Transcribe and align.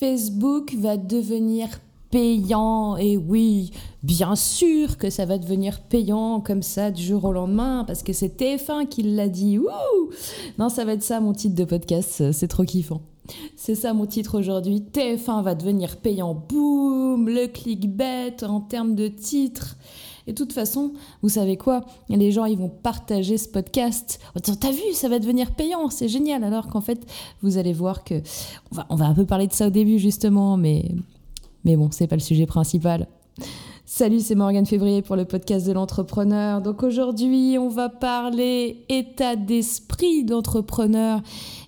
Facebook 0.00 0.74
va 0.78 0.96
devenir 0.96 1.68
payant. 2.10 2.96
Et 2.96 3.18
oui, 3.18 3.70
bien 4.02 4.34
sûr 4.34 4.96
que 4.96 5.10
ça 5.10 5.26
va 5.26 5.36
devenir 5.36 5.82
payant 5.82 6.40
comme 6.40 6.62
ça 6.62 6.90
du 6.90 7.02
jour 7.02 7.22
au 7.26 7.32
lendemain, 7.32 7.84
parce 7.86 8.02
que 8.02 8.14
c'est 8.14 8.34
TF1 8.34 8.88
qui 8.88 9.02
l'a 9.02 9.28
dit. 9.28 9.58
non, 10.58 10.70
ça 10.70 10.86
va 10.86 10.94
être 10.94 11.02
ça 11.02 11.20
mon 11.20 11.34
titre 11.34 11.54
de 11.54 11.64
podcast, 11.64 12.32
c'est 12.32 12.48
trop 12.48 12.64
kiffant. 12.64 13.02
C'est 13.56 13.74
ça 13.74 13.92
mon 13.92 14.06
titre 14.06 14.38
aujourd'hui. 14.38 14.82
TF1 14.90 15.42
va 15.42 15.54
devenir 15.54 15.98
payant. 15.98 16.34
Boum, 16.34 17.28
le 17.28 17.46
clickbait 17.46 18.42
en 18.42 18.62
termes 18.62 18.94
de 18.94 19.06
titre. 19.06 19.76
Et 20.26 20.32
de 20.32 20.36
toute 20.36 20.52
façon, 20.52 20.92
vous 21.22 21.28
savez 21.28 21.56
quoi? 21.56 21.84
Les 22.08 22.32
gens, 22.32 22.44
ils 22.44 22.58
vont 22.58 22.68
partager 22.68 23.38
ce 23.38 23.48
podcast 23.48 24.20
disant 24.42 24.56
T'as 24.60 24.72
vu, 24.72 24.92
ça 24.94 25.08
va 25.08 25.18
devenir 25.18 25.52
payant, 25.52 25.90
c'est 25.90 26.08
génial. 26.08 26.44
Alors 26.44 26.68
qu'en 26.68 26.80
fait, 26.80 27.06
vous 27.42 27.58
allez 27.58 27.72
voir 27.72 28.04
que. 28.04 28.22
On 28.72 28.76
va, 28.76 28.86
on 28.90 28.96
va 28.96 29.06
un 29.06 29.14
peu 29.14 29.24
parler 29.24 29.46
de 29.46 29.52
ça 29.52 29.68
au 29.68 29.70
début, 29.70 29.98
justement, 29.98 30.56
mais 30.56 30.84
mais 31.64 31.76
bon, 31.76 31.90
c'est 31.90 32.06
pas 32.06 32.16
le 32.16 32.20
sujet 32.20 32.46
principal. 32.46 33.06
Salut, 33.84 34.20
c'est 34.20 34.36
Morgane 34.36 34.66
Février 34.66 35.02
pour 35.02 35.16
le 35.16 35.24
podcast 35.24 35.66
de 35.66 35.72
l'entrepreneur. 35.72 36.62
Donc 36.62 36.84
aujourd'hui, 36.84 37.56
on 37.58 37.68
va 37.68 37.88
parler 37.88 38.84
état 38.88 39.34
d'esprit 39.34 40.24
d'entrepreneur 40.24 41.20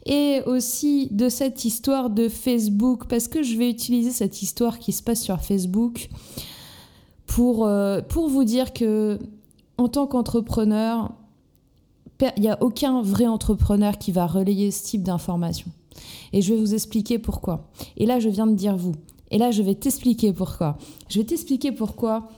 et 0.07 0.41
aussi 0.47 1.09
de 1.11 1.29
cette 1.29 1.65
histoire 1.65 2.11
de 2.11 2.29
Facebook 2.29 3.07
parce 3.09 3.27
que 3.27 3.43
je 3.43 3.59
vais 3.59 3.69
utiliser 3.69 4.11
cette 4.11 4.41
histoire 4.41 4.79
qui 4.79 4.93
se 4.93 5.03
passe 5.03 5.21
sur 5.21 5.41
Facebook 5.41 6.09
pour, 7.35 7.65
euh, 7.65 8.03
pour 8.03 8.29
vous 8.29 8.45
dire 8.45 8.75
que 8.75 9.19
en 9.79 9.89
tant 9.89 10.07
qu'entrepreneur, 10.07 11.13
il 12.37 12.43
n'y 12.43 12.51
a 12.51 12.63
aucun 12.63 13.01
vrai 13.01 13.27
entrepreneur 13.27 13.97
qui 13.97 14.13
va 14.13 14.27
relayer 14.27 14.71
ce 14.71 14.85
type 14.85 15.03
d'informations. 15.03 15.71
Et 16.35 16.43
je 16.43 16.53
vais 16.53 16.61
vous 16.61 16.75
expliquer 16.75 17.19
pourquoi. 17.19 17.69
Et 17.97 18.05
là, 18.05 18.21
je 18.21 18.29
viens 18.29 18.47
de 18.47 18.55
dire 18.55 18.77
vous. 18.77 18.93
Et 19.31 19.39
là, 19.39 19.51
je 19.51 19.63
vais 19.63 19.75
t'expliquer 19.75 20.35
pourquoi. 20.35 20.77
Je 21.09 21.19
vais 21.19 21.25
t'expliquer 21.25 21.73
pourquoi 21.73 22.29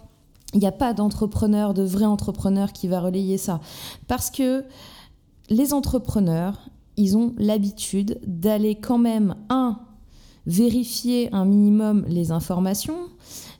il 0.55 0.61
n'y 0.61 0.67
a 0.67 0.73
pas 0.73 0.95
d'entrepreneur, 0.95 1.75
de 1.75 1.83
vrai 1.83 2.05
entrepreneur 2.05 2.73
qui 2.73 2.87
va 2.87 3.01
relayer 3.01 3.37
ça. 3.37 3.61
Parce 4.07 4.31
que 4.31 4.65
les 5.51 5.75
entrepreneurs, 5.75 6.71
ils 6.97 7.17
ont 7.17 7.35
l'habitude 7.37 8.21
d'aller 8.25 8.77
quand 8.77 8.99
même, 8.99 9.35
un, 9.49 9.81
vérifier 10.47 11.35
un 11.35 11.45
minimum 11.45 12.05
les 12.07 12.31
informations, 12.31 13.09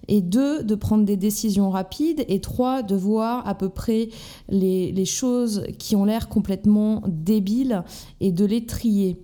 et 0.09 0.21
deux, 0.21 0.63
de 0.63 0.75
prendre 0.75 1.05
des 1.05 1.17
décisions 1.17 1.71
rapides, 1.71 2.25
et 2.29 2.41
trois, 2.41 2.83
de 2.83 2.97
voir 2.97 3.47
à 3.47 3.55
peu 3.55 3.69
près 3.69 4.09
les, 4.49 4.93
les 4.93 5.05
choses 5.05 5.65
qui 5.79 5.97
ont 5.97 6.05
l'air 6.05 6.29
complètement 6.29 7.03
débiles 7.07 7.83
et 8.21 8.33
de 8.33 8.45
les 8.45 8.67
trier. 8.67 9.19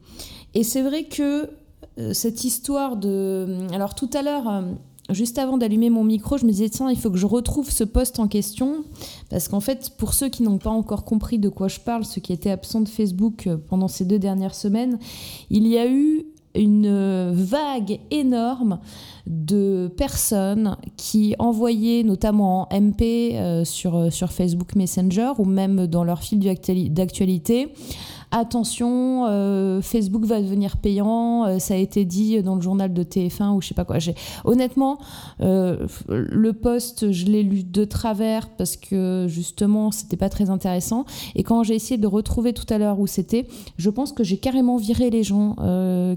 Et 0.54 0.64
c'est 0.64 0.82
vrai 0.82 1.04
que 1.04 1.50
euh, 1.98 2.12
cette 2.12 2.44
histoire 2.44 2.96
de... 2.96 3.66
Alors 3.72 3.94
tout 3.94 4.10
à 4.14 4.22
l'heure, 4.22 4.48
euh, 4.48 4.62
juste 5.10 5.38
avant 5.38 5.58
d'allumer 5.58 5.90
mon 5.90 6.04
micro, 6.04 6.38
je 6.38 6.44
me 6.44 6.50
disais, 6.50 6.68
tiens, 6.68 6.90
il 6.90 6.98
faut 6.98 7.10
que 7.10 7.18
je 7.18 7.26
retrouve 7.26 7.70
ce 7.70 7.84
poste 7.84 8.18
en 8.18 8.28
question. 8.28 8.84
Parce 9.28 9.48
qu'en 9.48 9.60
fait, 9.60 9.90
pour 9.96 10.14
ceux 10.14 10.28
qui 10.28 10.42
n'ont 10.42 10.58
pas 10.58 10.70
encore 10.70 11.04
compris 11.04 11.38
de 11.38 11.48
quoi 11.48 11.68
je 11.68 11.80
parle, 11.80 12.04
ceux 12.04 12.20
qui 12.20 12.32
étaient 12.32 12.50
absents 12.50 12.80
de 12.80 12.88
Facebook 12.88 13.46
euh, 13.46 13.56
pendant 13.56 13.88
ces 13.88 14.04
deux 14.04 14.18
dernières 14.18 14.54
semaines, 14.54 14.98
il 15.50 15.66
y 15.66 15.78
a 15.78 15.90
eu 15.90 16.26
une 16.54 17.30
vague 17.32 18.00
énorme 18.10 18.80
de 19.26 19.92
personnes 19.96 20.76
qui 20.96 21.34
envoyaient 21.38 22.02
notamment 22.02 22.62
en 22.62 22.80
MP 22.80 23.64
sur, 23.64 24.12
sur 24.12 24.32
Facebook 24.32 24.74
Messenger 24.74 25.32
ou 25.38 25.44
même 25.44 25.86
dans 25.86 26.02
leur 26.02 26.22
fil 26.22 26.40
d'actualité 26.40 27.72
attention, 28.30 29.26
euh, 29.26 29.80
Facebook 29.82 30.24
va 30.24 30.40
devenir 30.40 30.76
payant, 30.76 31.44
euh, 31.46 31.58
ça 31.58 31.74
a 31.74 31.76
été 31.76 32.04
dit 32.04 32.42
dans 32.42 32.54
le 32.54 32.60
journal 32.60 32.92
de 32.92 33.02
TF1 33.02 33.54
ou 33.54 33.60
je 33.60 33.68
sais 33.68 33.74
pas 33.74 33.84
quoi. 33.84 33.98
Honnêtement, 34.44 34.98
euh, 35.40 35.86
le 36.08 36.52
poste, 36.52 37.10
je 37.10 37.26
l'ai 37.26 37.42
lu 37.42 37.64
de 37.64 37.84
travers 37.84 38.48
parce 38.50 38.76
que 38.76 39.26
justement, 39.28 39.90
c'était 39.90 40.16
pas 40.16 40.28
très 40.28 40.50
intéressant. 40.50 41.04
Et 41.34 41.42
quand 41.42 41.62
j'ai 41.62 41.74
essayé 41.74 41.98
de 41.98 42.06
retrouver 42.06 42.52
tout 42.52 42.72
à 42.72 42.78
l'heure 42.78 43.00
où 43.00 43.06
c'était, 43.06 43.46
je 43.76 43.90
pense 43.90 44.12
que 44.12 44.22
j'ai 44.22 44.38
carrément 44.38 44.76
viré 44.76 45.10
les 45.10 45.22
gens 45.22 45.56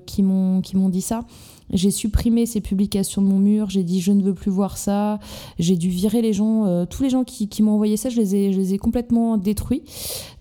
qui 0.06 0.24
m'ont 0.24 0.90
dit 0.90 1.02
ça. 1.02 1.26
J'ai 1.72 1.92
supprimé 1.92 2.46
ces 2.46 2.62
publications 2.62 3.22
de 3.22 3.28
mon 3.28 3.40
mur, 3.40 3.70
j'ai 3.70 3.84
dit 3.84 4.02
je 4.02 4.12
ne 4.12 4.22
veux 4.22 4.34
plus 4.34 4.52
voir 4.52 4.78
ça, 4.78 5.20
j'ai 5.58 5.76
dû 5.76 5.90
virer 5.90 6.22
les 6.22 6.34
gens, 6.34 6.86
tous 6.86 7.02
les 7.02 7.10
gens 7.10 7.24
qui, 7.24 7.48
qui 7.48 7.64
m'ont 7.64 7.72
envoyé 7.72 7.98
ça, 7.98 8.10
je 8.10 8.20
les, 8.20 8.36
ai, 8.36 8.54
je 8.54 8.60
les 8.60 8.74
ai 8.74 8.78
complètement 8.78 9.38
détruits 9.38 9.82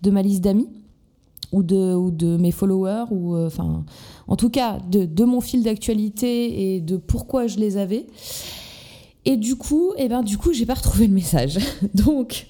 de 0.02 0.10
ma 0.10 0.20
liste 0.20 0.42
d'amis 0.42 0.68
ou 1.52 1.62
de, 1.62 1.94
ou 1.94 2.10
de 2.10 2.36
mes 2.36 2.50
followers, 2.50 3.04
ou 3.10 3.36
euh, 3.36 3.46
enfin, 3.46 3.84
en 4.26 4.36
tout 4.36 4.50
cas, 4.50 4.78
de, 4.90 5.24
mon 5.24 5.40
fil 5.40 5.62
d'actualité 5.62 6.74
et 6.74 6.80
de 6.80 6.96
pourquoi 6.96 7.46
je 7.46 7.58
les 7.58 7.76
avais. 7.76 8.06
Et 9.24 9.36
du 9.36 9.56
coup, 9.56 9.92
eh 9.98 10.08
ben, 10.08 10.22
du 10.22 10.38
coup, 10.38 10.52
j'ai 10.52 10.66
pas 10.66 10.74
retrouvé 10.74 11.06
le 11.06 11.14
message. 11.14 11.58
Donc, 11.94 12.46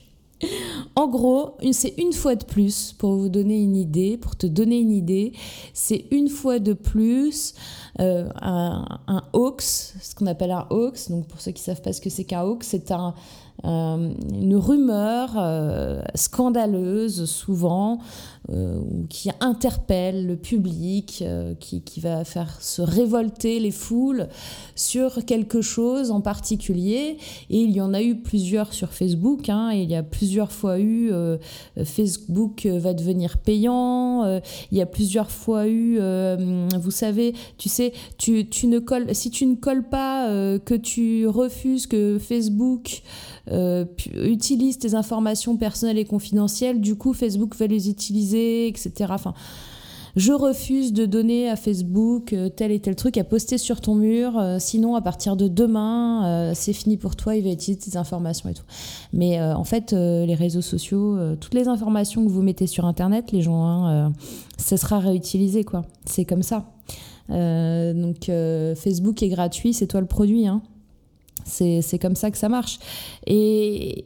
en 0.96 1.08
gros, 1.08 1.56
c'est 1.72 1.94
une 1.98 2.12
fois 2.12 2.34
de 2.34 2.44
plus, 2.44 2.92
pour 2.92 3.14
vous 3.16 3.28
donner 3.28 3.60
une 3.60 3.76
idée, 3.76 4.16
pour 4.16 4.36
te 4.36 4.46
donner 4.46 4.78
une 4.78 4.90
idée, 4.90 5.32
c'est 5.72 6.06
une 6.10 6.28
fois 6.28 6.58
de 6.58 6.72
plus 6.72 7.54
euh, 8.00 8.28
un, 8.40 8.84
un, 9.06 9.22
hoax, 9.32 9.94
ce 10.00 10.14
qu'on 10.14 10.26
appelle 10.26 10.50
un 10.50 10.66
hoax. 10.70 11.10
Donc 11.10 11.26
pour 11.28 11.40
ceux 11.40 11.52
qui 11.52 11.62
savent 11.62 11.82
pas 11.82 11.92
ce 11.92 12.00
que 12.00 12.10
c'est 12.10 12.24
qu'un 12.24 12.42
hoax, 12.42 12.66
c'est 12.66 12.90
un, 12.90 13.14
une 13.64 14.56
rumeur 14.56 15.34
euh, 15.36 16.02
scandaleuse 16.14 17.26
souvent 17.26 17.98
euh, 18.50 18.80
qui 19.08 19.30
interpelle 19.38 20.26
le 20.26 20.36
public, 20.36 21.22
qui, 21.60 21.82
qui, 21.82 22.00
va 22.00 22.24
faire 22.24 22.60
se 22.60 22.82
révolter 22.82 23.60
les 23.60 23.70
foules 23.70 24.26
sur 24.74 25.24
quelque 25.24 25.62
chose 25.62 26.10
en 26.10 26.20
particulier. 26.20 27.18
Et 27.50 27.58
il 27.60 27.70
y 27.70 27.80
en 27.80 27.94
a 27.94 28.02
eu 28.02 28.16
plusieurs 28.16 28.72
sur 28.72 28.92
Facebook. 28.92 29.48
Hein, 29.48 29.70
il 29.72 29.88
y 29.88 29.94
a 29.94 30.02
plusieurs 30.02 30.50
fois 30.50 30.80
eu 30.80 31.12
Facebook 31.84 32.66
va 32.66 32.94
devenir 32.94 33.38
payant. 33.38 34.40
il 34.72 34.78
y 34.78 34.82
a 34.82 34.86
plusieurs 34.86 35.30
fois 35.30 35.68
eu, 35.68 36.00
vous 36.78 36.90
savez, 36.90 37.34
tu 37.58 37.68
sais, 37.68 37.92
tu 38.18 38.44
ne 38.66 38.80
colles, 38.80 39.14
si 39.14 39.30
tu 39.30 39.46
ne 39.46 39.54
colles 39.54 39.88
pas, 39.88 40.28
que 40.58 40.74
tu 40.74 41.28
refuses 41.28 41.86
que 41.86 42.18
Facebook 42.18 43.02
euh, 43.50 43.84
utilise 44.14 44.78
tes 44.78 44.94
informations 44.94 45.56
personnelles 45.56 45.98
et 45.98 46.04
confidentielles, 46.04 46.80
du 46.80 46.96
coup 46.96 47.12
Facebook 47.12 47.56
va 47.56 47.66
les 47.66 47.88
utiliser, 47.88 48.68
etc. 48.68 48.92
Enfin, 49.10 49.34
je 50.14 50.32
refuse 50.32 50.92
de 50.92 51.06
donner 51.06 51.48
à 51.48 51.56
Facebook 51.56 52.34
euh, 52.34 52.50
tel 52.50 52.70
et 52.70 52.78
tel 52.78 52.94
truc 52.94 53.16
à 53.16 53.24
poster 53.24 53.58
sur 53.58 53.80
ton 53.80 53.94
mur, 53.96 54.38
euh, 54.38 54.58
sinon 54.60 54.94
à 54.94 55.00
partir 55.00 55.36
de 55.36 55.48
demain, 55.48 56.52
c'est 56.54 56.72
fini 56.72 56.96
pour 56.96 57.16
toi, 57.16 57.34
il 57.34 57.42
va 57.42 57.50
utiliser 57.50 57.90
tes 57.90 57.96
informations 57.96 58.48
et 58.48 58.54
tout. 58.54 58.64
Mais 59.12 59.42
en 59.42 59.64
fait, 59.64 59.92
les 59.92 60.34
réseaux 60.34 60.62
sociaux, 60.62 61.18
toutes 61.40 61.54
les 61.54 61.66
informations 61.66 62.24
que 62.24 62.30
vous 62.30 62.42
mettez 62.42 62.66
sur 62.66 62.84
Internet, 62.84 63.32
les 63.32 63.42
gens, 63.42 63.64
hein, 63.64 64.12
ça 64.56 64.76
sera 64.76 64.98
réutilisé, 64.98 65.64
quoi. 65.64 65.84
C'est 66.04 66.24
comme 66.24 66.42
ça. 66.42 66.66
donc 67.28 68.30
Facebook 68.76 69.22
est 69.22 69.28
gratuit, 69.28 69.72
c'est 69.72 69.86
toi 69.86 70.00
le 70.00 70.06
produit, 70.06 70.46
hein. 70.46 70.62
C'est 71.44 71.98
comme 72.00 72.16
ça 72.16 72.30
que 72.30 72.38
ça 72.38 72.48
marche. 72.48 72.78
Et, 73.26 74.04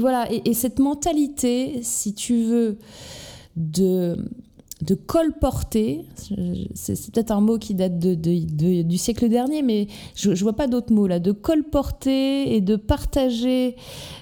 voilà, 0.00 0.28
et, 0.30 0.54
cette 0.54 0.78
mentalité, 0.78 1.80
si 1.82 2.14
tu 2.14 2.44
veux, 2.44 2.78
de, 3.56 4.16
de 4.82 4.96
colporter, 4.96 6.04
c'est 6.74 7.12
peut-être 7.12 7.30
un 7.30 7.40
mot 7.40 7.56
qui 7.56 7.74
date 7.74 8.00
de, 8.00 8.14
du 8.82 8.98
siècle 8.98 9.28
dernier, 9.28 9.62
mais 9.62 9.86
je, 10.16 10.30
ne 10.30 10.34
vois 10.34 10.54
pas 10.54 10.66
d'autres 10.66 10.92
mots 10.92 11.06
là, 11.06 11.20
de 11.20 11.30
colporter 11.30 12.52
et 12.54 12.60
de 12.60 12.74
partager 12.74 13.76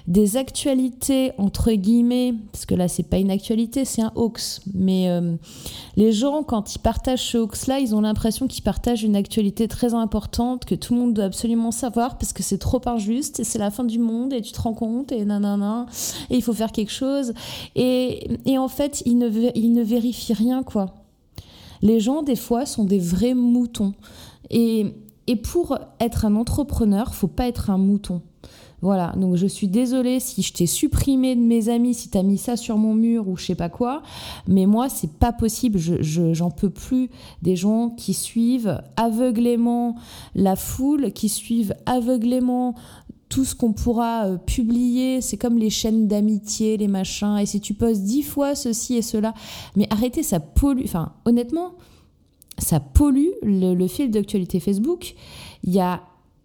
des 0.07 0.37
actualités 0.37 1.31
entre 1.39 1.71
guillemets, 1.71 2.35
parce 2.51 2.67
que 2.67 2.75
là 2.75 2.87
c'est 2.87 3.03
pas 3.03 3.17
une 3.17 3.31
actualité, 3.31 3.85
c'est 3.85 4.03
un 4.03 4.11
hoax, 4.13 4.61
mais 4.75 5.09
euh, 5.09 5.35
les 5.95 6.11
gens 6.11 6.43
quand 6.43 6.75
ils 6.75 6.79
partagent 6.79 7.31
ce 7.31 7.39
hoax 7.39 7.65
là, 7.65 7.79
ils 7.79 7.95
ont 7.95 8.01
l'impression 8.01 8.45
qu'ils 8.47 8.63
partagent 8.63 9.03
une 9.03 9.15
actualité 9.15 9.67
très 9.67 9.95
importante 9.95 10.65
que 10.65 10.75
tout 10.75 10.93
le 10.93 10.99
monde 10.99 11.15
doit 11.15 11.25
absolument 11.25 11.71
savoir 11.71 12.19
parce 12.19 12.33
que 12.33 12.43
c'est 12.43 12.59
trop 12.59 12.81
injuste 12.85 13.39
et 13.39 13.43
c'est 13.43 13.59
la 13.59 13.71
fin 13.71 13.83
du 13.83 13.97
monde 13.97 14.31
et 14.31 14.41
tu 14.41 14.51
te 14.51 14.61
rends 14.61 14.75
compte 14.75 15.11
et 15.11 15.25
nanana 15.25 15.87
et 16.29 16.35
il 16.35 16.43
faut 16.43 16.53
faire 16.53 16.71
quelque 16.71 16.91
chose. 16.91 17.33
Et, 17.75 18.29
et 18.45 18.59
en 18.59 18.67
fait 18.67 19.01
ils 19.07 19.17
ne, 19.17 19.29
ils 19.55 19.73
ne 19.73 19.81
vérifient 19.81 20.33
rien 20.33 20.50
quoi. 20.63 20.93
Les 21.81 21.99
gens, 21.99 22.21
des 22.21 22.35
fois, 22.35 22.65
sont 22.65 22.83
des 22.83 22.99
vrais 22.99 23.33
moutons. 23.33 23.93
Et, 24.49 24.85
et 25.27 25.35
pour 25.35 25.77
être 25.99 26.25
un 26.25 26.35
entrepreneur, 26.35 27.13
faut 27.13 27.27
pas 27.27 27.47
être 27.47 27.69
un 27.69 27.77
mouton. 27.77 28.21
Voilà, 28.81 29.13
donc 29.15 29.35
je 29.35 29.45
suis 29.45 29.67
désolée 29.67 30.19
si 30.19 30.41
je 30.41 30.53
t'ai 30.53 30.65
supprimé 30.65 31.35
de 31.35 31.41
mes 31.41 31.69
amis, 31.69 31.93
si 31.93 32.09
tu 32.09 32.17
as 32.17 32.23
mis 32.23 32.39
ça 32.39 32.57
sur 32.57 32.77
mon 32.77 32.95
mur 32.95 33.27
ou 33.27 33.37
je 33.37 33.45
sais 33.45 33.55
pas 33.55 33.69
quoi, 33.69 34.01
mais 34.47 34.65
moi 34.65 34.89
c'est 34.89 35.19
pas 35.19 35.31
possible, 35.31 35.77
je, 35.77 36.33
j'en 36.33 36.49
peux 36.49 36.71
plus 36.71 37.11
des 37.43 37.55
gens 37.55 37.91
qui 37.91 38.15
suivent 38.15 38.81
aveuglément 38.97 39.97
la 40.33 40.55
foule, 40.55 41.11
qui 41.11 41.29
suivent 41.29 41.75
aveuglément 41.85 42.73
tout 43.31 43.45
ce 43.45 43.55
qu'on 43.55 43.71
pourra 43.71 44.25
euh, 44.25 44.37
publier, 44.37 45.21
c'est 45.21 45.37
comme 45.37 45.57
les 45.57 45.69
chaînes 45.69 46.09
d'amitié, 46.09 46.75
les 46.75 46.89
machins, 46.89 47.37
et 47.37 47.45
si 47.45 47.61
tu 47.61 47.73
postes 47.73 48.03
dix 48.03 48.23
fois 48.23 48.55
ceci 48.55 48.97
et 48.97 49.01
cela, 49.01 49.33
mais 49.77 49.87
arrêtez, 49.89 50.21
ça 50.21 50.41
pollue. 50.41 50.83
Enfin, 50.83 51.13
honnêtement, 51.23 51.71
ça 52.57 52.81
pollue 52.81 53.29
le, 53.41 53.87
fil 53.87 54.11
d'actualité 54.11 54.59
Facebook. 54.59 55.15
Il 55.63 55.73
y 55.73 55.79
a 55.79 56.01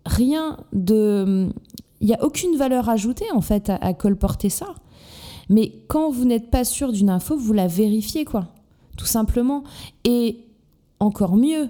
rien 0.07 0.59
de, 0.73 1.49
il 2.01 2.09
y 2.09 2.15
a 2.15 2.25
aucune 2.25 2.57
valeur 2.57 2.89
ajoutée 2.89 3.31
en 3.33 3.41
fait 3.41 3.69
à 3.69 3.93
colporter 3.93 4.49
ça. 4.49 4.77
Mais 5.49 5.73
quand 5.89 6.11
vous 6.11 6.25
n'êtes 6.25 6.51
pas 6.51 6.65
sûr 6.65 6.93
d'une 6.93 7.11
info, 7.11 7.37
vous 7.37 7.53
la 7.53 7.67
vérifiez 7.67 8.25
quoi, 8.25 8.47
tout 8.97 9.07
simplement. 9.07 9.65
Et 10.05 10.39
encore 11.01 11.37
mieux, 11.37 11.69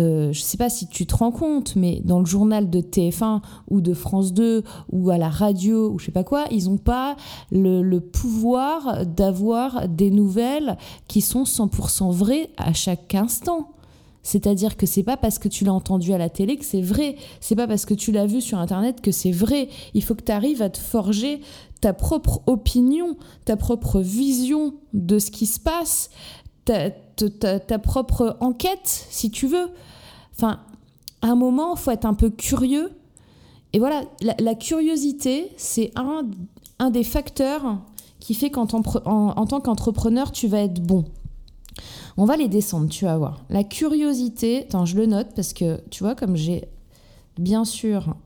euh, 0.00 0.32
je 0.32 0.40
ne 0.40 0.44
sais 0.44 0.56
pas 0.56 0.70
si 0.70 0.88
tu 0.88 1.06
te 1.06 1.14
rends 1.14 1.30
compte, 1.30 1.76
mais 1.76 2.00
dans 2.04 2.20
le 2.20 2.26
journal 2.26 2.70
de 2.70 2.80
TF1 2.80 3.40
ou 3.68 3.80
de 3.80 3.92
France 3.92 4.32
2 4.32 4.62
ou 4.92 5.10
à 5.10 5.18
la 5.18 5.28
radio 5.28 5.90
ou 5.90 5.98
je 5.98 6.06
sais 6.06 6.12
pas 6.12 6.24
quoi, 6.24 6.46
ils 6.50 6.64
n'ont 6.64 6.78
pas 6.78 7.16
le, 7.52 7.98
pouvoir 7.98 9.04
d'avoir 9.06 9.88
des 9.88 10.10
nouvelles 10.10 10.78
qui 11.06 11.20
sont 11.20 11.42
100% 11.42 12.12
vraies 12.12 12.50
à 12.56 12.72
chaque 12.72 13.14
instant. 13.14 13.72
C'est-à-dire 14.22 14.76
que 14.76 14.86
c'est 14.86 15.02
pas 15.02 15.16
parce 15.16 15.38
que 15.38 15.48
tu 15.48 15.64
l'as 15.64 15.72
entendu 15.72 16.12
à 16.12 16.18
la 16.18 16.28
télé 16.28 16.56
que 16.56 16.64
c'est 16.64 16.82
vrai, 16.82 17.16
c'est 17.40 17.56
pas 17.56 17.66
parce 17.66 17.86
que 17.86 17.94
tu 17.94 18.12
l'as 18.12 18.26
vu 18.26 18.40
sur 18.40 18.58
internet 18.58 19.00
que 19.00 19.12
c'est 19.12 19.30
vrai. 19.30 19.68
Il 19.94 20.02
faut 20.02 20.14
que 20.14 20.24
tu 20.24 20.32
arrives 20.32 20.62
à 20.62 20.68
te 20.68 20.78
forger 20.78 21.40
ta 21.80 21.94
propre 21.94 22.42
opinion, 22.46 23.16
ta 23.44 23.56
propre 23.56 24.00
vision 24.00 24.74
de 24.92 25.18
ce 25.18 25.30
qui 25.30 25.46
se 25.46 25.58
passe, 25.58 26.10
ta, 26.64 27.78
propre 27.78 28.36
enquête, 28.40 29.06
si 29.10 29.30
tu 29.30 29.46
veux. 29.46 29.70
Enfin, 30.40 30.60
à 31.20 31.28
un 31.28 31.34
moment, 31.34 31.76
faut 31.76 31.90
être 31.90 32.06
un 32.06 32.14
peu 32.14 32.30
curieux. 32.30 32.92
Et 33.74 33.78
voilà, 33.78 34.04
la, 34.38 34.54
curiosité, 34.54 35.52
c'est 35.58 35.92
un, 35.96 36.22
un 36.78 36.90
des 36.90 37.04
facteurs 37.04 37.78
qui 38.20 38.32
fait 38.32 38.50
qu'en 38.50 38.66
en, 39.04 39.46
tant 39.46 39.60
qu'entrepreneur, 39.60 40.32
tu 40.32 40.48
vas 40.48 40.60
être 40.60 40.80
bon. 40.80 41.04
On 42.16 42.24
va 42.24 42.38
les 42.38 42.48
descendre, 42.48 42.88
tu 42.88 43.04
vas 43.04 43.18
voir. 43.18 43.44
La 43.50 43.64
curiosité, 43.64 44.62
attends, 44.62 44.86
je 44.86 44.96
le 44.96 45.04
note 45.04 45.28
parce 45.36 45.52
que 45.52 45.78
tu 45.90 46.04
vois, 46.04 46.14
comme 46.14 46.36
j'ai 46.36 46.64
bien 47.38 47.66
sûr 47.66 48.16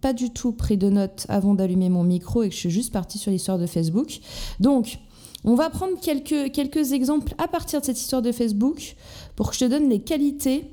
pas 0.00 0.12
du 0.12 0.30
tout 0.30 0.50
pris 0.50 0.76
de 0.76 0.90
notes 0.90 1.26
avant 1.28 1.54
d'allumer 1.54 1.90
mon 1.90 2.02
micro 2.02 2.42
et 2.42 2.48
que 2.48 2.54
je 2.56 2.58
suis 2.58 2.70
juste 2.70 2.92
partie 2.92 3.18
sur 3.18 3.30
l'histoire 3.30 3.58
de 3.58 3.66
Facebook. 3.66 4.18
Donc, 4.58 4.98
on 5.44 5.54
va 5.54 5.70
prendre 5.70 5.98
quelques, 6.00 6.50
quelques 6.50 6.90
exemples 6.90 7.36
à 7.38 7.46
partir 7.46 7.80
de 7.80 7.86
cette 7.86 8.00
histoire 8.00 8.20
de 8.20 8.32
Facebook 8.32 8.96
pour 9.36 9.50
que 9.50 9.54
je 9.54 9.60
te 9.60 9.70
donne 9.70 9.88
les 9.88 10.00
qualités 10.00 10.68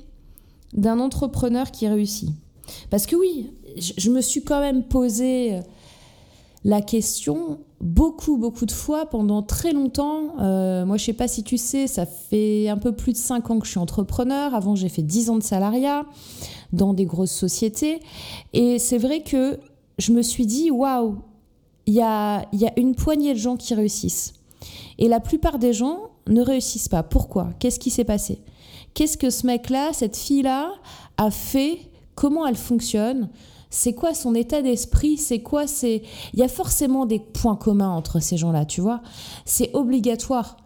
d'un 0.74 1.00
entrepreneur 1.00 1.70
qui 1.70 1.88
réussit. 1.88 2.30
Parce 2.90 3.06
que 3.06 3.16
oui, 3.16 3.50
je, 3.76 4.10
me 4.10 4.20
suis 4.20 4.42
quand 4.42 4.60
même 4.60 4.84
posé 4.84 5.60
la 6.64 6.80
question 6.82 7.58
beaucoup, 7.80 8.36
beaucoup 8.36 8.66
de 8.66 8.72
fois 8.72 9.06
pendant 9.06 9.42
très 9.42 9.72
longtemps. 9.72 10.38
Euh, 10.40 10.84
moi, 10.84 10.96
je 10.96 11.04
sais 11.04 11.12
pas 11.12 11.28
si 11.28 11.42
tu 11.42 11.56
sais, 11.56 11.86
ça 11.86 12.06
fait 12.06 12.68
un 12.68 12.76
peu 12.76 12.92
plus 12.92 13.12
de 13.12 13.18
5 13.18 13.50
ans 13.50 13.58
que 13.58 13.66
je 13.66 13.72
suis 13.72 13.80
entrepreneur. 13.80 14.54
Avant, 14.54 14.76
j'ai 14.76 14.88
fait 14.88 15.02
10 15.02 15.30
ans 15.30 15.38
de 15.38 15.42
salariat 15.42 16.04
dans 16.72 16.94
des 16.94 17.06
grosses 17.06 17.32
sociétés. 17.32 18.00
Et 18.52 18.78
c'est 18.78 18.98
vrai 18.98 19.22
que 19.22 19.58
je 19.98 20.12
me 20.12 20.22
suis 20.22 20.46
dit, 20.46 20.70
waouh, 20.70 21.16
il 21.86 21.94
y 21.94 22.02
a 22.02 22.46
une 22.76 22.94
poignée 22.94 23.32
de 23.32 23.38
gens 23.38 23.56
qui 23.56 23.74
réussissent. 23.74 24.34
Et 24.98 25.08
la 25.08 25.20
plupart 25.20 25.58
des 25.58 25.72
gens 25.72 26.10
ne 26.28 26.42
réussissent 26.42 26.88
pas. 26.88 27.02
Pourquoi? 27.02 27.50
Qu'est-ce 27.58 27.80
qui 27.80 27.90
s'est 27.90 28.04
passé? 28.04 28.40
Qu'est-ce 28.94 29.16
que 29.16 29.30
ce 29.30 29.46
mec-là, 29.46 29.92
cette 29.92 30.16
fille-là, 30.16 30.72
a 31.16 31.30
fait 31.30 31.90
Comment 32.14 32.46
elle 32.46 32.56
fonctionne 32.56 33.30
C'est 33.70 33.94
quoi 33.94 34.12
son 34.12 34.34
état 34.34 34.60
d'esprit 34.60 35.16
C'est 35.16 35.40
quoi 35.40 35.66
c'est 35.66 36.02
Il 36.34 36.38
y 36.38 36.42
a 36.42 36.48
forcément 36.48 37.06
des 37.06 37.18
points 37.18 37.56
communs 37.56 37.88
entre 37.88 38.20
ces 38.20 38.36
gens-là, 38.36 38.66
tu 38.66 38.80
vois 38.82 39.00
C'est 39.46 39.70
obligatoire. 39.74 40.58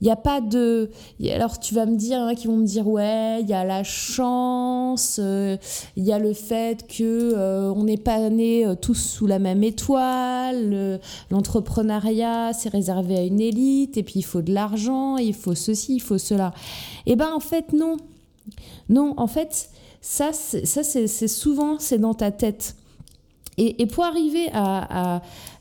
Il 0.00 0.04
n'y 0.04 0.10
a 0.10 0.16
pas 0.16 0.40
de. 0.40 0.90
Alors 1.28 1.58
tu 1.58 1.74
vas 1.74 1.84
me 1.84 1.96
dire, 1.96 2.20
hein, 2.20 2.34
qui 2.34 2.46
vont 2.46 2.56
me 2.56 2.64
dire, 2.64 2.88
ouais, 2.88 3.42
il 3.42 3.48
y 3.48 3.52
a 3.52 3.64
la 3.64 3.84
chance, 3.84 5.20
euh, 5.22 5.58
il 5.96 6.04
y 6.04 6.12
a 6.12 6.18
le 6.18 6.32
fait 6.32 6.86
que 6.86 7.34
euh, 7.36 7.70
on 7.72 7.84
n'est 7.84 7.98
pas 7.98 8.30
nés 8.30 8.64
euh, 8.64 8.74
tous 8.74 8.94
sous 8.94 9.26
la 9.26 9.38
même 9.38 9.62
étoile, 9.62 11.00
l'entrepreneuriat 11.30 12.52
c'est 12.54 12.70
réservé 12.70 13.18
à 13.18 13.22
une 13.22 13.40
élite, 13.40 13.98
et 13.98 14.02
puis 14.02 14.14
il 14.16 14.24
faut 14.24 14.40
de 14.40 14.54
l'argent, 14.54 15.18
il 15.18 15.34
faut 15.34 15.54
ceci, 15.54 15.96
il 15.96 16.00
faut 16.02 16.18
cela. 16.18 16.54
Eh 17.04 17.14
ben 17.14 17.32
en 17.34 17.40
fait 17.40 17.74
non, 17.74 17.98
non, 18.88 19.12
en 19.18 19.26
fait 19.26 19.68
ça, 20.00 20.32
ça 20.32 20.82
c'est 20.82 21.28
souvent 21.28 21.78
c'est 21.78 21.98
dans 21.98 22.14
ta 22.14 22.30
tête. 22.30 22.74
Et, 23.58 23.84
pour 23.84 24.04
arriver 24.04 24.48
à, 24.54 25.20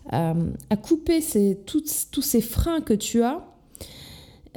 à, 0.10 0.78
couper 0.78 1.20
tous 1.66 2.22
ces 2.22 2.40
freins 2.40 2.80
que 2.80 2.94
tu 2.94 3.24
as, 3.24 3.44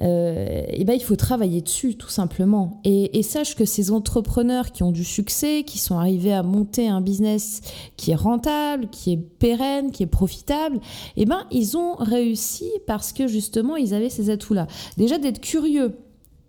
euh, 0.03 0.63
eh 0.69 0.85
ben, 0.85 0.95
il 0.95 1.03
faut 1.03 1.17
travailler 1.17 1.61
dessus 1.61 1.97
tout 1.97 2.09
simplement. 2.09 2.81
Et, 2.85 3.23
sache 3.23 3.55
que 3.55 3.65
ces 3.65 3.93
entrepreneurs 3.93 4.73
qui 4.73 4.83
ont 4.83 4.91
du 4.91 5.05
succès, 5.05 5.63
qui 5.65 5.79
sont 5.79 5.97
arrivés 5.97 6.33
à 6.33 6.43
monter 6.43 6.89
un 6.89 7.01
business 7.01 7.61
qui 7.97 8.11
est 8.11 8.17
rentable, 8.17 8.89
qui 8.91 9.13
est 9.13 9.17
pérenne, 9.17 9.93
qui 9.93 10.03
est 10.03 10.09
profitable, 10.09 10.81
eh 11.17 11.25
ben, 11.25 11.47
ils 11.51 11.77
ont 11.77 11.95
réussi 11.95 12.71
parce 12.87 13.13
que 13.13 13.29
justement 13.29 13.77
ils 13.77 13.95
avaient 13.95 14.11
ces 14.11 14.29
atouts-là. 14.29 14.67
Déjà 14.97 15.19
d'être 15.19 15.41
curieux, 15.41 15.97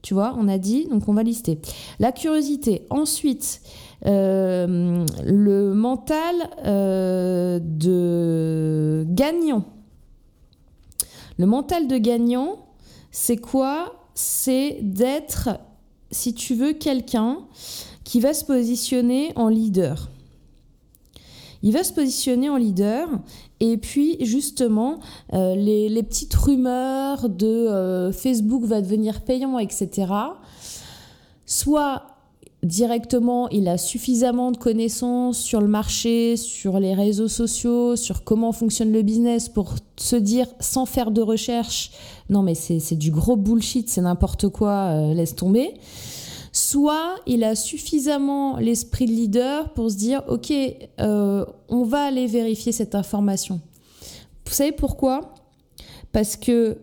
tu 0.01 0.13
vois, 0.13 0.35
on 0.37 0.49
a 0.49 0.57
dit, 0.57 0.87
donc 0.87 1.07
on 1.07 1.13
va 1.13 1.23
lister. 1.23 1.59
La 1.99 2.11
curiosité. 2.11 2.85
Ensuite, 2.89 3.61
euh, 4.05 5.05
le 5.25 5.73
mental 5.73 6.35
euh, 6.65 7.59
de 7.61 9.05
gagnant. 9.07 9.63
Le 11.37 11.45
mental 11.45 11.87
de 11.87 11.97
gagnant, 11.97 12.62
c'est 13.13 13.37
quoi? 13.37 13.93
C'est 14.15 14.79
d'être, 14.81 15.59
si 16.11 16.33
tu 16.33 16.55
veux, 16.55 16.73
quelqu'un 16.73 17.45
qui 18.03 18.19
va 18.19 18.33
se 18.33 18.43
positionner 18.43 19.31
en 19.35 19.47
leader. 19.47 20.09
Il 21.61 21.71
va 21.71 21.83
se 21.83 21.93
positionner 21.93 22.49
en 22.49 22.57
leader 22.57 23.07
et 23.61 23.77
puis 23.77 24.17
justement 24.25 24.99
euh, 25.31 25.55
les, 25.55 26.03
petites 26.03 26.33
rumeurs 26.33 27.29
de 27.29 27.45
euh, 27.45 28.11
Facebook 28.11 28.63
va 28.65 28.81
devenir 28.81 29.21
payant, 29.21 29.57
etc. 29.59 30.11
Soit 31.45 32.12
directement, 32.63 33.49
il 33.49 33.67
a 33.67 33.77
suffisamment 33.77 34.51
de 34.51 34.57
connaissances 34.57 35.37
sur 35.37 35.59
le 35.59 35.67
marché, 35.67 36.37
sur 36.37 36.79
les 36.79 36.93
réseaux 36.93 37.27
sociaux, 37.27 37.95
sur 37.95 38.23
comment 38.23 38.51
fonctionne 38.53 38.91
le 38.91 39.01
business 39.01 39.49
pour 39.49 39.75
se 39.97 40.15
dire 40.15 40.47
sans 40.59 40.85
faire 40.85 41.11
de 41.11 41.21
recherche, 41.21 41.91
non 42.29 42.41
mais 42.41 42.55
c'est 42.55 42.95
du 42.95 43.11
gros 43.11 43.35
bullshit, 43.35 43.89
c'est 43.89 44.01
n'importe 44.01 44.47
quoi, 44.47 44.91
euh, 44.91 45.13
laisse 45.13 45.35
tomber. 45.35 45.73
Soit 46.53 47.15
il 47.25 47.43
a 47.43 47.55
suffisamment 47.55 48.57
l'esprit 48.57 49.07
de 49.07 49.11
leader 49.11 49.73
pour 49.73 49.91
se 49.91 49.97
dire, 49.97 50.23
ok, 50.27 50.53
euh, 50.99 51.45
on 51.67 51.83
va 51.83 52.03
aller 52.03 52.27
vérifier 52.27 52.71
cette 52.71 52.95
information. 52.95 53.59
Vous 54.45 54.53
savez 54.53 54.71
pourquoi? 54.71 55.33
Parce 56.11 56.35
que 56.35 56.77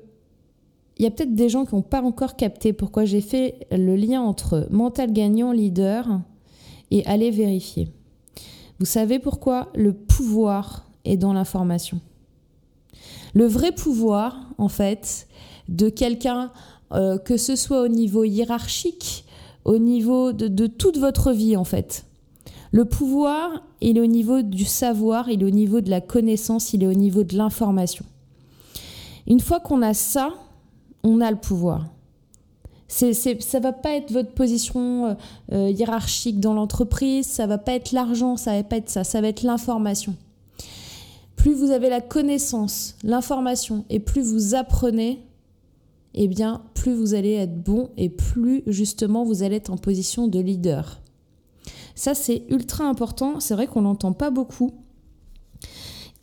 il 1.01 1.05
y 1.05 1.07
a 1.07 1.11
peut-être 1.11 1.35
des 1.35 1.49
gens 1.49 1.65
qui 1.65 1.75
n'ont 1.75 1.81
pas 1.81 2.03
encore 2.03 2.37
capté 2.37 2.75
pourquoi 2.75 3.07
j'ai 3.07 3.23
fait 3.23 3.67
le 3.73 3.97
lien 3.97 4.21
entre 4.21 4.69
mental 4.71 5.15
gagnant, 5.15 5.51
leader 5.51 6.21
et 6.91 7.07
aller 7.07 7.31
vérifier. 7.31 7.89
Vous 8.79 8.85
savez 8.85 9.19
pourquoi 9.19 9.71
le 9.75 9.95
pouvoir 9.95 10.85
est 11.07 11.17
dans 11.17 11.33
l'information? 11.33 12.01
Le 13.33 13.47
vrai 13.47 13.73
pouvoir, 13.73 14.51
en 14.59 14.69
fait, 14.69 15.27
de 15.71 15.89
quelqu'un, 15.89 16.53
euh, 16.93 17.17
que 17.17 17.39
ce 17.39 17.57
soit 17.57 17.81
au 17.81 17.89
niveau 17.89 18.25
hiérarchique, 18.25 19.25
au 19.65 19.79
niveau 19.79 20.35
de, 20.35 20.67
toute 20.67 20.99
votre 20.99 21.33
vie, 21.33 21.57
en 21.57 21.65
fait. 21.65 22.05
Le 22.73 22.85
pouvoir, 22.85 23.63
est 23.81 23.99
au 23.99 24.07
niveau 24.07 24.43
du 24.43 24.67
savoir, 24.67 25.31
il 25.31 25.41
est 25.41 25.47
au 25.47 25.51
niveau 25.51 25.81
de 25.81 25.89
la 25.89 26.03
connaissance, 26.03 26.75
il 26.75 26.83
est 26.83 26.87
au 26.87 26.93
niveau 26.93 27.25
de 27.25 27.39
l'information. 27.39 28.05
Une 29.27 29.41
fois 29.41 29.61
qu'on 29.61 29.81
a 29.81 29.95
ça, 29.95 30.35
on 31.03 31.21
a 31.21 31.31
le 31.31 31.37
pouvoir. 31.37 31.87
C'est, 32.89 33.15
c'est, 33.15 33.41
ça 33.41 33.61
va 33.61 33.73
pas 33.73 33.95
être 33.95 34.13
votre 34.13 34.33
position 34.33 35.07
euh, 35.07 35.15
euh, 35.53 35.71
hiérarchique 35.71 36.41
dans 36.41 36.55
l'entreprise, 36.55 37.27
ça 37.27 37.47
va 37.47 37.57
pas 37.57 37.75
être 37.75 37.93
l'argent, 37.93 38.37
ça 38.37 38.57
va 38.57 38.65
pas 38.65 38.79
être 38.79 38.91
ça, 38.91 39.05
ça 39.05 39.21
va 39.21 39.29
être 39.29 39.43
l'information. 39.43 40.17
Plus 41.37 41.55
vous 41.55 41.71
avez 41.71 41.89
la 41.89 42.01
connaissance, 42.01 42.97
l'information, 43.05 43.85
et 43.91 44.01
plus 44.01 44.23
vous 44.23 44.55
apprenez, 44.55 45.25
eh 46.15 46.27
bien, 46.27 46.63
plus 46.75 46.93
vous 46.93 47.15
allez 47.15 47.35
être 47.35 47.63
bon 47.63 47.91
et 47.97 48.09
plus 48.09 48.63
justement 48.67 49.25
vous 49.25 49.43
allez 49.43 49.57
être 49.57 49.71
en 49.71 49.77
position 49.77 50.27
de 50.27 50.41
leader. 50.41 51.01
Ça, 51.95 52.15
c'est 52.15 52.45
ultra 52.49 52.85
important. 52.85 53.41
C'est 53.41 53.55
vrai 53.55 53.67
qu'on 53.67 53.83
n'entend 53.83 54.13
pas 54.13 54.31
beaucoup. 54.31 54.73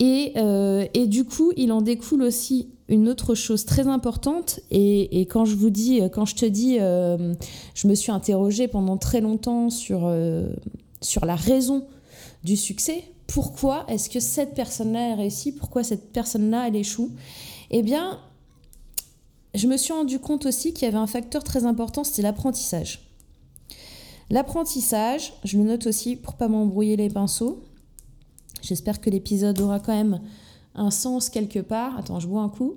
Et, 0.00 0.32
euh, 0.36 0.86
et, 0.94 1.06
du 1.06 1.24
coup, 1.24 1.52
il 1.56 1.72
en 1.72 1.82
découle 1.82 2.22
aussi 2.22 2.68
une 2.88 3.08
autre 3.08 3.34
chose 3.34 3.64
très 3.64 3.88
importante, 3.88 4.60
et, 4.70 5.26
quand 5.28 5.44
je 5.44 5.56
vous 5.56 5.70
dis, 5.70 6.00
quand 6.12 6.24
je 6.24 6.36
te 6.36 6.46
dis, 6.46 6.78
euh, 6.80 7.34
je 7.74 7.88
me 7.88 7.94
suis 7.94 8.12
interrogée 8.12 8.68
pendant 8.68 8.96
très 8.96 9.20
longtemps 9.20 9.70
sur, 9.70 10.02
euh, 10.04 10.48
sur 11.00 11.24
la 11.24 11.34
raison 11.34 11.84
du 12.44 12.56
succès. 12.56 13.04
Pourquoi 13.26 13.84
est-ce 13.88 14.08
que 14.08 14.20
cette 14.20 14.54
personne-là 14.54 15.12
a 15.12 15.16
réussi 15.16 15.52
Pourquoi 15.52 15.82
cette 15.82 16.12
personne-là, 16.12 16.68
elle 16.68 16.76
échoue 16.76 17.10
Eh 17.70 17.82
bien, 17.82 18.20
je 19.54 19.66
me 19.66 19.76
suis 19.76 19.92
rendu 19.92 20.18
compte 20.18 20.46
aussi 20.46 20.72
qu'il 20.72 20.86
y 20.86 20.88
avait 20.88 20.96
un 20.96 21.06
facteur 21.06 21.42
très 21.42 21.66
important, 21.66 22.04
c'était 22.04 22.22
l'apprentissage. 22.22 23.00
L'apprentissage, 24.30 25.32
je 25.44 25.58
le 25.58 25.64
note 25.64 25.86
aussi 25.86 26.14
pour 26.16 26.34
pas 26.34 26.48
m'embrouiller 26.48 26.96
les 26.96 27.08
pinceaux. 27.08 27.62
J'espère 28.62 29.00
que 29.00 29.10
l'épisode 29.10 29.60
aura 29.60 29.80
quand 29.80 29.94
même 29.94 30.20
un 30.74 30.90
sens 30.90 31.28
quelque 31.28 31.60
part. 31.60 31.98
Attends, 31.98 32.20
je 32.20 32.26
bois 32.26 32.42
un 32.42 32.48
coup. 32.48 32.74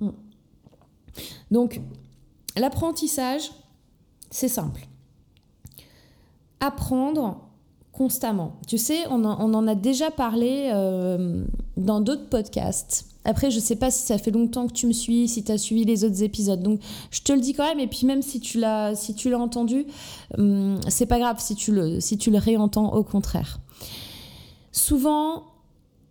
Hmm. 0.00 0.10
Donc, 1.50 1.80
l'apprentissage, 2.56 3.50
c'est 4.30 4.48
simple. 4.48 4.86
Apprendre 6.60 7.40
constamment. 7.92 8.54
Tu 8.66 8.78
sais, 8.78 9.06
on 9.10 9.24
en, 9.24 9.66
a 9.66 9.74
déjà 9.74 10.10
parlé 10.10 10.70
euh, 10.72 11.44
dans 11.76 12.00
d'autres 12.00 12.28
podcasts. 12.28 13.06
Après, 13.24 13.50
je 13.50 13.60
sais 13.60 13.76
pas 13.76 13.90
si 13.90 14.04
ça 14.06 14.18
fait 14.18 14.32
longtemps 14.32 14.66
que 14.66 14.72
tu 14.72 14.86
me 14.86 14.92
suis, 14.92 15.28
si 15.28 15.44
tu 15.44 15.52
as 15.52 15.58
suivi 15.58 15.84
les 15.84 16.04
autres 16.04 16.22
épisodes. 16.22 16.60
Donc, 16.60 16.80
je 17.10 17.20
te 17.20 17.32
le 17.32 17.40
dis 17.40 17.52
quand 17.52 17.66
même. 17.66 17.78
Et 17.78 17.86
puis, 17.86 18.06
même 18.06 18.22
si 18.22 18.40
tu 18.40 18.58
l'as, 18.58 18.96
si 18.96 19.14
tu 19.14 19.30
l'as 19.30 19.38
entendu, 19.38 19.86
hum, 20.38 20.80
c'est 20.88 21.06
pas 21.06 21.18
grave 21.18 21.36
si 21.38 21.54
tu 21.54 21.72
le, 21.72 22.00
si 22.00 22.18
tu 22.18 22.30
le 22.30 22.38
réentends. 22.38 22.92
Au 22.94 23.04
contraire. 23.04 23.60
Souvent, 24.72 25.44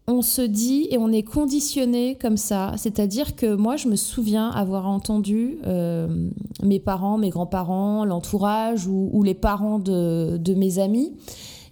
on 0.08 0.22
se 0.22 0.42
dit 0.42 0.88
et 0.92 0.98
on 0.98 1.12
est 1.12 1.24
conditionné 1.24 2.16
comme 2.16 2.38
ça. 2.38 2.74
C'est-à-dire 2.78 3.36
que 3.36 3.56
moi, 3.56 3.76
je 3.76 3.88
me 3.88 3.96
souviens 3.96 4.50
avoir 4.50 4.88
entendu 4.88 5.58
euh, 5.66 6.30
mes 6.64 6.80
parents, 6.80 7.18
mes 7.18 7.30
grands-parents, 7.30 8.06
l'entourage 8.06 8.88
ou, 8.88 9.24
les 9.24 9.34
parents 9.34 9.80
de, 9.80 10.54
mes 10.56 10.80
amis 10.80 11.14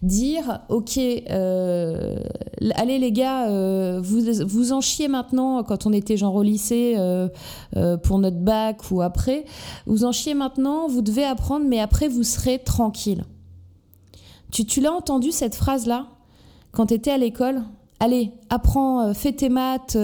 dire 0.01 0.61
ok 0.69 0.97
euh, 0.97 2.15
allez 2.75 2.99
les 2.99 3.11
gars 3.11 3.49
euh, 3.49 3.99
vous 4.01 4.21
vous 4.47 4.71
en 4.71 4.79
chiez 4.79 5.09
maintenant 5.09 5.61
quand 5.63 5.85
on 5.85 5.91
était 5.91 6.15
genre 6.15 6.35
au 6.35 6.41
lycée 6.41 6.95
pour 8.03 8.19
notre 8.19 8.37
bac 8.37 8.91
ou 8.91 9.01
après. 9.01 9.43
Vous 9.87 10.05
en 10.05 10.13
chiez 10.13 10.35
maintenant 10.35 10.87
vous 10.87 11.01
devez 11.01 11.25
apprendre 11.25 11.65
mais 11.67 11.81
après 11.81 12.07
vous 12.07 12.23
serez 12.23 12.59
tranquille 12.59 13.25
tu, 14.51 14.65
tu 14.65 14.79
l'as 14.79 14.93
entendu 14.93 15.33
cette 15.33 15.55
phrase 15.55 15.85
là 15.85 16.07
quand 16.71 16.87
tu 16.87 16.93
étais 16.95 17.11
à 17.11 17.17
l'école 17.17 17.63
Allez, 18.01 18.31
apprends, 18.49 19.13
fais 19.13 19.33
tes 19.33 19.49
maths, 19.49 19.97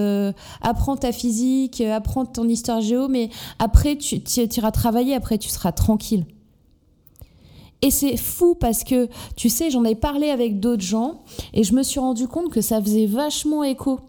apprends 0.60 0.98
ta 0.98 1.14
physique, 1.14 1.80
apprends 1.80 2.26
ton 2.26 2.46
histoire 2.50 2.82
géo, 2.82 3.08
mais 3.08 3.30
après, 3.58 3.96
tu, 3.96 4.22
tu 4.22 4.42
iras 4.42 4.72
travailler, 4.72 5.16
après, 5.16 5.38
tu 5.38 5.48
seras 5.48 5.72
tranquille. 5.72 6.26
Et 7.82 7.92
c'est 7.92 8.18
fou 8.18 8.56
parce 8.56 8.84
que, 8.84 9.08
tu 9.36 9.48
sais, 9.50 9.70
j'en 9.70 9.84
ai 9.84 9.96
parlé 9.96 10.30
avec 10.30 10.60
d'autres 10.60 10.82
gens 10.82 11.22
et 11.54 11.64
je 11.64 11.74
me 11.74 11.84
suis 11.84 12.00
rendu 12.00 12.28
compte 12.28 12.50
que 12.50 12.62
ça 12.62 12.82
faisait 12.82 13.06
vachement 13.06 13.64
écho. 13.64 14.00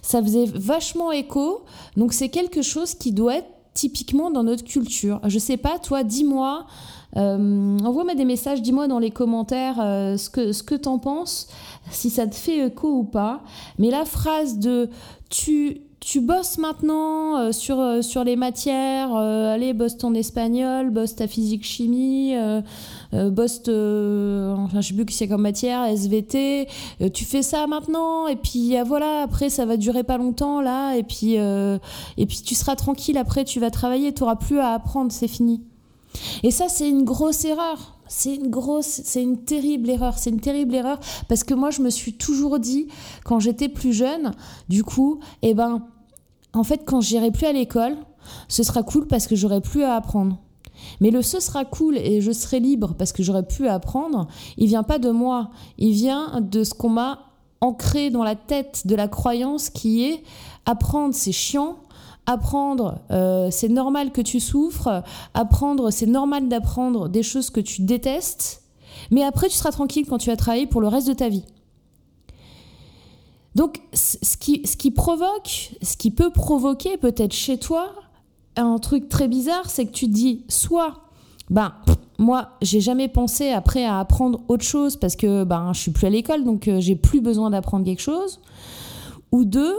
Ça 0.00 0.22
faisait 0.22 0.46
vachement 0.46 1.12
écho. 1.12 1.64
Donc 1.96 2.12
c'est 2.12 2.30
quelque 2.30 2.62
chose 2.62 2.94
qui 2.94 3.12
doit 3.12 3.36
être 3.36 3.48
typiquement 3.74 4.30
dans 4.30 4.42
notre 4.42 4.64
culture. 4.64 5.20
Je 5.26 5.38
sais 5.38 5.58
pas, 5.58 5.78
toi, 5.78 6.02
dis-moi, 6.02 6.64
euh, 6.64 6.95
envoie-moi 7.16 8.14
des 8.14 8.24
messages, 8.24 8.62
dis-moi 8.62 8.88
dans 8.88 8.98
les 8.98 9.10
commentaires 9.10 9.80
euh, 9.80 10.16
ce 10.16 10.30
que, 10.30 10.52
ce 10.52 10.62
que 10.62 10.74
t'en 10.74 10.98
penses, 10.98 11.48
si 11.90 12.10
ça 12.10 12.26
te 12.26 12.34
fait 12.34 12.66
écho 12.66 12.88
ou 12.88 13.04
pas. 13.04 13.42
Mais 13.78 13.90
la 13.90 14.04
phrase 14.04 14.58
de 14.58 14.90
tu, 15.28 15.82
tu 16.06 16.20
bosses 16.20 16.58
maintenant 16.58 17.36
euh, 17.36 17.52
sur, 17.52 17.80
euh, 17.80 18.00
sur 18.00 18.22
les 18.22 18.36
matières, 18.36 19.14
euh, 19.16 19.52
allez, 19.52 19.72
bosse 19.72 19.96
ton 19.96 20.14
espagnol, 20.14 20.90
bosse 20.90 21.16
ta 21.16 21.26
physique-chimie, 21.26 22.34
bosse, 23.12 23.60
enfin, 23.62 24.80
je 24.80 24.88
sais 24.88 24.94
plus 24.94 25.04
que 25.04 25.12
c'est 25.12 25.26
comme 25.26 25.42
matière, 25.42 25.84
SVT, 25.84 26.68
tu 27.12 27.24
fais 27.24 27.42
ça 27.42 27.66
maintenant, 27.66 28.28
et 28.28 28.36
puis 28.36 28.76
voilà, 28.86 29.22
après 29.22 29.48
ça 29.48 29.64
va 29.64 29.76
durer 29.76 30.04
pas 30.04 30.18
longtemps 30.18 30.60
là, 30.60 30.94
et 30.94 31.02
puis, 31.02 31.34
et 31.34 32.26
puis 32.26 32.42
tu 32.44 32.54
seras 32.54 32.76
tranquille, 32.76 33.16
après 33.16 33.44
tu 33.44 33.58
vas 33.58 33.70
travailler, 33.70 34.12
tu 34.12 34.22
n'auras 34.22 34.36
plus 34.36 34.58
à 34.60 34.74
apprendre, 34.74 35.10
c'est 35.10 35.28
fini. 35.28 35.62
Et 36.42 36.50
ça, 36.50 36.68
c'est 36.68 36.88
une 36.88 37.04
grosse 37.04 37.44
erreur. 37.44 37.96
C'est 38.08 38.34
une 38.36 38.50
grosse, 38.50 39.00
c'est 39.04 39.22
une 39.22 39.44
terrible 39.44 39.90
erreur. 39.90 40.18
C'est 40.18 40.30
une 40.30 40.40
terrible 40.40 40.74
erreur 40.74 41.00
parce 41.28 41.44
que 41.44 41.54
moi, 41.54 41.70
je 41.70 41.82
me 41.82 41.90
suis 41.90 42.14
toujours 42.14 42.58
dit, 42.58 42.88
quand 43.24 43.40
j'étais 43.40 43.68
plus 43.68 43.92
jeune, 43.92 44.32
du 44.68 44.84
coup, 44.84 45.20
eh 45.42 45.54
ben, 45.54 45.82
en 46.52 46.64
fait, 46.64 46.82
quand 46.84 47.00
j'irai 47.00 47.30
plus 47.30 47.46
à 47.46 47.52
l'école, 47.52 47.96
ce 48.48 48.62
sera 48.62 48.82
cool 48.82 49.06
parce 49.06 49.26
que 49.26 49.36
j'aurai 49.36 49.60
plus 49.60 49.82
à 49.82 49.94
apprendre. 49.94 50.38
Mais 51.00 51.10
le 51.10 51.22
ce 51.22 51.40
sera 51.40 51.64
cool 51.64 51.96
et 51.96 52.20
je 52.20 52.32
serai 52.32 52.60
libre 52.60 52.94
parce 52.94 53.12
que 53.12 53.22
j'aurai 53.22 53.46
plus 53.46 53.66
à 53.66 53.74
apprendre, 53.74 54.28
il 54.56 54.66
vient 54.66 54.82
pas 54.82 54.98
de 54.98 55.10
moi, 55.10 55.50
il 55.78 55.92
vient 55.92 56.40
de 56.40 56.64
ce 56.64 56.74
qu'on 56.74 56.90
m'a 56.90 57.20
ancré 57.60 58.10
dans 58.10 58.22
la 58.22 58.34
tête, 58.34 58.86
de 58.86 58.94
la 58.94 59.08
croyance 59.08 59.70
qui 59.70 60.04
est 60.04 60.22
apprendre 60.66 61.14
c'est 61.14 61.32
chiant, 61.32 61.76
apprendre 62.26 63.00
euh, 63.10 63.48
c'est 63.50 63.68
normal 63.68 64.12
que 64.12 64.20
tu 64.20 64.40
souffres, 64.40 65.02
apprendre 65.34 65.90
c'est 65.90 66.06
normal 66.06 66.48
d'apprendre 66.48 67.08
des 67.08 67.22
choses 67.22 67.50
que 67.50 67.60
tu 67.60 67.82
détestes, 67.82 68.62
mais 69.10 69.22
après 69.22 69.48
tu 69.48 69.54
seras 69.54 69.72
tranquille 69.72 70.06
quand 70.08 70.18
tu 70.18 70.30
vas 70.30 70.36
travailler 70.36 70.66
pour 70.66 70.80
le 70.80 70.88
reste 70.88 71.08
de 71.08 71.14
ta 71.14 71.28
vie. 71.28 71.44
Donc, 73.56 73.80
ce 73.94 74.36
qui, 74.36 74.66
ce 74.66 74.76
qui 74.76 74.90
provoque, 74.90 75.70
ce 75.80 75.96
qui 75.96 76.10
peut 76.10 76.30
provoquer 76.30 76.98
peut-être 76.98 77.32
chez 77.32 77.56
toi 77.56 77.88
un 78.54 78.78
truc 78.78 79.08
très 79.08 79.28
bizarre, 79.28 79.70
c'est 79.70 79.86
que 79.86 79.92
tu 79.92 80.08
te 80.08 80.12
dis 80.12 80.44
soit, 80.48 81.06
ben, 81.48 81.72
moi, 82.18 82.50
j'ai 82.60 82.82
jamais 82.82 83.08
pensé 83.08 83.48
après 83.48 83.86
à 83.86 83.98
apprendre 83.98 84.40
autre 84.48 84.64
chose 84.64 84.96
parce 84.96 85.16
que 85.16 85.44
ben, 85.44 85.72
je 85.72 85.80
suis 85.80 85.90
plus 85.90 86.06
à 86.06 86.10
l'école, 86.10 86.44
donc 86.44 86.68
euh, 86.68 86.80
j'ai 86.80 86.96
plus 86.96 87.22
besoin 87.22 87.48
d'apprendre 87.48 87.86
quelque 87.86 88.02
chose. 88.02 88.40
Ou 89.32 89.46
deux, 89.46 89.74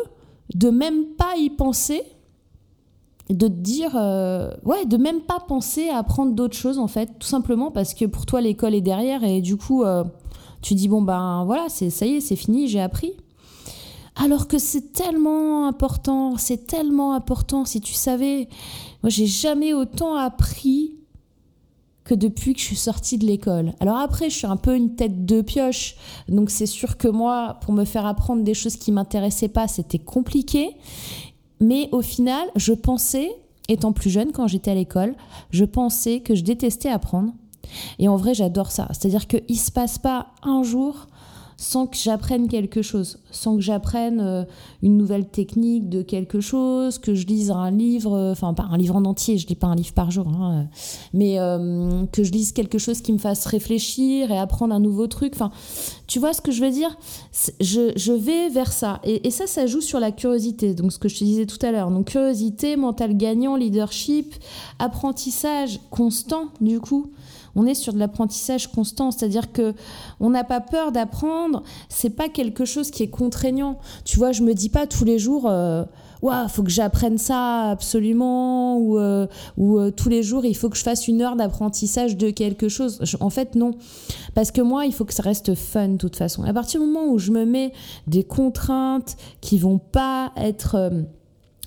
de 0.55 0.71
même 0.71 1.05
pas 1.15 1.35
y 1.37 1.51
penser, 1.51 2.01
de 3.29 3.47
te 3.47 3.53
dire, 3.53 3.91
euh, 3.95 4.51
ouais, 4.63 4.85
de 4.85 4.97
même 4.97 5.21
pas 5.21 5.39
penser 5.39 5.89
à 5.89 5.97
apprendre 5.97 6.33
d'autres 6.33 6.55
choses 6.55 6.79
en 6.79 6.87
fait, 6.87 7.09
tout 7.19 7.27
simplement 7.27 7.71
parce 7.71 7.93
que 7.93 8.05
pour 8.05 8.25
toi 8.25 8.41
l'école 8.41 8.73
est 8.73 8.81
derrière 8.81 9.23
et 9.23 9.41
du 9.41 9.57
coup, 9.57 9.83
euh, 9.83 10.03
tu 10.61 10.75
dis 10.75 10.87
bon 10.87 11.01
ben 11.01 11.43
voilà, 11.45 11.65
c'est 11.69 11.89
ça 11.89 12.05
y 12.05 12.15
est, 12.15 12.21
c'est 12.21 12.35
fini, 12.35 12.67
j'ai 12.67 12.81
appris. 12.81 13.13
Alors 14.15 14.47
que 14.47 14.57
c'est 14.57 14.93
tellement 14.93 15.67
important, 15.67 16.37
c'est 16.37 16.65
tellement 16.65 17.13
important. 17.13 17.65
Si 17.65 17.81
tu 17.81 17.93
savais, 17.93 18.47
moi 19.03 19.09
j'ai 19.09 19.27
jamais 19.27 19.73
autant 19.73 20.15
appris 20.15 20.97
que 22.07 22.15
depuis 22.15 22.53
que 22.53 22.59
je 22.59 22.65
suis 22.65 22.75
sortie 22.77 23.17
de 23.17 23.25
l'école. 23.25 23.73
Alors 23.81 23.97
après, 23.97 24.29
je 24.29 24.37
suis 24.37 24.47
un 24.47 24.55
peu 24.55 24.75
une 24.75 24.95
tête 24.95 25.25
de 25.25 25.41
pioche, 25.41 25.97
donc 26.29 26.49
c'est 26.49 26.65
sûr 26.65 26.97
que 26.97 27.09
moi, 27.09 27.57
pour 27.61 27.73
me 27.73 27.83
faire 27.83 28.05
apprendre 28.05 28.43
des 28.43 28.53
choses 28.53 28.77
qui 28.77 28.93
m'intéressaient 28.93 29.49
pas, 29.49 29.67
c'était 29.67 29.99
compliqué. 29.99 30.77
Mais 31.59 31.89
au 31.91 32.01
final, 32.01 32.47
je 32.55 32.73
pensais, 32.73 33.29
étant 33.67 33.91
plus 33.91 34.09
jeune 34.09 34.31
quand 34.31 34.47
j'étais 34.47 34.71
à 34.71 34.75
l'école, 34.75 35.15
je 35.51 35.65
pensais 35.65 36.19
que 36.19 36.35
je 36.35 36.43
détestais 36.43 36.89
apprendre. 36.89 37.33
Et 37.99 38.07
en 38.07 38.15
vrai, 38.15 38.33
j'adore 38.33 38.71
ça. 38.71 38.87
C'est-à-dire 38.91 39.27
qu'il 39.27 39.59
se 39.59 39.71
passe 39.71 39.97
pas 39.97 40.27
un 40.43 40.63
jour 40.63 41.07
sans 41.57 41.87
que 41.87 41.97
j'apprenne 41.97 42.47
quelque 42.47 42.83
chose, 42.83 43.17
sans 43.31 43.55
que 43.55 43.61
j'apprenne 43.61 44.19
euh, 44.21 44.43
une 44.83 44.95
nouvelle 44.95 45.27
technique 45.27 45.89
de 45.89 46.03
quelque 46.03 46.39
chose, 46.39 46.99
que 46.99 47.15
je 47.15 47.25
lise 47.25 47.49
un 47.49 47.71
livre, 47.71 48.13
euh, 48.13 48.31
enfin 48.31 48.53
pas 48.53 48.67
un 48.69 48.77
livre 48.77 48.95
en 48.95 49.05
entier, 49.05 49.39
je 49.39 49.47
lis 49.47 49.55
pas 49.55 49.65
un 49.65 49.75
livre 49.75 49.93
par 49.93 50.11
jour, 50.11 50.27
hein, 50.27 50.67
euh, 50.69 50.77
mais 51.13 51.37
que 52.11 52.23
je 52.23 52.31
lise 52.31 52.51
quelque 52.51 52.77
chose 52.77 53.01
qui 53.01 53.11
me 53.11 53.17
fasse 53.17 53.47
réfléchir 53.47 54.31
et 54.31 54.37
apprendre 54.37 54.73
un 54.73 54.79
nouveau 54.79 55.07
truc. 55.07 55.33
Enfin, 55.33 55.51
tu 56.05 56.19
vois 56.19 56.33
ce 56.33 56.41
que 56.41 56.51
je 56.51 56.63
veux 56.63 56.71
dire? 56.71 56.95
Je, 57.59 58.11
vais 58.11 58.49
vers 58.49 58.71
ça. 58.71 58.99
Et, 59.03 59.27
et, 59.27 59.31
ça, 59.31 59.47
ça 59.47 59.65
joue 59.65 59.81
sur 59.81 59.99
la 59.99 60.11
curiosité. 60.11 60.75
Donc 60.75 60.91
ce 60.91 60.99
que 60.99 61.09
je 61.09 61.17
te 61.17 61.23
disais 61.23 61.45
tout 61.47 61.63
à 61.65 61.71
l'heure. 61.71 61.89
Donc 61.89 62.07
curiosité, 62.07 62.75
mental 62.75 63.17
gagnant, 63.17 63.55
leadership, 63.55 64.35
apprentissage 64.79 65.79
constant 65.89 66.45
du 66.61 66.79
coup 66.79 67.11
on 67.57 67.65
est 67.65 67.73
sur 67.73 67.91
de 67.91 67.97
l'apprentissage 67.97 68.67
constant, 68.67 69.11
c'est-à-dire 69.11 69.51
que 69.51 69.73
on 70.19 70.29
n'a 70.29 70.43
pas 70.43 70.61
peur 70.61 70.91
d'apprendre. 70.91 71.63
C'est 71.89 72.11
pas 72.11 72.29
quelque 72.29 72.65
chose 72.65 72.91
qui 72.91 73.03
est 73.03 73.09
contraignant. 73.09 73.79
Tu 74.05 74.17
vois, 74.17 74.31
je 74.31 74.43
me 74.43 74.53
dis 74.53 74.69
pas 74.69 74.85
tous 74.85 75.03
les 75.03 75.17
jours. 75.17 75.47
Euh, 75.49 75.83
il 76.23 76.49
faut 76.49 76.63
que 76.63 76.69
j'apprenne 76.69 77.17
ça 77.17 77.71
absolument, 77.71 78.77
ou, 78.77 78.99
euh, 78.99 79.27
ou 79.57 79.79
euh, 79.79 79.91
tous 79.91 80.09
les 80.09 80.23
jours, 80.23 80.45
il 80.45 80.55
faut 80.55 80.69
que 80.69 80.77
je 80.77 80.83
fasse 80.83 81.07
une 81.07 81.21
heure 81.21 81.35
d'apprentissage 81.35 82.15
de 82.15 82.29
quelque 82.29 82.69
chose. 82.69 83.01
en 83.19 83.29
fait, 83.29 83.55
non. 83.55 83.71
Parce 84.35 84.51
que 84.51 84.61
moi, 84.61 84.85
il 84.85 84.93
faut 84.93 85.05
que 85.05 85.13
ça 85.13 85.23
reste 85.23 85.55
fun, 85.55 85.89
de 85.89 85.97
toute 85.97 86.15
façon. 86.15 86.43
À 86.43 86.53
partir 86.53 86.79
du 86.79 86.85
moment 86.85 87.07
où 87.11 87.17
je 87.17 87.31
me 87.31 87.45
mets 87.45 87.73
des 88.05 88.23
contraintes 88.23 89.17
qui 89.41 89.57
vont 89.57 89.79
pas 89.79 90.31
être 90.37 90.91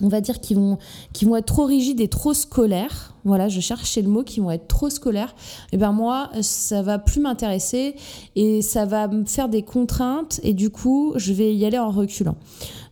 on 0.02 0.08
va 0.08 0.20
dire, 0.20 0.40
qui 0.40 0.54
vont, 0.54 0.78
qui 1.12 1.24
vont 1.24 1.36
être 1.36 1.46
trop 1.46 1.64
rigides 1.64 2.00
et 2.00 2.08
trop 2.08 2.32
scolaires. 2.32 3.09
Voilà, 3.24 3.48
je 3.48 3.60
cherchais 3.60 4.02
le 4.02 4.08
mot, 4.08 4.22
qui 4.22 4.40
vont 4.40 4.50
être 4.50 4.68
trop 4.68 4.90
scolaires. 4.90 5.34
Et 5.72 5.74
eh 5.74 5.76
ben 5.76 5.92
moi, 5.92 6.30
ça 6.40 6.82
va 6.82 6.98
plus 6.98 7.20
m'intéresser 7.20 7.96
et 8.36 8.62
ça 8.62 8.84
va 8.84 9.08
me 9.08 9.24
faire 9.24 9.48
des 9.48 9.62
contraintes 9.62 10.40
et 10.42 10.54
du 10.54 10.70
coup, 10.70 11.12
je 11.16 11.32
vais 11.32 11.54
y 11.54 11.64
aller 11.64 11.78
en 11.78 11.90
reculant. 11.90 12.36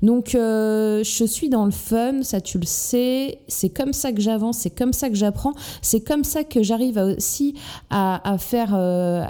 Donc, 0.02 0.34
euh, 0.34 1.02
je 1.02 1.24
suis 1.24 1.48
dans 1.48 1.64
le 1.64 1.70
fun, 1.70 2.22
ça 2.22 2.40
tu 2.40 2.58
le 2.58 2.66
sais. 2.66 3.40
C'est 3.48 3.70
comme 3.70 3.92
ça 3.92 4.12
que 4.12 4.20
j'avance, 4.20 4.58
c'est 4.58 4.70
comme 4.70 4.92
ça 4.92 5.08
que 5.08 5.16
j'apprends, 5.16 5.54
c'est 5.82 6.00
comme 6.00 6.24
ça 6.24 6.44
que 6.44 6.62
j'arrive 6.62 6.98
aussi 6.98 7.54
à, 7.90 8.36
faire 8.38 8.74
euh, 8.74 9.24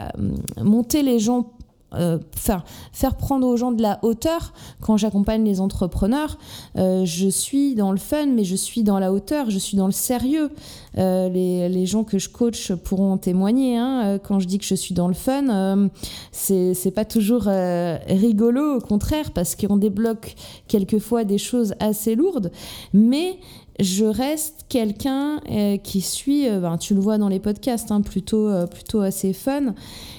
monter 0.63 1.03
les 1.03 1.19
gens 1.19 1.53
euh, 1.95 2.19
faire, 2.37 3.15
prendre 3.17 3.47
aux 3.47 3.57
gens 3.57 3.73
de 3.73 3.81
la 3.81 3.99
hauteur 4.03 4.53
quand 4.83 4.99
j'accompagne 4.99 5.43
les 5.45 5.59
entrepreneurs. 5.59 6.39
Euh, 6.77 7.07
je 7.07 7.29
suis 7.29 7.75
dans 7.75 7.93
le 7.93 7.99
fun, 7.99 8.27
mais 8.27 8.45
je 8.45 8.57
suis 8.57 8.83
dans 8.83 8.99
la 8.99 9.11
hauteur, 9.11 9.49
je 9.49 9.59
suis 9.59 9.77
dans 9.77 9.87
le 9.87 9.93
sérieux. 9.93 10.51
Euh, 10.99 11.31
les, 11.31 11.71
les, 11.71 11.87
gens 11.87 12.05
que 12.05 12.19
je 12.19 12.29
coach 12.29 12.73
pourront 12.73 13.17
témoigner. 13.17 13.79
Hein. 13.79 14.19
Quand 14.23 14.39
je 14.39 14.47
dis 14.47 14.59
que 14.59 14.67
je 14.67 14.75
suis 14.75 14.95
dans 14.95 15.09
le 15.09 15.15
fun, 15.15 15.89
c'est 16.31 16.95
pas 16.95 17.07
toujours 17.07 17.45
rigolo, 17.45 18.77
au 18.77 18.81
contraire, 18.81 19.31
parce 19.31 19.57
qu'on 19.57 19.77
débloque 19.77 20.35
quelquefois 20.67 21.25
des 21.25 21.39
choses 21.39 21.75
assez 21.81 22.15
lourdes. 22.15 22.53
Mais 22.93 23.39
je 23.79 24.05
reste 24.05 24.67
quelqu'un 24.69 25.41
qui 25.83 26.01
suit, 26.01 26.49
ben, 26.49 26.79
tu 26.79 26.95
le 26.95 27.01
vois 27.01 27.19
dans 27.19 27.29
les 27.29 27.41
podcasts, 27.41 27.93
hein, 27.93 28.01
plutôt, 28.01 28.51
plutôt 28.67 29.01
assez 29.01 29.33
fun. 29.33 29.75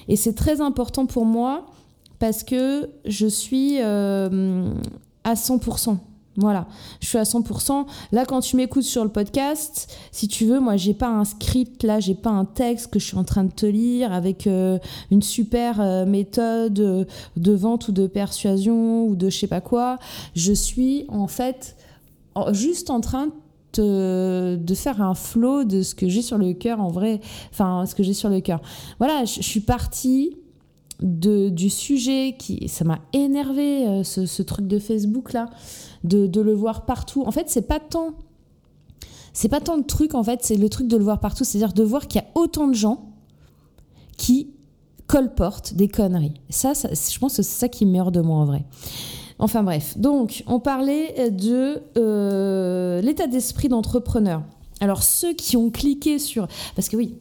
Et 0.08 0.16
c'est 0.16 0.34
très 0.34 0.60
important 0.60 1.06
pour 1.06 1.24
moi 1.24 1.66
parce 2.20 2.44
que 2.44 2.90
je 3.06 3.26
suis 3.26 3.78
euh, 3.80 4.72
à 5.24 5.34
100%. 5.34 5.96
Voilà, 6.36 6.68
je 7.00 7.08
suis 7.08 7.18
à 7.18 7.24
100%. 7.24 7.86
Là, 8.12 8.24
quand 8.24 8.40
tu 8.40 8.56
m'écoutes 8.56 8.84
sur 8.84 9.02
le 9.02 9.10
podcast, 9.10 9.92
si 10.12 10.28
tu 10.28 10.44
veux, 10.44 10.60
moi, 10.60 10.76
j'ai 10.76 10.94
pas 10.94 11.08
un 11.08 11.24
script, 11.24 11.82
là, 11.82 11.98
j'ai 11.98 12.14
pas 12.14 12.30
un 12.30 12.44
texte 12.44 12.92
que 12.92 12.98
je 12.98 13.06
suis 13.06 13.16
en 13.16 13.24
train 13.24 13.44
de 13.44 13.50
te 13.50 13.66
lire 13.66 14.12
avec 14.12 14.46
euh, 14.46 14.78
une 15.10 15.22
super 15.22 15.80
euh, 15.80 16.06
méthode 16.06 16.74
de 17.36 17.52
vente 17.52 17.88
ou 17.88 17.92
de 17.92 18.06
persuasion 18.06 19.06
ou 19.06 19.16
de 19.16 19.28
je 19.28 19.38
sais 19.38 19.48
pas 19.48 19.60
quoi. 19.60 19.98
Je 20.36 20.52
suis 20.52 21.04
en 21.08 21.26
fait 21.26 21.76
juste 22.52 22.90
en 22.90 23.00
train 23.00 23.30
de, 23.74 24.74
faire 24.74 25.02
un 25.02 25.14
flow 25.14 25.64
de 25.64 25.82
ce 25.82 25.94
que 25.94 26.08
j'ai 26.08 26.22
sur 26.22 26.38
le 26.38 26.52
cœur 26.52 26.80
en 26.80 26.88
vrai, 26.88 27.20
enfin, 27.52 27.84
ce 27.86 27.94
que 27.94 28.02
j'ai 28.02 28.14
sur 28.14 28.28
le 28.28 28.40
cœur. 28.40 28.60
Voilà, 28.98 29.24
je, 29.24 29.42
suis 29.42 29.60
partie 29.60 30.36
de, 31.00 31.48
du 31.48 31.70
sujet 31.70 32.36
qui 32.38 32.68
ça 32.68 32.84
m'a 32.84 32.98
énervé 33.12 33.86
euh, 33.86 34.04
ce, 34.04 34.42
truc 34.42 34.66
de 34.66 34.78
Facebook 34.78 35.32
là 35.32 35.48
de, 36.04 36.40
le 36.40 36.52
voir 36.52 36.84
partout. 36.84 37.22
En 37.26 37.30
fait 37.30 37.48
c'est 37.48 37.66
pas 37.66 37.80
tant 37.80 38.14
c'est 39.32 39.48
pas 39.48 39.60
tant 39.60 39.76
le 39.76 39.84
truc 39.84 40.14
en 40.14 40.22
fait 40.22 40.40
c'est 40.42 40.56
le 40.56 40.68
truc 40.68 40.88
de 40.88 40.96
le 40.96 41.04
voir 41.04 41.20
partout. 41.20 41.44
C'est 41.44 41.58
à 41.58 41.66
dire 41.66 41.72
de 41.72 41.82
voir 41.82 42.08
qu'il 42.08 42.20
y 42.20 42.24
a 42.24 42.28
autant 42.34 42.68
de 42.68 42.74
gens 42.74 43.12
qui 44.16 44.50
colportent 45.06 45.74
des 45.74 45.88
conneries. 45.88 46.40
Ça, 46.50 46.72
je 46.74 47.18
pense 47.18 47.36
que 47.36 47.42
c'est 47.42 47.58
ça 47.58 47.68
qui 47.68 47.84
meurt 47.84 48.14
de 48.14 48.20
moi 48.20 48.36
en 48.36 48.44
vrai 48.44 48.64
enfin 49.40 49.62
bref 49.62 49.98
donc 49.98 50.44
on 50.46 50.60
parlait 50.60 51.30
de 51.30 51.82
euh, 51.96 53.00
l'état 53.00 53.26
d'esprit 53.26 53.68
d'entrepreneur 53.68 54.42
alors 54.80 55.02
ceux 55.02 55.32
qui 55.32 55.56
ont 55.56 55.70
cliqué 55.70 56.18
sur 56.18 56.46
parce 56.76 56.88
que 56.88 56.96
oui 56.96 57.16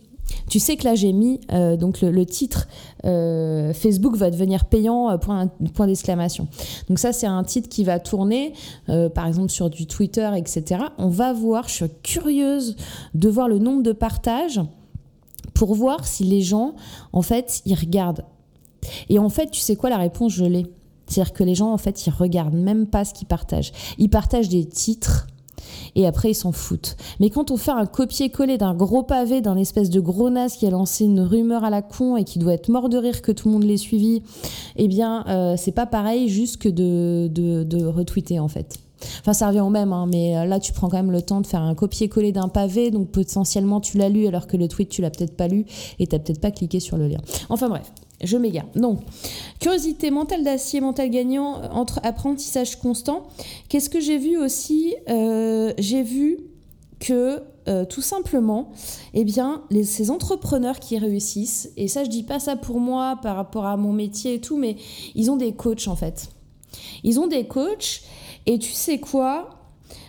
tu 0.48 0.60
sais 0.60 0.76
que 0.76 0.84
là 0.84 0.94
j'ai 0.94 1.12
mis 1.12 1.40
euh, 1.52 1.76
donc 1.76 2.02
le, 2.02 2.26
titre 2.26 2.68
euh, 3.06 3.74
Facebook 3.74 4.16
va 4.16 4.30
devenir 4.30 4.66
payant 4.66 5.18
point, 5.18 5.48
point 5.74 5.88
d'exclamation. 5.88 6.48
Donc 6.88 7.00
ça 7.00 7.14
c'est 7.14 7.26
un 7.26 7.44
titre 7.44 7.68
qui 7.68 7.84
va 7.84 8.00
tourner 8.00 8.54
par 9.16 9.26
exemple 9.26 9.50
sur 9.50 9.72
du 9.72 9.88
Twitter 9.88 10.30
etc. 10.36 10.84
On 11.00 11.10
va 11.10 11.34
voir, 11.34 11.68
je 11.68 11.74
suis 11.74 11.86
curieuse 12.04 12.76
de 13.16 13.28
voir 13.28 13.48
le 13.48 13.58
nombre 13.58 13.82
de 13.82 13.92
partages 13.92 14.62
pour 15.56 15.74
voir 15.74 16.08
si 16.08 16.24
les 16.26 16.42
gens 16.42 16.76
en 17.12 17.24
fait 17.24 17.64
ils 17.66 17.76
regardent. 17.76 18.24
Et 19.10 19.18
en 19.18 19.30
fait 19.30 19.50
tu 19.50 19.60
sais 19.60 19.76
quoi 19.76 19.90
la 19.90 19.98
réponse 19.98 20.34
je 20.34 20.46
l'ai. 20.46 20.68
C'est-à-dire 21.10 21.34
que 21.34 21.44
les 21.44 21.56
gens 21.56 21.74
en 21.74 21.78
fait 21.78 22.06
ils 22.06 22.12
regardent 22.12 22.56
même 22.56 22.88
pas 22.88 23.04
ce 23.04 23.14
qu'ils 23.14 23.28
partagent. 23.28 23.72
Ils 23.98 24.10
partagent 24.10 24.50
des 24.50 24.66
titres 24.66 25.28
et 25.96 26.06
après 26.06 26.32
ils 26.32 26.36
s'en 26.36 26.52
foutent. 26.52 26.96
Mais 27.20 27.30
quand 27.30 27.52
on 27.52 27.58
fait 27.58 27.72
un 27.72 27.86
copier-coller 27.86 28.58
d'un 28.58 28.74
gros 28.74 29.04
pavé 29.04 29.42
d'un 29.42 29.58
espèce 29.58 29.90
de 29.90 30.00
gros 30.00 30.30
nas 30.30 30.50
qui 30.50 30.66
a 30.66 30.70
lancé 30.70 31.06
une 31.06 31.22
rumeur 31.22 31.64
à 31.64 31.70
la 31.70 31.82
con 31.82 32.18
et 32.18 32.24
qui 32.24 32.40
doit 32.40 32.54
être 32.54 32.70
mort 32.70 32.90
de 32.90 32.98
rire 32.98 33.22
que 33.22 33.32
tout 33.32 33.48
le 33.48 33.54
monde 33.54 33.64
l'ait 33.64 33.78
suivi, 33.78 34.22
eh 34.76 34.88
bien 34.88 35.26
euh, 35.28 35.56
c'est 35.58 35.72
pas 35.72 35.86
pareil 35.86 36.30
juste 36.30 36.58
que 36.58 36.70
de, 36.70 37.28
de, 37.28 37.86
retweeter 37.86 38.40
en 38.40 38.48
fait. 38.48 38.78
Enfin, 39.22 39.32
ça 39.32 39.48
revient 39.48 39.62
au 39.62 39.70
même, 39.70 39.94
hein, 39.94 40.08
mais 40.12 40.36
euh, 40.36 40.44
là, 40.44 40.60
tu 40.60 40.74
prends 40.74 40.90
quand 40.90 40.98
même 40.98 41.12
le 41.12 41.22
temps 41.22 41.40
de 41.40 41.48
faire 41.48 41.62
un 41.62 41.74
copier-coller 41.74 42.34
d'un 42.34 42.50
pavé, 42.50 42.92
donc 42.92 43.08
potentiellement 43.08 43.80
tu 43.80 43.98
l'as 43.98 44.10
lu 44.10 44.28
alors 44.28 44.46
que 44.46 44.58
le 44.58 44.68
tweet, 44.68 44.90
tu 44.90 45.02
l'as 45.02 45.10
peut-être 45.10 45.38
pas 45.38 45.48
lu 45.48 45.66
et 46.00 46.08
t'as 46.08 46.20
peut-être 46.20 46.42
pas 46.42 46.52
cliqué 46.52 46.82
sur 46.82 46.98
le 46.98 47.08
lien. 47.08 47.20
Enfin 47.48 47.70
bref, 47.70 47.90
je 48.22 48.38
m'égare. 48.38 48.68
Donc, 48.76 49.00
curiosité, 49.60 50.12
mental 50.12 50.44
d'acier, 50.44 50.82
mental 50.82 51.10
gagnant, 51.10 51.62
entre 51.72 52.00
apprentissage 52.04 52.78
constant. 52.78 53.28
Qu'est-ce 53.70 53.90
que 53.90 54.00
j'ai 54.00 54.18
vu 54.18 54.38
aussi 54.38 54.96
euh, 55.10 55.74
J'ai 55.78 56.04
vu 56.04 56.40
que 57.00 57.42
euh, 57.68 57.86
tout 57.86 58.02
simplement, 58.02 58.72
eh 59.14 59.24
bien, 59.24 59.64
ces 59.84 60.12
entrepreneurs 60.12 60.80
qui 60.80 60.98
réussissent, 60.98 61.72
et 61.78 61.88
ça 61.88 62.04
je 62.04 62.10
dis 62.10 62.24
pas 62.24 62.40
ça 62.40 62.56
pour 62.56 62.80
moi 62.80 63.20
par 63.22 63.36
rapport 63.36 63.66
à 63.66 63.78
mon 63.78 63.94
métier 63.94 64.36
et 64.36 64.42
tout, 64.42 64.58
mais 64.58 64.76
ils 65.16 65.30
ont 65.30 65.38
des 65.38 65.54
coachs 65.54 65.88
en 65.88 65.96
fait. 65.96 66.30
Ils 67.04 67.20
ont 67.20 67.28
des 67.28 67.48
coachs, 67.48 68.02
et 68.46 68.60
tu 68.60 68.72
sais 68.72 69.00
quoi? 69.00 69.50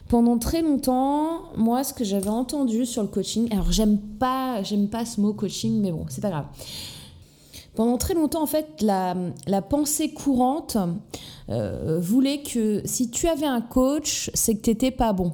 Pendant 0.09 0.39
très 0.39 0.63
longtemps, 0.63 1.43
moi, 1.57 1.85
ce 1.85 1.95
que 1.95 2.03
j'avais 2.03 2.31
entendu 2.31 2.85
sur 2.85 3.03
le 3.03 3.09
coaching, 3.09 3.47
alors 3.53 3.71
j'aime 3.71 3.99
pas, 3.99 4.61
j'aime 4.65 4.89
pas 4.89 5.05
ce 5.05 5.21
mot 5.21 5.33
coaching, 5.33 5.81
mais 5.81 5.93
bon, 5.93 6.05
c'est 6.09 6.21
pas 6.21 6.31
grave. 6.31 6.47
Pendant 7.75 7.99
très 7.99 8.15
longtemps, 8.15 8.43
en 8.43 8.47
fait, 8.47 8.83
la, 8.83 9.15
pensée 9.63 10.11
courante 10.11 10.77
euh, 11.49 11.99
voulait 12.01 12.43
que 12.43 12.83
si 12.85 13.11
tu 13.11 13.29
avais 13.29 13.47
un 13.47 13.61
coach, 13.61 14.31
c'est 14.35 14.57
que 14.57 14.63
tu 14.63 14.71
n'étais 14.71 14.91
pas 14.91 15.13
bon. 15.13 15.33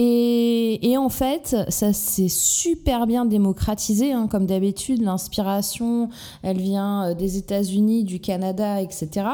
Et, 0.00 0.96
en 0.96 1.08
fait, 1.08 1.56
ça 1.70 1.92
s'est 1.92 2.28
super 2.28 3.08
bien 3.08 3.24
démocratisé, 3.24 4.12
hein, 4.12 4.28
comme 4.30 4.46
d'habitude, 4.46 5.02
l'inspiration, 5.02 6.08
elle 6.42 6.58
vient 6.58 7.08
euh, 7.08 7.14
des 7.14 7.36
États-Unis, 7.36 8.04
du 8.04 8.20
Canada, 8.20 8.80
etc. 8.80 9.26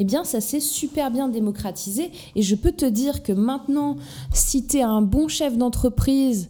Eh 0.00 0.04
bien, 0.04 0.24
ça 0.24 0.40
s'est 0.40 0.58
super 0.58 1.12
bien 1.12 1.28
démocratisé. 1.28 2.10
Et 2.34 2.42
je 2.42 2.56
peux 2.56 2.72
te 2.72 2.84
dire 2.84 3.22
que 3.22 3.32
maintenant, 3.32 3.96
si 4.32 4.66
tu 4.66 4.78
es 4.78 4.82
un 4.82 5.02
bon 5.02 5.28
chef 5.28 5.56
d'entreprise 5.56 6.48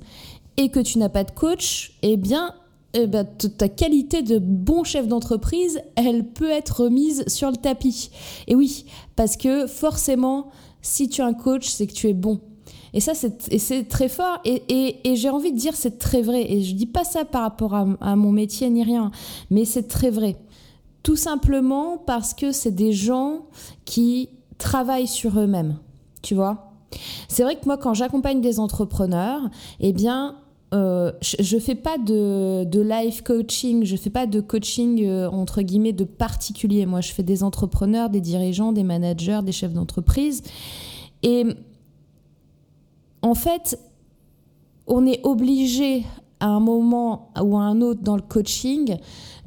et 0.56 0.70
que 0.70 0.80
tu 0.80 0.98
n'as 0.98 1.10
pas 1.10 1.24
de 1.24 1.32
coach, 1.32 1.92
eh 2.00 2.16
bien, 2.16 2.54
eh 2.94 3.06
ben, 3.06 3.24
ta 3.24 3.68
qualité 3.68 4.22
de 4.22 4.38
bon 4.38 4.82
chef 4.82 5.06
d'entreprise, 5.06 5.80
elle 5.94 6.26
peut 6.26 6.50
être 6.50 6.88
mise 6.88 7.24
sur 7.26 7.50
le 7.50 7.56
tapis. 7.56 8.10
Et 8.46 8.54
oui, 8.54 8.86
parce 9.14 9.36
que 9.36 9.66
forcément, 9.66 10.48
si 10.80 11.08
tu 11.08 11.20
es 11.20 11.24
un 11.24 11.34
coach, 11.34 11.68
c'est 11.68 11.86
que 11.86 11.92
tu 11.92 12.08
es 12.08 12.14
bon. 12.14 12.40
Et 12.94 13.00
ça, 13.00 13.12
c'est 13.14 13.88
très 13.88 14.08
fort. 14.08 14.38
Et, 14.44 14.96
j'ai 15.14 15.28
envie 15.28 15.52
de 15.52 15.58
dire, 15.58 15.76
c'est 15.76 15.98
très 15.98 16.22
vrai. 16.22 16.50
Et 16.50 16.62
je 16.62 16.74
dis 16.74 16.86
pas 16.86 17.04
ça 17.04 17.24
par 17.24 17.42
rapport 17.42 17.74
à, 17.74 17.86
à 18.00 18.16
mon 18.16 18.32
métier 18.32 18.70
ni 18.70 18.82
rien, 18.82 19.10
mais 19.50 19.66
c'est 19.66 19.88
très 19.88 20.10
vrai. 20.10 20.36
Tout 21.02 21.16
simplement 21.16 21.98
parce 21.98 22.32
que 22.32 22.52
c'est 22.52 22.74
des 22.74 22.92
gens 22.92 23.46
qui 23.84 24.30
travaillent 24.56 25.06
sur 25.06 25.38
eux-mêmes. 25.38 25.76
Tu 26.22 26.34
vois? 26.34 26.72
C'est 27.28 27.42
vrai 27.42 27.56
que 27.56 27.66
moi, 27.66 27.76
quand 27.76 27.94
j'accompagne 27.94 28.40
des 28.40 28.58
entrepreneurs, 28.58 29.42
eh 29.80 29.92
bien, 29.92 30.36
euh, 30.74 31.12
je 31.22 31.56
ne 31.56 31.60
fais 31.60 31.74
pas 31.74 31.96
de, 31.96 32.64
de, 32.64 32.80
life 32.80 33.22
coaching, 33.22 33.84
je 33.84 33.96
fais 33.96 34.10
pas 34.10 34.26
de 34.26 34.40
coaching 34.40 35.02
euh, 35.02 35.30
entre 35.30 35.62
guillemets 35.62 35.94
de 35.94 36.04
particulier. 36.04 36.84
Moi, 36.84 37.00
je 37.00 37.12
fais 37.12 37.22
des 37.22 37.42
entrepreneurs, 37.42 38.10
des 38.10 38.20
dirigeants, 38.20 38.72
des 38.72 38.82
managers, 38.82 39.40
des 39.42 39.52
chefs 39.52 39.72
d'entreprise. 39.72 40.42
Et 41.22 41.46
en 43.22 43.34
fait, 43.34 43.78
on 44.86 45.06
est 45.06 45.20
obligé 45.24 46.04
à 46.40 46.48
un 46.48 46.60
moment 46.60 47.30
ou 47.40 47.56
à 47.56 47.62
un 47.62 47.80
autre 47.80 48.02
dans 48.02 48.16
le 48.16 48.22
coaching 48.22 48.96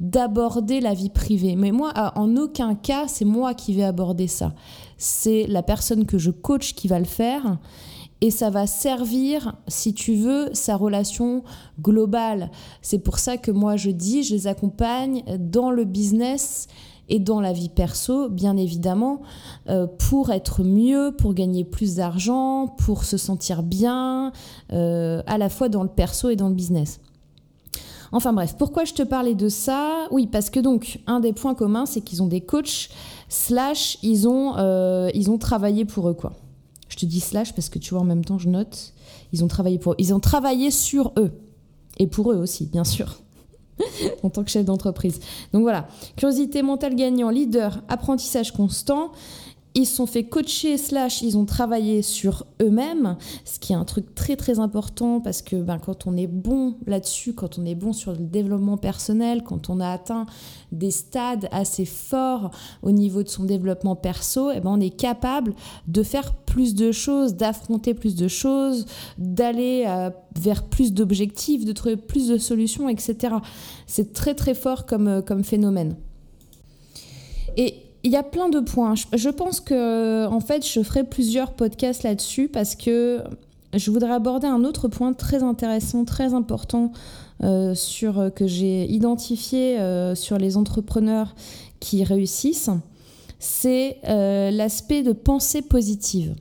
d'aborder 0.00 0.80
la 0.80 0.92
vie 0.92 1.08
privée. 1.08 1.54
Mais 1.54 1.70
moi, 1.70 1.92
en 2.16 2.36
aucun 2.36 2.74
cas, 2.74 3.06
c'est 3.06 3.24
moi 3.24 3.54
qui 3.54 3.74
vais 3.74 3.84
aborder 3.84 4.26
ça. 4.26 4.52
C'est 4.98 5.46
la 5.46 5.62
personne 5.62 6.04
que 6.04 6.18
je 6.18 6.32
coach 6.32 6.74
qui 6.74 6.88
va 6.88 6.98
le 6.98 7.04
faire 7.04 7.58
et 8.22 8.30
ça 8.30 8.50
va 8.50 8.68
servir, 8.68 9.56
si 9.66 9.94
tu 9.94 10.14
veux, 10.14 10.48
sa 10.52 10.76
relation 10.76 11.42
globale. 11.82 12.52
C'est 12.80 13.00
pour 13.00 13.18
ça 13.18 13.36
que 13.36 13.50
moi 13.50 13.76
je 13.76 13.90
dis, 13.90 14.22
je 14.22 14.34
les 14.34 14.46
accompagne 14.46 15.24
dans 15.40 15.72
le 15.72 15.84
business 15.84 16.68
et 17.08 17.18
dans 17.18 17.40
la 17.40 17.52
vie 17.52 17.68
perso, 17.68 18.28
bien 18.28 18.56
évidemment, 18.56 19.22
euh, 19.68 19.88
pour 20.08 20.30
être 20.30 20.62
mieux, 20.62 21.12
pour 21.18 21.34
gagner 21.34 21.64
plus 21.64 21.96
d'argent, 21.96 22.68
pour 22.68 23.02
se 23.02 23.16
sentir 23.16 23.64
bien, 23.64 24.30
euh, 24.72 25.20
à 25.26 25.36
la 25.36 25.48
fois 25.48 25.68
dans 25.68 25.82
le 25.82 25.88
perso 25.88 26.30
et 26.30 26.36
dans 26.36 26.48
le 26.48 26.54
business. 26.54 27.00
Enfin 28.12 28.32
bref, 28.32 28.54
pourquoi 28.56 28.84
je 28.84 28.92
te 28.92 29.02
parlais 29.02 29.34
de 29.34 29.48
ça? 29.48 30.06
Oui, 30.12 30.28
parce 30.28 30.48
que 30.48 30.60
donc, 30.60 31.00
un 31.08 31.18
des 31.18 31.32
points 31.32 31.54
communs, 31.54 31.86
c'est 31.86 32.02
qu'ils 32.02 32.22
ont 32.22 32.28
des 32.28 32.40
coachs, 32.40 32.88
slash, 33.28 33.98
ils 34.04 34.28
ont, 34.28 34.54
euh, 34.58 35.10
ils 35.12 35.28
ont 35.28 35.38
travaillé 35.38 35.84
pour 35.84 36.08
eux, 36.08 36.14
quoi. 36.14 36.34
Je 36.92 36.96
te 36.98 37.06
dis 37.06 37.20
slash 37.20 37.54
parce 37.54 37.70
que 37.70 37.78
tu 37.78 37.94
vois, 37.94 38.02
en 38.02 38.04
même 38.04 38.22
temps, 38.22 38.38
je 38.38 38.50
note. 38.50 38.92
Ils 39.32 39.42
ont 39.42 39.48
travaillé 39.48 39.78
pour 39.78 39.94
Ils 39.96 40.12
ont 40.12 40.20
travaillé 40.20 40.70
sur 40.70 41.14
eux. 41.18 41.32
Et 41.96 42.06
pour 42.06 42.30
eux 42.32 42.36
aussi, 42.36 42.66
bien 42.66 42.84
sûr. 42.84 43.22
en 44.22 44.28
tant 44.28 44.44
que 44.44 44.50
chef 44.50 44.66
d'entreprise. 44.66 45.20
Donc 45.54 45.62
voilà. 45.62 45.88
Curiosité 46.16 46.60
mentale 46.60 46.94
gagnant, 46.94 47.30
leader, 47.30 47.82
apprentissage 47.88 48.52
constant. 48.52 49.12
Ils 49.74 49.86
se 49.86 49.96
sont 49.96 50.06
fait 50.06 50.24
coacher, 50.24 50.76
slash, 50.76 51.22
ils 51.22 51.38
ont 51.38 51.46
travaillé 51.46 52.02
sur 52.02 52.46
eux-mêmes, 52.60 53.16
ce 53.44 53.58
qui 53.58 53.72
est 53.72 53.76
un 53.76 53.84
truc 53.84 54.14
très 54.14 54.36
très 54.36 54.58
important 54.58 55.20
parce 55.20 55.40
que 55.40 55.56
ben, 55.56 55.78
quand 55.78 56.06
on 56.06 56.16
est 56.16 56.26
bon 56.26 56.76
là-dessus, 56.86 57.32
quand 57.32 57.58
on 57.58 57.64
est 57.64 57.74
bon 57.74 57.92
sur 57.92 58.12
le 58.12 58.18
développement 58.18 58.76
personnel, 58.76 59.42
quand 59.42 59.70
on 59.70 59.80
a 59.80 59.88
atteint 59.88 60.26
des 60.72 60.90
stades 60.90 61.48
assez 61.52 61.86
forts 61.86 62.50
au 62.82 62.90
niveau 62.90 63.22
de 63.22 63.28
son 63.28 63.44
développement 63.44 63.96
perso, 63.96 64.50
et 64.50 64.56
eh 64.58 64.60
ben, 64.60 64.70
on 64.70 64.80
est 64.80 64.96
capable 64.96 65.54
de 65.88 66.02
faire 66.02 66.34
plus 66.34 66.74
de 66.74 66.92
choses, 66.92 67.34
d'affronter 67.34 67.94
plus 67.94 68.14
de 68.14 68.28
choses, 68.28 68.84
d'aller 69.16 69.84
euh, 69.86 70.10
vers 70.38 70.64
plus 70.64 70.92
d'objectifs, 70.92 71.64
de 71.64 71.72
trouver 71.72 71.96
plus 71.96 72.28
de 72.28 72.36
solutions, 72.36 72.90
etc. 72.90 73.36
C'est 73.86 74.12
très 74.12 74.34
très 74.34 74.54
fort 74.54 74.84
comme, 74.84 75.08
euh, 75.08 75.22
comme 75.22 75.44
phénomène. 75.44 75.96
Et 77.56 77.81
il 78.04 78.10
y 78.10 78.16
a 78.16 78.22
plein 78.22 78.48
de 78.48 78.60
points. 78.60 78.94
Je 79.12 79.28
pense 79.28 79.60
que 79.60 80.26
en 80.26 80.40
fait, 80.40 80.66
je 80.66 80.82
ferai 80.82 81.04
plusieurs 81.04 81.52
podcasts 81.52 82.02
là-dessus 82.02 82.48
parce 82.48 82.74
que 82.74 83.22
je 83.74 83.90
voudrais 83.90 84.12
aborder 84.12 84.46
un 84.46 84.64
autre 84.64 84.88
point 84.88 85.12
très 85.12 85.42
intéressant, 85.42 86.04
très 86.04 86.34
important 86.34 86.92
euh, 87.42 87.74
sur 87.74 88.30
que 88.34 88.46
j'ai 88.46 88.84
identifié 88.90 89.78
euh, 89.78 90.14
sur 90.14 90.38
les 90.38 90.56
entrepreneurs 90.56 91.34
qui 91.80 92.04
réussissent. 92.04 92.70
C'est 93.38 93.98
euh, 94.08 94.52
l'aspect 94.52 95.02
de 95.02 95.12
pensée 95.12 95.62
positive. 95.62 96.34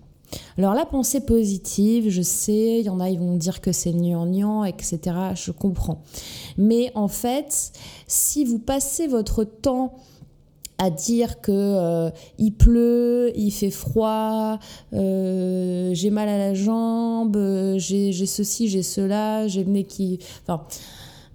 Alors 0.58 0.76
la 0.76 0.86
pensée 0.86 1.22
positive, 1.22 2.10
je 2.10 2.22
sais, 2.22 2.80
il 2.80 2.86
y 2.86 2.90
en 2.90 3.00
a, 3.00 3.10
ils 3.10 3.18
vont 3.18 3.36
dire 3.36 3.62
que 3.62 3.72
c'est 3.72 3.92
gnangnan, 3.92 4.64
etc. 4.64 5.00
Je 5.36 5.52
comprends. 5.52 6.04
Mais 6.58 6.92
en 6.94 7.08
fait, 7.08 7.72
si 8.08 8.46
vous 8.46 8.60
passez 8.60 9.08
votre 9.08 9.44
temps 9.44 9.96
à 10.82 10.90
dire 10.90 11.42
que 11.42 11.52
euh, 11.52 12.10
il 12.40 12.54
pleut, 12.54 13.32
il 13.36 13.52
fait 13.52 13.70
froid, 13.70 14.58
euh, 14.94 15.92
j'ai 15.94 16.10
mal 16.10 16.28
à 16.28 16.40
la 16.40 16.56
jambe, 16.56 17.38
j'ai 17.78 18.26
ceci, 18.26 18.68
j'ai 18.68 18.82
cela, 18.82 19.48
j'ai 19.48 19.64
le 19.64 19.70
nez 19.70 19.84
qui... 19.84 20.18
Enfin, 20.42 20.64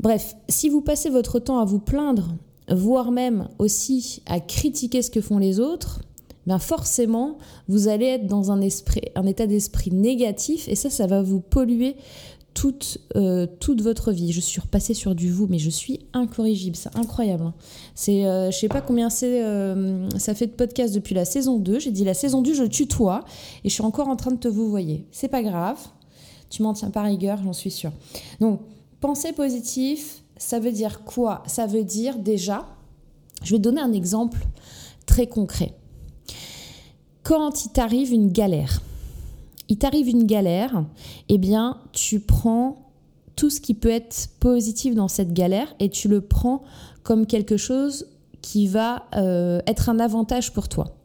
bref, 0.00 0.34
si 0.48 0.68
vous 0.68 0.80
passez 0.80 1.10
votre 1.10 1.38
temps 1.38 1.60
à 1.60 1.64
vous 1.64 1.78
plaindre, 1.78 2.34
voire 2.68 3.12
même 3.12 3.46
aussi 3.60 4.20
à 4.26 4.40
critiquer 4.40 5.00
ce 5.00 5.12
que 5.12 5.20
font 5.20 5.38
les 5.38 5.60
autres, 5.60 6.00
ben 6.48 6.58
forcément, 6.58 7.38
vous 7.68 7.86
allez 7.86 8.06
être 8.06 8.26
dans 8.26 8.50
un, 8.50 8.60
esprit, 8.60 9.02
un 9.14 9.26
état 9.26 9.46
d'esprit 9.46 9.92
négatif 9.92 10.66
et 10.66 10.74
ça, 10.74 10.90
ça 10.90 11.06
va 11.06 11.22
vous 11.22 11.38
polluer 11.38 11.94
toute, 12.56 12.98
euh, 13.16 13.46
toute 13.60 13.82
votre 13.82 14.12
vie. 14.12 14.32
Je 14.32 14.40
suis 14.40 14.62
repassée 14.62 14.94
sur 14.94 15.14
du 15.14 15.30
vous, 15.30 15.46
mais 15.46 15.58
je 15.58 15.68
suis 15.68 16.00
incorrigible. 16.14 16.74
C'est 16.74 16.96
incroyable. 16.96 17.44
Hein. 17.44 17.54
C'est, 17.94 18.24
euh, 18.24 18.50
je 18.50 18.56
sais 18.56 18.68
pas 18.68 18.80
combien 18.80 19.10
c'est, 19.10 19.44
euh, 19.44 20.08
ça 20.18 20.34
fait 20.34 20.46
de 20.46 20.52
podcast 20.52 20.94
depuis 20.94 21.14
la 21.14 21.26
saison 21.26 21.58
2. 21.58 21.78
J'ai 21.78 21.90
dit 21.90 22.02
la 22.02 22.14
saison 22.14 22.40
2, 22.40 22.54
je 22.54 22.64
tutoie 22.64 23.24
et 23.62 23.68
je 23.68 23.74
suis 23.74 23.82
encore 23.82 24.08
en 24.08 24.16
train 24.16 24.30
de 24.30 24.38
te 24.38 24.48
vous 24.48 24.70
voyer. 24.70 25.04
C'est 25.12 25.28
pas 25.28 25.42
grave. 25.42 25.78
Tu 26.48 26.62
m'en 26.62 26.72
tiens 26.72 26.90
pas 26.90 27.02
rigueur, 27.02 27.38
j'en 27.44 27.52
suis 27.52 27.70
sûre. 27.70 27.92
Donc, 28.40 28.60
penser 29.00 29.32
positif, 29.32 30.22
ça 30.38 30.58
veut 30.58 30.72
dire 30.72 31.04
quoi? 31.04 31.42
Ça 31.46 31.66
veut 31.66 31.84
dire 31.84 32.18
déjà, 32.18 32.64
je 33.42 33.52
vais 33.54 33.58
donner 33.58 33.82
un 33.82 33.92
exemple 33.92 34.38
très 35.04 35.26
concret. 35.26 35.74
Quand 37.22 37.66
il 37.66 37.68
t'arrive 37.70 38.12
une 38.12 38.32
galère, 38.32 38.80
il 39.68 39.78
t'arrive 39.78 40.08
une 40.08 40.24
galère, 40.24 40.84
eh 41.28 41.38
bien, 41.38 41.78
tu 41.92 42.20
prends 42.20 42.86
tout 43.36 43.50
ce 43.50 43.60
qui 43.60 43.74
peut 43.74 43.90
être 43.90 44.28
positif 44.40 44.94
dans 44.94 45.08
cette 45.08 45.32
galère 45.32 45.68
et 45.78 45.90
tu 45.90 46.08
le 46.08 46.20
prends 46.20 46.62
comme 47.02 47.26
quelque 47.26 47.56
chose 47.56 48.06
qui 48.40 48.66
va 48.66 49.04
euh, 49.16 49.60
être 49.66 49.88
un 49.88 49.98
avantage 49.98 50.52
pour 50.52 50.68
toi. 50.68 50.96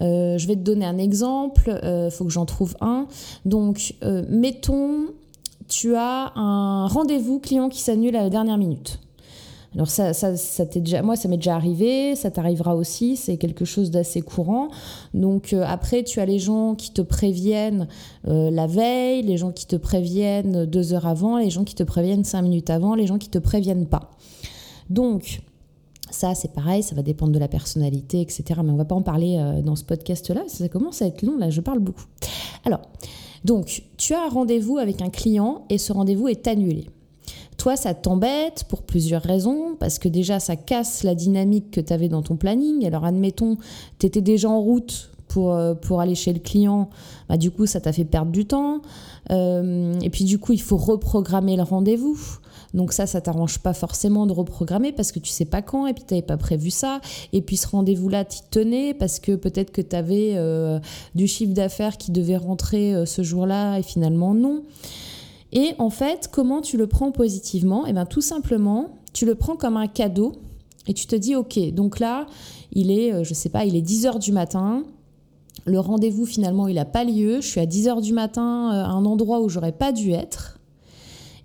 Euh, 0.00 0.36
je 0.36 0.46
vais 0.46 0.56
te 0.56 0.60
donner 0.60 0.84
un 0.84 0.98
exemple, 0.98 1.78
il 1.82 1.88
euh, 1.88 2.10
faut 2.10 2.24
que 2.24 2.30
j'en 2.30 2.44
trouve 2.44 2.76
un. 2.80 3.06
Donc, 3.44 3.94
mettons, 4.28 5.06
tu 5.68 5.96
as 5.96 6.32
un 6.36 6.86
rendez-vous 6.86 7.38
client 7.38 7.68
qui 7.68 7.80
s'annule 7.80 8.14
à 8.16 8.22
la 8.22 8.30
dernière 8.30 8.58
minute. 8.58 9.00
Alors 9.76 9.90
ça, 9.90 10.14
ça, 10.14 10.34
ça 10.36 10.64
déjà, 10.64 11.02
moi, 11.02 11.16
ça 11.16 11.28
m'est 11.28 11.36
déjà 11.36 11.54
arrivé, 11.54 12.16
ça 12.16 12.30
t'arrivera 12.30 12.74
aussi, 12.74 13.14
c'est 13.16 13.36
quelque 13.36 13.66
chose 13.66 13.90
d'assez 13.90 14.22
courant. 14.22 14.68
Donc 15.12 15.52
euh, 15.52 15.64
après, 15.66 16.02
tu 16.02 16.18
as 16.18 16.24
les 16.24 16.38
gens 16.38 16.74
qui 16.74 16.92
te 16.92 17.02
préviennent 17.02 17.86
euh, 18.26 18.50
la 18.50 18.66
veille, 18.66 19.22
les 19.22 19.36
gens 19.36 19.52
qui 19.52 19.66
te 19.66 19.76
préviennent 19.76 20.64
deux 20.64 20.94
heures 20.94 21.06
avant, 21.06 21.36
les 21.36 21.50
gens 21.50 21.64
qui 21.64 21.74
te 21.74 21.82
préviennent 21.82 22.24
cinq 22.24 22.40
minutes 22.40 22.70
avant, 22.70 22.94
les 22.94 23.06
gens 23.06 23.18
qui 23.18 23.28
te 23.28 23.38
préviennent 23.38 23.86
pas. 23.86 24.10
Donc 24.88 25.42
ça, 26.10 26.34
c'est 26.34 26.52
pareil, 26.52 26.82
ça 26.82 26.94
va 26.94 27.02
dépendre 27.02 27.32
de 27.32 27.38
la 27.38 27.48
personnalité, 27.48 28.22
etc. 28.22 28.60
Mais 28.64 28.70
on 28.70 28.76
va 28.76 28.86
pas 28.86 28.94
en 28.94 29.02
parler 29.02 29.36
euh, 29.38 29.60
dans 29.60 29.76
ce 29.76 29.84
podcast-là, 29.84 30.44
ça 30.46 30.68
commence 30.70 31.02
à 31.02 31.06
être 31.06 31.20
long, 31.20 31.36
là, 31.36 31.50
je 31.50 31.60
parle 31.60 31.80
beaucoup. 31.80 32.06
Alors, 32.64 32.80
donc, 33.44 33.82
tu 33.98 34.14
as 34.14 34.24
un 34.24 34.28
rendez-vous 34.30 34.78
avec 34.78 35.02
un 35.02 35.10
client 35.10 35.66
et 35.68 35.76
ce 35.76 35.92
rendez-vous 35.92 36.28
est 36.28 36.48
annulé. 36.48 36.86
Ça 37.74 37.94
t'embête 37.94 38.64
pour 38.68 38.82
plusieurs 38.82 39.22
raisons, 39.22 39.74
parce 39.80 39.98
que 39.98 40.08
déjà, 40.08 40.38
ça 40.38 40.54
casse 40.54 41.02
la 41.02 41.16
dynamique 41.16 41.72
que 41.72 41.80
tu 41.80 41.92
avais 41.92 42.08
dans 42.08 42.22
ton 42.22 42.36
planning. 42.36 42.86
Alors, 42.86 43.04
admettons, 43.04 43.56
tu 43.98 44.06
étais 44.06 44.20
déjà 44.20 44.48
en 44.48 44.60
route 44.60 45.10
pour, 45.26 45.52
euh, 45.52 45.74
pour 45.74 46.00
aller 46.00 46.14
chez 46.14 46.32
le 46.32 46.38
client, 46.38 46.88
bah, 47.28 47.36
du 47.36 47.50
coup, 47.50 47.66
ça 47.66 47.80
t'a 47.80 47.92
fait 47.92 48.04
perdre 48.04 48.30
du 48.30 48.46
temps. 48.46 48.82
Euh, 49.30 49.98
et 50.00 50.10
puis, 50.10 50.24
du 50.24 50.38
coup, 50.38 50.52
il 50.52 50.62
faut 50.62 50.76
reprogrammer 50.76 51.56
le 51.56 51.62
rendez-vous. 51.62 52.18
Donc 52.74 52.92
ça, 52.92 53.06
ça 53.06 53.20
t'arrange 53.20 53.58
pas 53.58 53.72
forcément 53.72 54.26
de 54.26 54.32
reprogrammer 54.32 54.92
parce 54.92 55.10
que 55.10 55.18
tu 55.18 55.30
sais 55.30 55.44
pas 55.46 55.62
quand 55.62 55.86
et 55.86 55.94
puis 55.94 56.04
tu 56.06 56.12
n'avais 56.12 56.26
pas 56.26 56.36
prévu 56.36 56.70
ça. 56.70 57.00
Et 57.32 57.40
puis 57.40 57.56
ce 57.56 57.68
rendez-vous-là, 57.68 58.24
tu 58.24 58.40
tenais 58.50 58.92
parce 58.92 59.18
que 59.18 59.32
peut-être 59.32 59.70
que 59.70 59.80
tu 59.80 59.96
avais 59.96 60.32
euh, 60.34 60.78
du 61.14 61.26
chiffre 61.26 61.54
d'affaires 61.54 61.96
qui 61.96 62.10
devait 62.10 62.36
rentrer 62.36 63.06
ce 63.06 63.22
jour-là 63.22 63.78
et 63.78 63.82
finalement 63.82 64.34
non. 64.34 64.62
Et 65.56 65.74
en 65.78 65.88
fait, 65.88 66.28
comment 66.30 66.60
tu 66.60 66.76
le 66.76 66.86
prends 66.86 67.10
positivement? 67.12 67.86
Eh 67.86 67.94
bien, 67.94 68.04
tout 68.04 68.20
simplement, 68.20 68.90
tu 69.14 69.24
le 69.24 69.34
prends 69.34 69.56
comme 69.56 69.78
un 69.78 69.86
cadeau 69.86 70.32
et 70.86 70.92
tu 70.92 71.06
te 71.06 71.16
dis, 71.16 71.34
OK, 71.34 71.58
donc 71.72 71.98
là, 71.98 72.26
il 72.72 72.90
est, 72.90 73.14
euh, 73.14 73.24
je 73.24 73.32
sais 73.32 73.48
pas, 73.48 73.64
il 73.64 73.74
est 73.74 73.80
10 73.80 74.04
heures 74.04 74.18
du 74.18 74.32
matin. 74.32 74.82
Le 75.64 75.80
rendez-vous, 75.80 76.26
finalement, 76.26 76.68
il 76.68 76.74
n'a 76.74 76.84
pas 76.84 77.04
lieu. 77.04 77.40
Je 77.40 77.46
suis 77.46 77.58
à 77.58 77.64
10 77.64 77.88
heures 77.88 78.02
du 78.02 78.12
matin 78.12 78.70
euh, 78.70 78.84
à 78.84 78.88
un 78.88 79.06
endroit 79.06 79.40
où 79.40 79.48
j'aurais 79.48 79.72
pas 79.72 79.92
dû 79.92 80.12
être. 80.12 80.60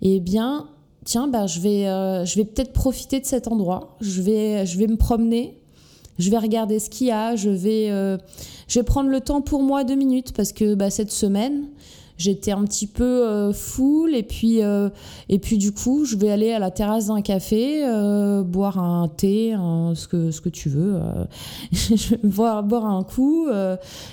Eh 0.02 0.20
bien, 0.20 0.68
tiens, 1.06 1.30
je 1.46 1.60
vais, 1.60 1.88
euh, 1.88 2.26
je 2.26 2.36
vais 2.36 2.44
peut-être 2.44 2.74
profiter 2.74 3.18
de 3.18 3.24
cet 3.24 3.48
endroit. 3.48 3.96
Je 4.02 4.20
vais, 4.20 4.66
me 4.88 4.96
promener. 4.96 5.56
Je 6.18 6.28
vais 6.30 6.38
regarder 6.38 6.80
ce 6.80 6.90
qu'il 6.90 7.06
y 7.06 7.10
a. 7.10 7.34
Je 7.34 7.48
vais, 7.48 8.82
prendre 8.84 9.08
le 9.08 9.22
temps 9.22 9.40
pour 9.40 9.62
moi 9.62 9.84
deux 9.84 9.94
minutes 9.94 10.34
parce 10.36 10.52
que 10.52 10.74
bah, 10.74 10.90
cette 10.90 11.10
semaine, 11.10 11.64
j'étais 12.22 12.52
un 12.52 12.64
petit 12.64 12.86
peu 12.86 13.04
euh, 13.04 13.52
full 13.52 14.14
et 14.14 14.22
puis 14.22 14.62
euh, 14.62 14.88
et 15.28 15.38
puis 15.38 15.58
du 15.58 15.72
coup 15.72 16.04
je 16.04 16.16
vais 16.16 16.30
aller 16.30 16.52
à 16.52 16.58
la 16.58 16.70
terrasse 16.70 17.06
d'un 17.06 17.20
café 17.20 17.84
euh, 17.84 18.42
boire 18.42 18.78
un 18.78 19.08
thé 19.08 19.54
ce 19.94 20.06
que 20.06 20.30
ce 20.30 20.40
que 20.40 20.48
tu 20.48 20.68
veux 20.68 21.00
je 21.72 22.10
vais 22.10 22.20
boire 22.22 22.62
boire 22.62 22.86
un 22.86 23.02
coup 23.02 23.48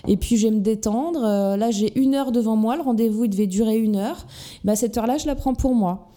et 0.07 0.17
puis 0.17 0.37
je 0.37 0.47
vais 0.47 0.55
me 0.55 0.61
détendre. 0.61 1.21
Là 1.21 1.71
j'ai 1.71 1.97
une 1.99 2.15
heure 2.15 2.31
devant 2.31 2.55
moi 2.55 2.75
le 2.75 2.81
rendez-vous 2.81 3.25
il 3.25 3.29
devait 3.29 3.47
durer 3.47 3.77
une 3.77 3.95
heure. 3.95 4.25
Bah 4.63 4.75
cette 4.75 4.97
heure 4.97 5.07
là 5.07 5.17
je 5.17 5.27
la 5.27 5.35
prends 5.35 5.53
pour 5.53 5.75
moi. 5.75 6.09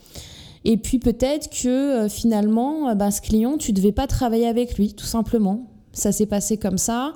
Et 0.65 0.77
puis 0.77 0.99
peut-être 0.99 1.51
que 1.51 2.09
finalement 2.09 2.95
bah, 2.95 3.11
ce 3.11 3.21
client 3.21 3.59
tu 3.59 3.73
devais 3.73 3.93
pas 3.93 4.07
travailler 4.07 4.47
avec 4.47 4.79
lui 4.79 4.95
tout 4.95 5.07
simplement. 5.07 5.67
Ça 5.93 6.13
s'est 6.13 6.27
passé 6.27 6.57
comme 6.57 6.79
ça 6.79 7.13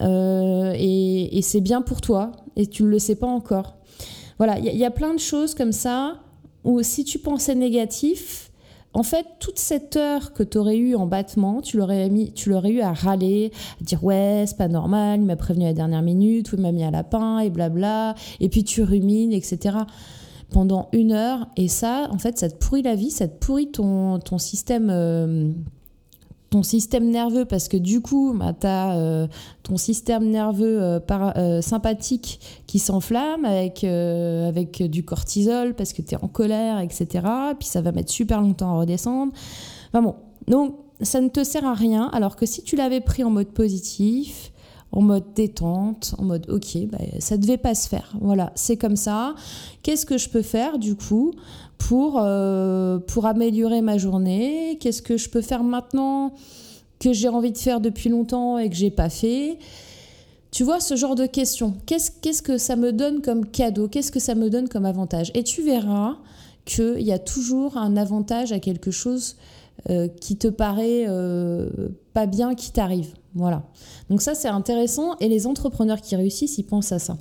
et, 0.00 1.38
et 1.38 1.42
c'est 1.42 1.60
bien 1.60 1.82
pour 1.82 2.00
toi 2.00 2.32
et 2.56 2.66
tu 2.66 2.82
ne 2.82 2.88
le 2.88 2.98
sais 2.98 3.16
pas 3.16 3.26
encore. 3.26 3.76
Voilà, 4.38 4.58
il 4.58 4.76
y, 4.76 4.84
a 4.84 4.90
plein 4.90 5.14
de 5.14 5.18
choses 5.18 5.54
comme 5.54 5.72
ça 5.72 6.20
où 6.64 6.82
si 6.82 7.04
tu 7.04 7.18
pensais 7.18 7.54
négatif, 7.54 8.50
en 8.92 9.02
fait, 9.02 9.26
toute 9.40 9.58
cette 9.58 9.96
heure 9.96 10.32
que 10.32 10.42
tu 10.42 10.58
aurais 10.58 10.76
eu 10.76 10.94
en 10.94 11.06
battement, 11.06 11.62
tu 11.62 11.78
l'aurais 11.78 12.08
mis, 12.10 12.32
tu 12.32 12.50
l'aurais 12.50 12.70
eu 12.70 12.80
à 12.80 12.92
râler, 12.92 13.50
à 13.80 13.84
dire 13.84 14.02
ouais, 14.04 14.44
c'est 14.46 14.56
pas 14.56 14.68
normal, 14.68 15.20
il 15.20 15.26
m'a 15.26 15.36
prévenu 15.36 15.64
à 15.64 15.68
la 15.68 15.74
dernière 15.74 16.02
minute, 16.02 16.52
ou 16.52 16.56
il 16.56 16.62
m'a 16.62 16.72
mis 16.72 16.84
à 16.84 16.90
lapin, 16.90 17.38
et 17.38 17.50
blabla, 17.50 18.14
et 18.40 18.48
puis 18.48 18.64
tu 18.64 18.82
rumines, 18.82 19.32
etc. 19.32 19.78
pendant 20.50 20.88
une 20.92 21.12
heure, 21.12 21.46
et 21.56 21.68
ça, 21.68 22.08
en 22.10 22.18
fait, 22.18 22.38
ça 22.38 22.50
te 22.50 22.56
pourrit 22.56 22.82
la 22.82 22.94
vie, 22.94 23.10
ça 23.10 23.28
te 23.28 23.38
pourrit 23.38 23.70
ton, 23.70 24.18
ton 24.18 24.38
système 24.38 24.90
euh, 24.90 25.52
ton 26.50 26.62
système 26.62 27.08
nerveux 27.10 27.44
parce 27.44 27.68
que 27.68 27.76
du 27.76 28.00
coup, 28.00 28.34
bah, 28.34 28.52
tu 28.58 28.66
as 28.66 28.96
euh, 28.96 29.26
ton 29.62 29.76
système 29.76 30.28
nerveux 30.30 30.80
euh, 30.80 31.00
euh, 31.10 31.60
sympathique 31.60 32.40
qui 32.66 32.78
s'enflamme 32.78 33.44
avec, 33.44 33.84
avec 33.84 34.82
du 34.82 35.04
cortisol 35.04 35.74
parce 35.74 35.92
que 35.92 36.02
tu 36.02 36.14
es 36.14 36.18
en 36.22 36.28
colère, 36.28 36.80
etc. 36.80 37.26
Puis 37.58 37.68
ça 37.68 37.80
va 37.80 37.92
mettre 37.92 38.12
super 38.12 38.40
longtemps 38.40 38.76
à 38.76 38.80
redescendre. 38.80 39.32
Enfin 39.88 40.02
bon, 40.02 40.14
donc 40.46 40.76
ça 41.00 41.20
ne 41.20 41.28
te 41.28 41.44
sert 41.44 41.64
à 41.64 41.74
rien 41.74 42.08
alors 42.12 42.36
que 42.36 42.46
si 42.46 42.62
tu 42.62 42.76
l'avais 42.76 43.00
pris 43.00 43.24
en 43.24 43.30
mode 43.30 43.48
positif, 43.48 44.52
en 44.92 45.02
mode 45.02 45.24
détente, 45.34 46.14
en 46.18 46.24
mode 46.24 46.48
ok, 46.48 46.86
bah, 46.86 46.98
ça 47.18 47.36
devait 47.36 47.58
pas 47.58 47.74
se 47.74 47.88
faire. 47.88 48.14
Voilà, 48.20 48.52
c'est 48.54 48.76
comme 48.76 48.96
ça. 48.96 49.34
Qu'est-ce 49.82 50.06
que 50.06 50.18
je 50.18 50.28
peux 50.28 50.42
faire 50.42 50.78
du 50.78 50.94
coup 50.94 51.32
pour, 51.78 52.18
euh, 52.20 52.98
pour 52.98 53.26
améliorer 53.26 53.82
ma 53.82 53.98
journée? 53.98 54.78
Qu'est-ce 54.80 55.02
que 55.02 55.16
je 55.16 55.28
peux 55.28 55.42
faire 55.42 55.64
maintenant 55.64 56.32
que 56.98 57.12
j'ai 57.12 57.28
envie 57.28 57.52
de 57.52 57.58
faire 57.58 57.80
depuis 57.80 58.08
longtemps 58.08 58.58
et 58.58 58.70
que 58.70 58.76
j'ai 58.76 58.90
pas 58.90 59.10
fait? 59.10 59.58
Tu 60.50 60.64
vois, 60.64 60.80
ce 60.80 60.96
genre 60.96 61.16
de 61.16 61.26
questions. 61.26 61.74
Qu'est-ce 61.84 62.10
qu'est-ce 62.22 62.40
que 62.40 62.56
ça 62.56 62.76
me 62.76 62.92
donne 62.92 63.20
comme 63.20 63.44
cadeau? 63.44 63.88
Qu'est-ce 63.88 64.10
que 64.10 64.20
ça 64.20 64.34
me 64.34 64.48
donne 64.48 64.68
comme 64.68 64.86
avantage? 64.86 65.30
Et 65.34 65.42
tu 65.44 65.62
verras 65.62 66.16
qu'il 66.64 67.02
y 67.02 67.12
a 67.12 67.18
toujours 67.18 67.76
un 67.76 67.96
avantage 67.96 68.52
à 68.52 68.58
quelque 68.60 68.90
chose 68.90 69.36
euh, 69.90 70.08
qui 70.08 70.36
te 70.36 70.48
paraît 70.48 71.04
euh, 71.06 71.68
pas 72.12 72.26
bien, 72.26 72.54
qui 72.54 72.72
t'arrive. 72.72 73.14
Voilà. 73.34 73.62
Donc 74.08 74.22
ça, 74.22 74.34
c'est 74.34 74.48
intéressant. 74.48 75.16
Et 75.20 75.28
les 75.28 75.46
entrepreneurs 75.46 76.00
qui 76.00 76.16
réussissent, 76.16 76.58
ils 76.58 76.64
pensent 76.64 76.92
à 76.92 76.98
ça. 76.98 77.18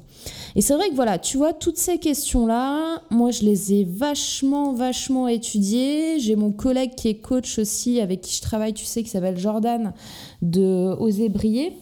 Et 0.56 0.62
c'est 0.62 0.74
vrai 0.74 0.90
que 0.90 0.96
voilà, 0.96 1.20
tu 1.20 1.38
vois, 1.38 1.54
toutes 1.54 1.78
ces 1.78 2.00
questions-là, 2.00 3.02
moi, 3.12 3.32
je 3.32 3.44
les 3.44 3.74
ai 3.74 3.84
vachement, 3.84 4.74
vachement 4.74 5.28
étudiées. 5.28 6.20
J'ai 6.20 6.36
mon 6.36 6.52
collègue 6.52 6.96
qui 6.96 7.10
est 7.10 7.20
coach 7.20 7.60
aussi, 7.60 8.00
avec 8.00 8.22
qui 8.22 8.36
je 8.36 8.42
travaille, 8.42 8.74
tu 8.74 8.86
sais, 8.86 9.04
qui 9.04 9.10
s'appelle 9.10 9.38
Jordan, 9.38 9.94
de 10.42 10.96
Oser 11.00 11.30
Briller 11.30 11.74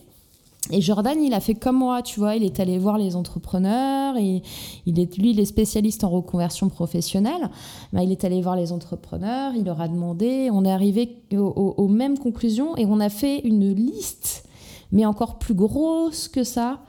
et 0.72 0.82
Jordan, 0.82 1.22
il 1.22 1.34
a 1.34 1.40
fait 1.40 1.56
comme 1.56 1.78
moi, 1.78 2.02
tu 2.02 2.20
vois, 2.20 2.36
il 2.36 2.44
est 2.44 2.60
allé 2.60 2.78
voir 2.78 2.98
les 2.98 3.16
entrepreneurs, 3.16 4.16
et 4.18 4.42
il 4.86 5.00
est, 5.00 5.18
lui, 5.18 5.32
il 5.32 5.40
est 5.40 5.46
spécialiste 5.46 6.04
en 6.04 6.10
reconversion 6.10 6.70
professionnelle. 6.70 7.50
Ben, 7.92 8.02
il 8.02 8.12
est 8.12 8.24
allé 8.24 8.42
voir 8.42 8.56
les 8.56 8.72
entrepreneurs, 8.72 9.54
il 9.56 9.66
leur 9.66 9.82
a 9.82 9.88
demandé, 9.88 10.50
on 10.52 10.64
est 10.64 10.72
arrivé 10.72 11.18
aux, 11.36 11.88
mêmes 11.88 12.18
conclusions 12.18 12.78
et 12.78 12.86
on 12.86 13.00
a 13.02 13.10
fait 13.10 13.40
une 13.40 13.74
liste, 13.74 14.46
mais 14.92 15.06
encore 15.06 15.38
plus 15.38 15.54
grosse 15.54 16.30
que 16.30 16.44
ça, 16.44 16.80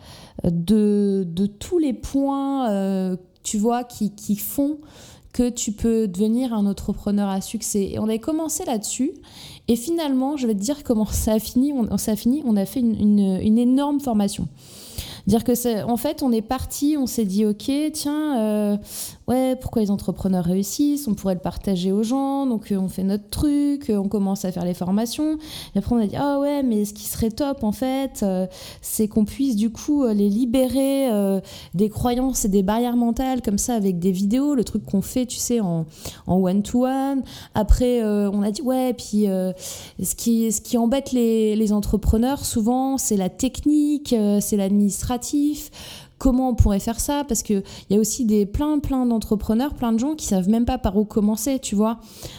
de, 0.44 1.26
tous 1.58 1.78
les 1.78 1.94
points, 1.94 2.70
euh, 2.70 3.16
tu 3.42 3.58
vois, 3.58 3.82
qui 3.82 4.36
font 4.36 4.78
que 5.34 5.50
tu 5.50 5.72
peux 5.72 6.06
devenir 6.06 6.54
un 6.54 6.64
entrepreneur 6.64 7.28
à 7.28 7.40
succès. 7.40 7.90
Et 7.92 7.98
on 7.98 8.08
a 8.08 8.16
commencé 8.18 8.64
là-dessus. 8.64 9.10
Et 9.66 9.74
finalement, 9.74 10.36
je 10.36 10.46
vais 10.46 10.54
te 10.54 10.60
dire 10.60 10.84
comment 10.84 11.06
ça 11.06 11.32
a 11.32 11.38
fini. 11.40 11.72
On, 11.74 11.86
a 12.56 12.66
fait 12.66 12.80
une, 12.80 13.58
énorme 13.58 14.00
formation. 14.00 14.46
Dire 15.26 15.42
que 15.42 15.84
en 15.84 15.96
fait, 15.96 16.22
on 16.22 16.30
est 16.30 16.42
parti, 16.42 16.96
on 16.98 17.06
s'est 17.06 17.24
dit, 17.24 17.44
ok, 17.44 17.70
tiens, 17.92 18.38
euh, 18.38 18.76
ouais, 19.28 19.56
pourquoi 19.60 19.82
les 19.82 19.90
entrepreneurs 19.90 20.44
réussissent 20.44 21.08
On 21.08 21.14
pourrait 21.14 21.34
le 21.34 21.40
partager 21.40 21.92
aux 21.92 22.02
gens, 22.02 22.46
donc 22.46 22.72
euh, 22.72 22.76
on 22.76 22.88
fait 22.88 23.02
notre 23.02 23.28
truc, 23.28 23.90
euh, 23.90 23.96
on 23.96 24.08
commence 24.08 24.44
à 24.44 24.52
faire 24.52 24.64
les 24.64 24.74
formations. 24.74 25.38
Et 25.74 25.78
après, 25.78 25.94
on 25.94 25.98
a 25.98 26.06
dit, 26.06 26.16
ah 26.16 26.38
ouais, 26.40 26.62
mais 26.62 26.84
ce 26.84 26.94
qui 26.94 27.04
serait 27.04 27.30
top, 27.30 27.64
en 27.64 27.72
fait, 27.72 28.24
c'est 28.80 29.08
qu'on 29.08 29.24
puisse 29.24 29.56
du 29.56 29.70
coup 29.70 30.06
les 30.06 30.28
libérer 30.28 31.08
des 31.74 31.88
croyances 31.88 32.44
et 32.44 32.48
des 32.48 32.62
barrières 32.62 32.96
mentales, 32.96 33.42
comme 33.42 33.58
ça, 33.58 33.74
avec 33.74 33.98
des 33.98 34.12
vidéos, 34.12 34.54
le 34.54 34.64
truc 34.64 34.84
qu'on 34.84 35.02
fait, 35.02 35.26
tu 35.26 35.38
sais, 35.38 35.60
en 35.60 35.86
one-to-one. 36.26 37.22
Après, 37.54 38.02
on 38.04 38.42
a 38.42 38.50
dit, 38.50 38.62
ouais, 38.62 38.92
puis 38.94 39.26
ce, 39.26 40.14
qui, 40.14 40.52
ce 40.52 40.60
qui 40.60 40.78
embête 40.78 41.12
les, 41.12 41.56
les 41.56 41.72
entrepreneurs, 41.72 42.44
souvent, 42.44 42.98
c'est 42.98 43.16
la 43.16 43.28
technique, 43.28 44.14
c'est 44.40 44.56
l'administration 44.56 44.94
comment 46.18 46.48
on 46.48 46.54
pourrait 46.54 46.80
faire 46.80 47.00
ça 47.00 47.24
parce 47.24 47.42
que 47.42 47.62
il 47.88 47.94
y 47.94 47.96
a 47.96 48.00
aussi 48.00 48.24
des 48.24 48.46
plein 48.46 48.78
plein 48.78 49.06
d'entrepreneurs, 49.06 49.74
plein 49.74 49.92
de 49.92 49.98
gens 49.98 50.14
qui 50.14 50.26
savent 50.26 50.48
même 50.48 50.64
pas 50.64 50.78
par 50.78 50.96
où 50.96 51.04
commencer, 51.04 51.58
tu 51.58 51.74
vois, 51.74 51.98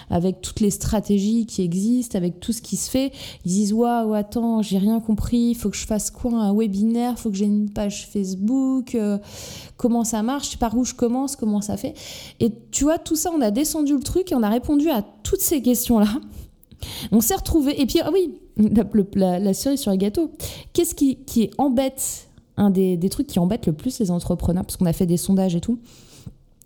avec 0.09 0.41
toutes 0.41 0.59
les 0.59 0.71
stratégies 0.71 1.45
qui 1.45 1.61
existent, 1.61 2.17
avec 2.17 2.39
tout 2.39 2.51
ce 2.51 2.61
qui 2.61 2.77
se 2.77 2.89
fait, 2.89 3.11
ils 3.45 3.51
disent 3.51 3.73
waouh 3.73 4.13
attends 4.13 4.61
j'ai 4.61 4.77
rien 4.77 4.99
compris, 4.99 5.53
faut 5.53 5.69
que 5.69 5.77
je 5.77 5.85
fasse 5.85 6.11
quoi 6.11 6.33
un 6.33 6.53
webinaire, 6.53 7.19
faut 7.19 7.29
que 7.29 7.37
j'ai 7.37 7.45
une 7.45 7.69
page 7.69 8.07
Facebook, 8.11 8.95
euh, 8.95 9.17
comment 9.77 10.03
ça 10.03 10.23
marche, 10.23 10.57
par 10.57 10.77
où 10.77 10.85
je 10.85 10.93
commence, 10.93 11.35
comment 11.35 11.61
ça 11.61 11.77
fait, 11.77 11.93
et 12.39 12.51
tu 12.71 12.85
vois 12.85 12.97
tout 12.97 13.15
ça 13.15 13.31
on 13.35 13.41
a 13.41 13.51
descendu 13.51 13.93
le 13.93 14.03
truc 14.03 14.31
et 14.31 14.35
on 14.35 14.43
a 14.43 14.49
répondu 14.49 14.89
à 14.89 15.03
toutes 15.23 15.41
ces 15.41 15.61
questions 15.61 15.99
là. 15.99 16.07
On 17.11 17.21
s'est 17.21 17.35
retrouvé 17.35 17.81
et 17.81 17.85
puis 17.85 17.99
ah 18.03 18.11
oui 18.13 18.39
la, 18.57 19.39
la, 19.39 19.53
cerise 19.53 19.81
sur 19.81 19.91
le 19.91 19.97
gâteau. 19.97 20.31
Qu'est-ce 20.73 20.95
qui, 20.95 21.17
qui 21.25 21.49
embête 21.57 22.29
un 22.57 22.69
des, 22.69 22.97
trucs 23.09 23.27
qui 23.27 23.39
embêtent 23.39 23.67
le 23.67 23.73
plus 23.73 23.99
les 23.99 24.11
entrepreneurs, 24.11 24.63
parce 24.63 24.77
qu'on 24.77 24.85
a 24.85 24.93
fait 24.93 25.05
des 25.05 25.17
sondages 25.17 25.55
et 25.55 25.61
tout, 25.61 25.79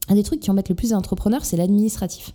un 0.08 0.15
des 0.15 0.23
trucs 0.23 0.39
qui 0.39 0.52
embêtent 0.52 0.69
le 0.69 0.75
plus 0.75 0.89
les 0.89 0.95
entrepreneurs, 0.95 1.45
c'est 1.45 1.58
l'administratif. 1.58 2.34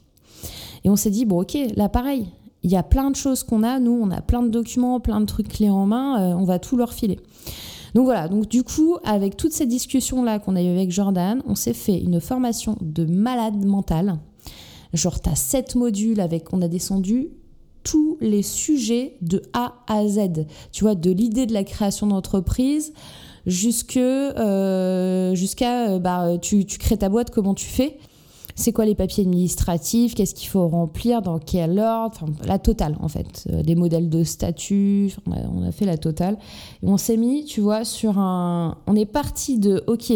Et 0.85 0.91
on 0.91 0.97
s'est 0.97 1.11
dit, 1.11 1.25
bon, 1.25 1.43
ok, 1.43 1.57
là, 1.77 1.89
pareil, 1.89 2.29
il 2.63 2.71
y 2.71 2.77
a 2.77 2.83
plein 2.83 3.11
de 3.11 3.17
choses 3.17 3.43
qu'on 3.43 3.63
a, 3.63 3.79
nous, 3.79 3.99
on 4.03 4.11
a 4.11 4.21
plein 4.21 4.43
de 4.43 4.49
documents, 4.49 5.01
plein 5.01 5.21
de 5.21 5.27
trucs 5.27 5.49
clés 5.49 5.71
en 5.71 5.87
main, 5.87 6.21
euh, 6.21 6.35
on 6.35 6.45
va 6.45 6.59
tout 6.59 6.77
leur 6.77 6.93
filer. 6.93 7.19
Donc 7.95 8.07
voilà, 8.07 8.27
donc 8.27 8.49
du 8.49 8.65
coup, 8.65 8.97
avec 9.05 9.37
toutes 9.37 9.53
ces 9.53 9.67
discussions-là 9.67 10.41
qu'on 10.41 10.57
a 10.57 10.63
eues 10.63 10.71
avec 10.71 10.91
Jordan, 10.91 11.43
on 11.47 11.55
s'est 11.55 11.75
fait 11.75 11.99
une 11.99 12.21
formation 12.21 12.77
de 12.81 13.05
malade 13.05 13.65
mental. 13.65 14.19
Genre, 14.93 15.21
tu 15.21 15.29
as 15.29 15.37
sept 15.37 15.77
modules 15.77 16.21
avec, 16.21 16.53
on 16.53 16.61
a 16.61 16.69
descendu 16.69 17.31
tous 17.85 18.17
les 18.21 18.43
sujets 18.43 19.17
de 19.21 19.43
A 19.53 19.75
à 19.87 20.07
Z. 20.09 20.47
Tu 20.73 20.85
vois, 20.85 20.95
de 20.95 21.11
l'idée 21.11 21.47
de 21.47 21.53
la 21.53 21.65
création 21.65 22.07
d'entreprise 22.07 22.93
jusque 23.47 23.97
euh, 23.97 25.35
jusqu'à 25.35 25.91
euh, 25.91 25.99
bah, 25.99 26.39
tu, 26.41 26.65
crées 26.65 26.97
ta 26.97 27.09
boîte, 27.09 27.31
comment 27.31 27.55
tu 27.55 27.67
fais? 27.67 27.99
C'est 28.57 28.73
quoi 28.73 28.85
les 28.85 28.95
papiers 28.95 29.25
administratifs, 29.25 30.15
qu'est-ce 30.15 30.35
qu'il 30.35 30.49
faut 30.49 30.69
remplir, 30.69 31.23
dans 31.23 31.41
quel 31.41 31.79
ordre, 31.81 32.21
enfin, 32.23 32.33
la 32.47 32.61
totale 32.61 32.97
en 33.01 33.09
fait, 33.09 33.49
euh, 33.51 33.63
des 33.63 33.75
modèles 33.75 34.09
de 34.09 34.23
statut, 34.23 35.13
on 35.27 35.63
a, 35.65 35.73
fait 35.73 35.87
la 35.87 35.99
totale. 35.99 36.39
On 36.85 36.97
s'est 36.97 37.17
mis, 37.17 37.45
tu 37.45 37.61
vois, 37.61 37.85
sur 37.85 38.19
un... 38.19 38.79
On 38.87 38.95
est 38.95 39.07
parti 39.07 39.59
de, 39.59 39.83
ok, 39.89 40.13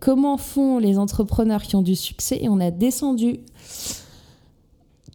comment 0.00 0.36
font 0.36 0.80
les 0.80 0.98
entrepreneurs 0.98 1.62
qui 1.62 1.76
ont 1.76 1.82
du 1.82 1.94
succès, 1.94 2.38
et 2.42 2.48
on 2.48 2.58
a 2.58 2.72
descendu 2.72 3.38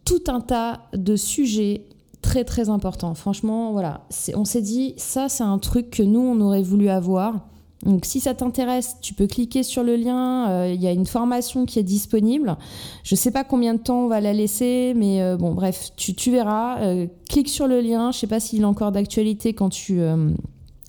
tout 0.06 0.24
un 0.28 0.40
tas 0.40 0.80
de 0.94 1.16
sujets 1.16 1.82
très 2.26 2.42
très 2.42 2.68
important. 2.70 3.14
Franchement, 3.14 3.70
voilà, 3.70 4.00
on 4.34 4.44
s'est 4.44 4.60
dit, 4.60 4.94
ça 4.96 5.28
c'est 5.28 5.44
un 5.44 5.58
truc 5.58 5.90
que 5.90 6.02
nous, 6.02 6.20
on 6.20 6.40
aurait 6.40 6.62
voulu 6.62 6.88
avoir. 6.88 7.34
Donc 7.84 8.04
si 8.04 8.18
ça 8.18 8.34
t'intéresse, 8.34 8.96
tu 9.00 9.14
peux 9.14 9.28
cliquer 9.28 9.62
sur 9.62 9.84
le 9.84 9.94
lien, 9.94 10.50
euh, 10.50 10.72
il 10.74 10.82
y 10.82 10.88
a 10.88 10.90
une 10.90 11.06
formation 11.06 11.66
qui 11.66 11.78
est 11.78 11.84
disponible. 11.84 12.56
Je 13.04 13.14
sais 13.14 13.30
pas 13.30 13.44
combien 13.44 13.74
de 13.74 13.78
temps 13.78 14.00
on 14.00 14.08
va 14.08 14.20
la 14.20 14.32
laisser, 14.32 14.92
mais 14.96 15.22
euh, 15.22 15.36
bon 15.36 15.54
bref, 15.54 15.92
tu, 15.96 16.30
verras. 16.32 16.80
Euh, 16.80 17.06
clique 17.28 17.48
sur 17.48 17.68
le 17.68 17.80
lien, 17.80 18.10
je 18.10 18.18
sais 18.18 18.26
pas 18.26 18.40
s'il 18.40 18.62
est 18.62 18.64
encore 18.64 18.90
d'actualité 18.90 19.52
quand 19.52 19.68
tu 19.68 20.00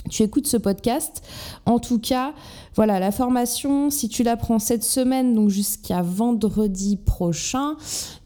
tu 0.09 0.23
écoutes 0.23 0.47
ce 0.47 0.57
podcast. 0.57 1.21
En 1.65 1.79
tout 1.79 1.99
cas, 1.99 2.33
voilà, 2.75 2.99
la 2.99 3.11
formation, 3.11 3.89
si 3.89 4.07
tu 4.07 4.23
la 4.23 4.37
prends 4.37 4.59
cette 4.59 4.83
semaine, 4.83 5.33
donc 5.33 5.49
jusqu'à 5.49 6.01
vendredi 6.01 6.97
prochain, 6.97 7.75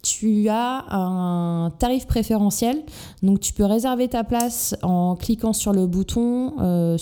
tu 0.02 0.50
as 0.50 0.86
un 0.94 1.72
tarif 1.80 2.06
préférentiel. 2.06 2.84
Donc 3.24 3.40
tu 3.40 3.54
peux 3.54 3.66
réserver 3.66 4.08
ta 4.08 4.24
place 4.24 4.76
en 4.82 5.16
cliquant 5.16 5.54
sur 5.54 5.74
le 5.74 5.88
bouton, 5.88 6.54
euh, 6.60 6.98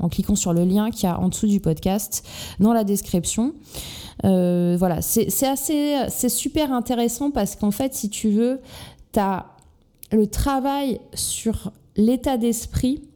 en 0.00 0.08
cliquant 0.08 0.34
sur 0.34 0.52
le 0.52 0.64
lien 0.64 0.90
qui 0.90 1.06
a 1.06 1.20
en 1.20 1.28
dessous 1.28 1.46
du 1.46 1.60
podcast 1.60 2.26
dans 2.58 2.72
la 2.72 2.84
description. 2.84 3.54
Euh, 4.24 4.76
voilà, 4.78 5.00
c'est 5.00 5.46
assez, 5.46 5.96
c'est 6.08 6.28
super 6.28 6.72
intéressant 6.72 7.30
parce 7.30 7.54
qu'en 7.54 7.70
fait, 7.70 7.94
si 7.94 8.10
tu 8.10 8.30
veux, 8.30 8.60
tu 9.12 9.20
as 9.20 9.46
le 10.10 10.26
travail 10.26 11.00
sur 11.14 11.70
l'état 11.96 12.36
d'esprit 12.38 13.07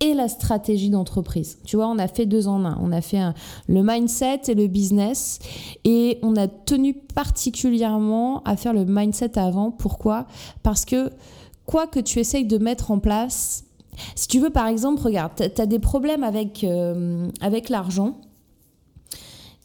et 0.00 0.14
la 0.14 0.28
stratégie 0.28 0.88
d'entreprise. 0.88 1.58
Tu 1.64 1.76
vois, 1.76 1.86
on 1.86 1.98
a 1.98 2.08
fait 2.08 2.26
deux 2.26 2.48
en 2.48 2.64
un. 2.64 2.78
On 2.82 2.90
a 2.90 3.02
fait 3.02 3.20
le 3.68 3.82
mindset 3.82 4.42
et 4.48 4.54
le 4.54 4.66
business 4.66 5.38
et 5.84 6.18
on 6.22 6.36
a 6.36 6.48
tenu 6.48 6.94
particulièrement 6.94 8.42
à 8.44 8.56
faire 8.56 8.72
le 8.72 8.84
mindset 8.86 9.38
avant. 9.38 9.70
Pourquoi? 9.70 10.26
Parce 10.62 10.84
que 10.84 11.10
quoi 11.66 11.86
que 11.86 12.00
tu 12.00 12.18
essayes 12.18 12.46
de 12.46 12.58
mettre 12.58 12.90
en 12.90 12.98
place, 12.98 13.64
si 14.14 14.26
tu 14.26 14.40
veux 14.40 14.50
par 14.50 14.66
exemple, 14.66 15.02
regarde, 15.02 15.32
tu 15.36 15.60
as 15.60 15.66
des 15.66 15.78
problèmes 15.78 16.24
avec, 16.24 16.64
euh, 16.64 17.28
avec 17.40 17.68
l'argent 17.68 18.16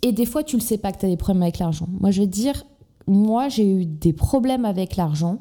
et 0.01 0.11
des 0.11 0.25
fois 0.25 0.43
tu 0.43 0.57
le 0.57 0.61
sais 0.61 0.77
pas 0.77 0.91
que 0.91 0.99
tu 0.99 1.05
as 1.05 1.09
des 1.09 1.17
problèmes 1.17 1.43
avec 1.43 1.59
l'argent. 1.59 1.87
Moi 1.99 2.11
je 2.11 2.21
vais 2.21 2.27
te 2.27 2.33
dire, 2.33 2.63
moi 3.07 3.49
j'ai 3.49 3.67
eu 3.67 3.85
des 3.85 4.13
problèmes 4.13 4.65
avec 4.65 4.97
l'argent 4.97 5.39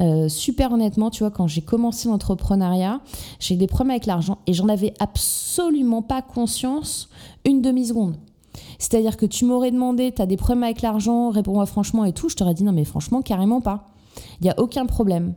euh, 0.00 0.28
super 0.28 0.72
honnêtement, 0.72 1.10
tu 1.10 1.24
vois, 1.24 1.30
quand 1.30 1.46
j'ai 1.46 1.62
commencé 1.62 2.08
l'entrepreneuriat, 2.08 3.00
j'ai 3.40 3.56
des 3.56 3.66
problèmes 3.66 3.90
avec 3.90 4.06
l'argent 4.06 4.38
et 4.46 4.52
j'en 4.52 4.68
avais 4.68 4.94
absolument 5.00 6.02
pas 6.02 6.22
conscience 6.22 7.08
une 7.44 7.62
demi-seconde. 7.62 8.16
C'est-à-dire 8.78 9.16
que 9.16 9.26
tu 9.26 9.44
m'aurais 9.44 9.70
demandé, 9.70 10.12
tu 10.12 10.22
as 10.22 10.26
des 10.26 10.36
problèmes 10.36 10.64
avec 10.64 10.82
l'argent, 10.82 11.30
réponds-moi 11.30 11.66
franchement 11.66 12.04
et 12.04 12.12
tout, 12.12 12.28
je 12.28 12.36
t'aurais 12.36 12.54
dit 12.54 12.64
non 12.64 12.72
mais 12.72 12.84
franchement, 12.84 13.22
carrément 13.22 13.60
pas. 13.60 13.86
Il 14.40 14.44
n'y 14.44 14.50
a 14.50 14.58
aucun 14.58 14.86
problème. 14.86 15.34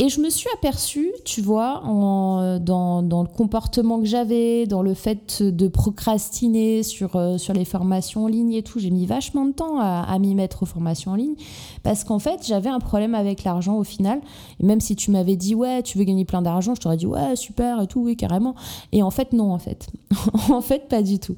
Et 0.00 0.08
je 0.08 0.20
me 0.20 0.30
suis 0.30 0.48
aperçue, 0.54 1.12
tu 1.24 1.40
vois, 1.40 1.82
dans, 1.84 3.02
dans, 3.02 3.22
le 3.22 3.28
comportement 3.28 3.98
que 3.98 4.06
j'avais, 4.06 4.66
dans 4.66 4.80
le 4.80 4.94
fait 4.94 5.42
de 5.42 5.66
procrastiner 5.66 6.84
sur, 6.84 7.16
euh, 7.16 7.36
sur 7.36 7.52
les 7.52 7.64
formations 7.64 8.24
en 8.24 8.26
ligne 8.28 8.52
et 8.52 8.62
tout. 8.62 8.78
J'ai 8.78 8.90
mis 8.90 9.06
vachement 9.06 9.44
de 9.44 9.50
temps 9.50 9.80
à, 9.80 10.02
à 10.02 10.18
m'y 10.20 10.36
mettre 10.36 10.62
aux 10.62 10.66
formations 10.66 11.10
en 11.10 11.14
ligne 11.16 11.34
parce 11.82 12.04
qu'en 12.04 12.20
fait, 12.20 12.46
j'avais 12.46 12.68
un 12.68 12.78
problème 12.78 13.16
avec 13.16 13.42
l'argent 13.42 13.76
au 13.76 13.82
final. 13.82 14.20
Et 14.60 14.66
même 14.66 14.80
si 14.80 14.94
tu 14.94 15.10
m'avais 15.10 15.34
dit, 15.34 15.56
ouais, 15.56 15.82
tu 15.82 15.98
veux 15.98 16.04
gagner 16.04 16.24
plein 16.24 16.42
d'argent, 16.42 16.76
je 16.76 16.80
t'aurais 16.80 16.96
dit, 16.96 17.06
ouais, 17.06 17.34
super 17.34 17.82
et 17.82 17.88
tout, 17.88 18.00
oui, 18.00 18.16
carrément. 18.16 18.54
Et 18.92 19.02
en 19.02 19.10
fait, 19.10 19.32
non, 19.32 19.52
en 19.52 19.58
fait. 19.58 19.88
en 20.48 20.60
fait, 20.60 20.88
pas 20.88 21.02
du 21.02 21.18
tout. 21.18 21.36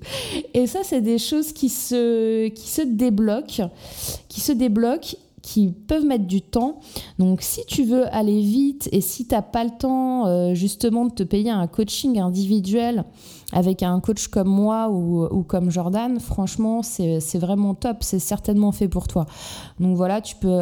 Et 0.52 0.66
ça, 0.66 0.80
c'est 0.82 1.00
des 1.00 1.18
choses 1.18 1.54
qui 1.54 1.70
se, 1.70 2.48
qui 2.48 2.68
se 2.68 2.82
débloquent, 2.82 3.70
qui 4.28 4.40
se 4.40 4.52
débloquent 4.52 5.16
qui 5.42 5.68
peuvent 5.68 6.05
mettre 6.05 6.26
du 6.26 6.42
temps. 6.42 6.81
Donc 7.18 7.42
si 7.42 7.62
tu 7.66 7.85
veux 7.85 8.07
aller 8.14 8.40
vite 8.40 8.88
et 8.92 9.00
si 9.00 9.26
tu 9.26 9.35
n'as 9.35 9.42
pas 9.42 9.64
le 9.64 9.70
temps 9.70 10.26
euh, 10.26 10.55
justement 10.55 11.05
de 11.07 11.12
te 11.12 11.22
payer 11.22 11.50
un 11.50 11.66
coaching 11.66 12.18
individuel 12.18 13.05
avec 13.53 13.83
un 13.83 13.98
coach 14.00 14.29
comme 14.29 14.48
moi 14.48 14.90
ou, 14.90 15.42
comme 15.42 15.70
Jordan, 15.70 16.20
franchement 16.20 16.83
c'est 16.83 17.38
vraiment 17.38 17.74
top, 17.74 17.98
c'est 18.00 18.20
certainement 18.20 18.70
fait 18.70 18.88
pour 18.88 19.09
toi. 19.09 19.26
Donc 19.81 19.96
voilà, 19.96 20.20
tu 20.20 20.37
peux, 20.37 20.61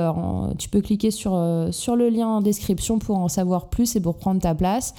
tu 0.58 0.70
peux 0.70 0.80
cliquer 0.80 1.10
sur, 1.10 1.34
euh, 1.34 1.70
sur 1.70 1.96
le 1.96 2.08
lien 2.08 2.28
en 2.28 2.40
description 2.40 2.98
pour 2.98 3.18
en 3.18 3.28
savoir 3.28 3.68
plus 3.68 3.96
et 3.96 4.00
pour 4.00 4.16
prendre 4.16 4.40
ta 4.40 4.54
place. 4.54 4.94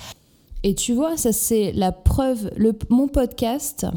Et 0.64 0.76
tu 0.76 0.94
vois, 0.94 1.16
ça 1.16 1.32
c'est 1.32 1.72
la 1.72 1.92
preuve, 1.92 2.52
mon 2.90 3.08
podcast 3.08 3.88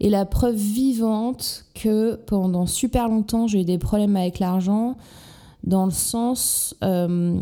est 0.00 0.08
la 0.08 0.24
preuve 0.24 0.54
vivante 0.54 1.64
que 1.74 2.14
pendant 2.26 2.66
super 2.66 3.08
longtemps 3.08 3.46
j'ai 3.46 3.62
eu 3.62 3.64
des 3.64 3.78
problèmes 3.78 4.16
avec 4.16 4.38
l'argent, 4.38 4.96
dans 5.64 5.84
le 5.84 5.90
sens 5.90 6.76
euh, 6.84 7.38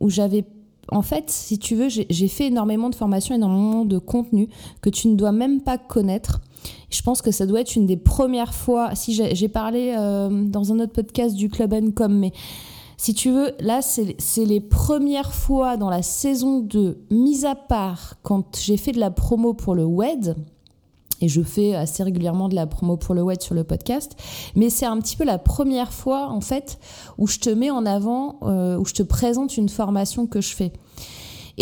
où 0.00 0.10
j'avais... 0.10 0.44
En 0.92 1.02
fait, 1.02 1.30
si 1.30 1.60
tu 1.60 1.76
veux, 1.76 1.88
j'ai 1.88 2.28
fait 2.28 2.48
énormément 2.48 2.90
de 2.90 2.96
formations, 2.96 3.32
énormément 3.32 3.84
de 3.84 3.98
contenu 3.98 4.48
que 4.80 4.90
tu 4.90 5.06
ne 5.06 5.14
dois 5.14 5.30
même 5.30 5.60
pas 5.60 5.78
connaître. 5.78 6.40
Je 6.90 7.00
pense 7.02 7.22
que 7.22 7.30
ça 7.30 7.46
doit 7.46 7.60
être 7.60 7.76
une 7.76 7.86
des 7.86 7.96
premières 7.96 8.54
fois, 8.54 8.96
si 8.96 9.14
j'ai 9.14 9.48
parlé 9.48 9.94
euh, 9.96 10.28
dans 10.48 10.72
un 10.72 10.80
autre 10.80 10.92
podcast 10.92 11.36
du 11.36 11.48
Club 11.48 11.94
Com, 11.94 12.12
mais 12.12 12.32
si 13.00 13.14
tu 13.14 13.30
veux, 13.30 13.52
là, 13.60 13.80
c'est 13.80 14.44
les 14.44 14.60
premières 14.60 15.32
fois 15.32 15.78
dans 15.78 15.88
la 15.88 16.02
saison 16.02 16.60
de 16.60 16.98
mise 17.10 17.46
à 17.46 17.54
part, 17.54 18.16
quand 18.22 18.58
j'ai 18.58 18.76
fait 18.76 18.92
de 18.92 19.00
la 19.00 19.10
promo 19.10 19.54
pour 19.54 19.74
le 19.74 19.84
WED, 19.86 20.36
et 21.22 21.28
je 21.28 21.40
fais 21.40 21.74
assez 21.74 22.02
régulièrement 22.02 22.50
de 22.50 22.54
la 22.54 22.66
promo 22.66 22.98
pour 22.98 23.14
le 23.14 23.22
WED 23.22 23.40
sur 23.40 23.54
le 23.54 23.64
podcast, 23.64 24.18
mais 24.54 24.68
c'est 24.68 24.84
un 24.84 24.98
petit 24.98 25.16
peu 25.16 25.24
la 25.24 25.38
première 25.38 25.94
fois, 25.94 26.28
en 26.28 26.42
fait, 26.42 26.78
où 27.16 27.26
je 27.26 27.38
te 27.38 27.48
mets 27.48 27.70
en 27.70 27.86
avant, 27.86 28.36
euh, 28.42 28.76
où 28.76 28.84
je 28.84 28.92
te 28.92 29.02
présente 29.02 29.56
une 29.56 29.70
formation 29.70 30.26
que 30.26 30.42
je 30.42 30.54
fais. 30.54 30.70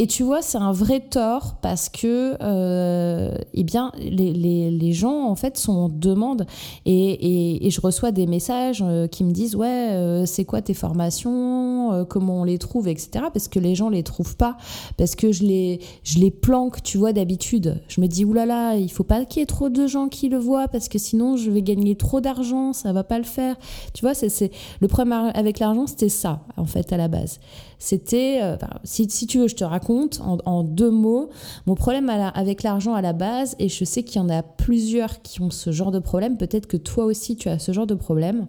Et 0.01 0.07
tu 0.07 0.23
vois, 0.23 0.43
c'est 0.43 0.59
un 0.59 0.71
vrai 0.71 1.01
tort 1.01 1.57
parce 1.61 1.89
que, 1.89 2.37
euh, 2.41 3.37
eh 3.53 3.65
bien, 3.65 3.91
les, 3.99 4.93
gens, 4.93 5.29
en 5.29 5.35
fait, 5.35 5.59
sont 5.59 5.73
en 5.73 5.89
demande. 5.89 6.47
Et, 6.87 7.69
je 7.69 7.81
reçois 7.81 8.13
des 8.13 8.29
messages 8.29 8.81
euh, 8.87 9.09
qui 9.09 9.25
me 9.25 9.33
disent, 9.33 9.57
ouais, 9.57 9.67
euh, 9.67 10.25
c'est 10.25 10.45
quoi 10.45 10.63
tes 10.63 10.73
formations 10.73 12.07
Comment 12.09 12.43
on 12.43 12.45
les 12.45 12.59
trouve, 12.59 12.87
etc. 12.87 13.25
Parce 13.33 13.49
que 13.49 13.59
les 13.59 13.75
gens 13.75 13.89
les 13.89 14.05
trouvent 14.05 14.37
pas. 14.37 14.57
Parce 14.97 15.17
que 15.17 15.33
je 15.33 15.43
les, 15.43 15.81
je 16.05 16.21
les 16.21 16.31
planque, 16.31 16.81
tu 16.85 16.97
vois, 16.97 17.13
d'habitude. 17.13 17.83
Je 17.89 18.01
me 18.01 18.07
dis, 18.07 18.25
oulala, 18.25 18.77
il 18.77 18.93
faut 18.93 19.03
pas 19.03 19.25
qu'il 19.25 19.41
y 19.41 19.43
ait 19.43 19.47
trop 19.47 19.69
de 19.69 19.89
gens 19.89 20.09
qui 20.09 20.29
le 20.29 20.39
voient 20.39 20.69
parce 20.69 20.89
que 20.89 20.99
sinon, 21.01 21.37
je 21.37 21.51
vais 21.51 21.63
gagner 21.63 21.97
trop 21.97 22.21
d'argent, 22.21 22.73
ça 22.73 22.93
va 22.93 23.03
pas 23.03 23.19
le 23.19 23.25
faire. 23.25 23.57
Tu 23.95 24.03
vois, 24.05 24.15
c'est 24.15 24.53
le 24.81 24.87
problème 24.87 25.33
avec 25.35 25.59
l'argent, 25.59 25.89
c'était 25.89 26.09
ça, 26.09 26.43
en 26.57 26.67
fait, 26.67 26.93
à 26.93 26.97
la 26.97 27.09
base. 27.09 27.41
C'était, 27.79 28.41
euh, 28.43 28.57
si, 28.83 29.07
tu 29.07 29.39
veux, 29.39 29.49
je 29.49 29.55
te 29.55 29.65
raconte 29.65 30.21
en, 30.21 30.65
deux 30.65 30.91
mots 30.91 31.31
mon 31.67 31.75
problème 31.75 32.11
avec 32.11 32.63
l'argent 32.63 32.95
à 32.95 33.03
la 33.03 33.13
base, 33.13 33.55
et 33.59 33.69
je 33.69 33.85
sais 33.85 34.03
qu'il 34.03 34.21
y 34.21 34.25
en 34.25 34.29
a 34.29 34.43
plusieurs 34.43 35.23
qui 35.23 35.41
ont 35.41 35.51
ce 35.51 35.71
genre 35.71 35.93
de 35.93 36.01
problème, 36.01 36.37
peut-être 36.37 36.67
que 36.67 36.77
toi 36.77 37.05
aussi 37.05 37.37
tu 37.37 37.49
as 37.49 37.59
ce 37.59 37.73
genre 37.73 37.87
de 37.87 37.95
problème. 37.95 38.49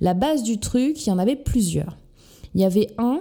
La 0.00 0.14
base 0.14 0.42
du 0.42 0.58
truc, 0.58 1.06
il 1.06 1.10
y 1.10 1.12
en 1.12 1.18
avait 1.18 1.36
plusieurs. 1.36 1.96
Il 2.54 2.60
y 2.60 2.64
avait 2.64 2.88
un, 2.98 3.20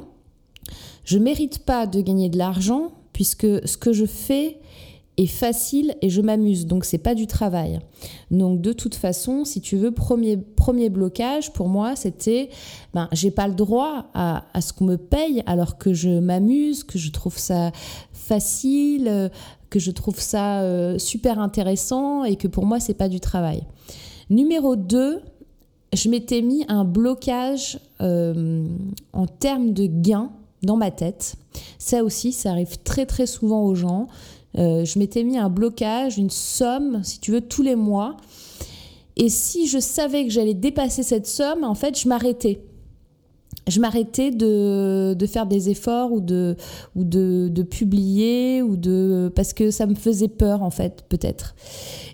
je 1.04 1.18
mérite 1.18 1.60
pas 1.60 1.86
de 1.86 2.02
gagner 2.02 2.30
de 2.30 2.38
l'argent 2.38 2.92
puisque 3.14 3.48
ce 3.68 3.78
que 3.78 3.94
je 3.94 4.06
fais 4.06 4.60
est 5.18 5.26
facile 5.26 5.96
et 6.02 6.10
je 6.10 6.22
m'amuse. 6.22 6.66
Donc 6.66 6.86
c'est 6.86 6.98
pas 6.98 7.16
du 7.16 7.28
travail. 7.28 7.80
Donc 8.30 8.62
de 8.62 8.72
toute 8.72 8.96
façon, 8.96 9.46
si 9.46 9.62
tu 9.62 9.76
veux, 9.78 9.92
premier, 9.92 10.38
premier 10.38 10.90
blocage 10.90 11.52
pour 11.54 11.70
moi, 11.70 11.96
c'était 11.96 12.50
ben 12.94 13.10
j'ai 13.12 13.32
pas 13.32 13.48
le 13.48 13.56
droit 13.56 14.10
à, 14.14 14.46
à 14.54 14.62
ce 14.62 14.74
qu'on 14.74 14.86
me 14.86 14.98
paye 14.98 15.44
alors 15.46 15.78
que 15.78 15.94
je 15.94 16.20
m'amuse, 16.20 16.84
que 16.84 17.00
je 17.00 17.12
trouve 17.12 17.38
ça 17.38 17.72
facile, 18.14 19.32
que 19.70 19.80
je 19.80 19.92
trouve 19.92 20.20
ça 20.20 20.62
euh, 20.62 20.98
super 20.98 21.40
intéressant 21.40 22.24
et 22.24 22.36
que 22.36 22.48
pour 22.48 22.66
moi 22.66 22.80
c'est 22.80 22.94
pas 22.94 23.10
du 23.10 23.20
travail. 23.20 23.64
Numéro 24.30 24.76
2, 24.76 25.22
je 25.94 26.10
m'étais 26.10 26.42
mis 26.42 26.66
un 26.68 26.84
blocage 26.84 27.80
euh, 28.02 28.68
en 29.14 29.26
termes 29.26 29.74
de 29.74 29.88
gains 29.88 30.32
dans 30.64 30.76
ma 30.76 30.92
tête. 30.92 31.36
Ça 31.78 32.04
aussi, 32.04 32.32
ça 32.32 32.52
arrive 32.52 32.78
très 32.84 33.06
très 33.06 33.26
souvent 33.26 33.64
aux 33.64 33.76
gens. 33.76 34.08
Euh, 34.58 34.86
je 34.86 34.98
m'étais 35.00 35.24
mis 35.24 35.38
un 35.38 35.50
blocage, 35.50 36.18
une 36.18 36.30
somme, 36.30 37.02
si 37.04 37.20
tu 37.20 37.32
veux, 37.32 37.42
tous 37.42 37.62
les 37.62 37.76
mois. 37.76 38.18
Et 39.16 39.30
si 39.30 39.68
je 39.68 39.80
savais 39.80 40.26
que 40.26 40.30
j'allais 40.30 40.54
dépasser 40.54 41.04
cette 41.04 41.28
somme, 41.28 41.64
en 41.64 41.76
fait, 41.76 42.00
je 42.00 42.08
m'arrêtais. 42.08 42.62
Je 43.68 43.82
m'arrêtais 43.82 44.32
de, 44.32 45.14
de, 45.14 45.26
faire 45.26 45.46
des 45.46 45.70
efforts 45.70 46.14
ou 46.14 46.22
de, 46.22 46.56
ou 46.96 47.04
de, 47.04 47.50
de, 47.52 47.64
publier 47.64 48.62
ou 48.62 48.78
de 48.78 49.30
parce 49.36 49.52
que 49.52 49.72
ça 49.72 49.86
me 49.88 49.96
faisait 49.96 50.30
peur 50.30 50.64
en 50.64 50.70
fait 50.70 51.04
peut-être. 51.10 51.54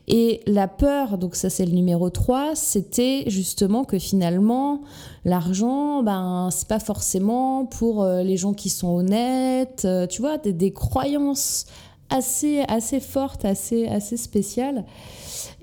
Et 0.07 0.41
la 0.47 0.67
peur, 0.67 1.19
donc 1.19 1.35
ça 1.35 1.51
c'est 1.51 1.65
le 1.65 1.73
numéro 1.73 2.09
3, 2.09 2.55
c'était 2.55 3.25
justement 3.27 3.83
que 3.83 3.99
finalement 3.99 4.81
l'argent, 5.25 6.01
ben 6.01 6.49
c'est 6.51 6.67
pas 6.67 6.79
forcément 6.79 7.65
pour 7.65 8.01
euh, 8.01 8.23
les 8.23 8.35
gens 8.35 8.53
qui 8.53 8.69
sont 8.69 8.89
honnêtes, 8.89 9.83
euh, 9.85 10.07
tu 10.07 10.21
vois, 10.21 10.39
des, 10.39 10.53
des 10.53 10.73
croyances 10.73 11.67
assez, 12.09 12.61
assez 12.67 12.99
forte, 12.99 13.45
assez, 13.45 13.87
assez 13.87 14.17
spéciale. 14.17 14.85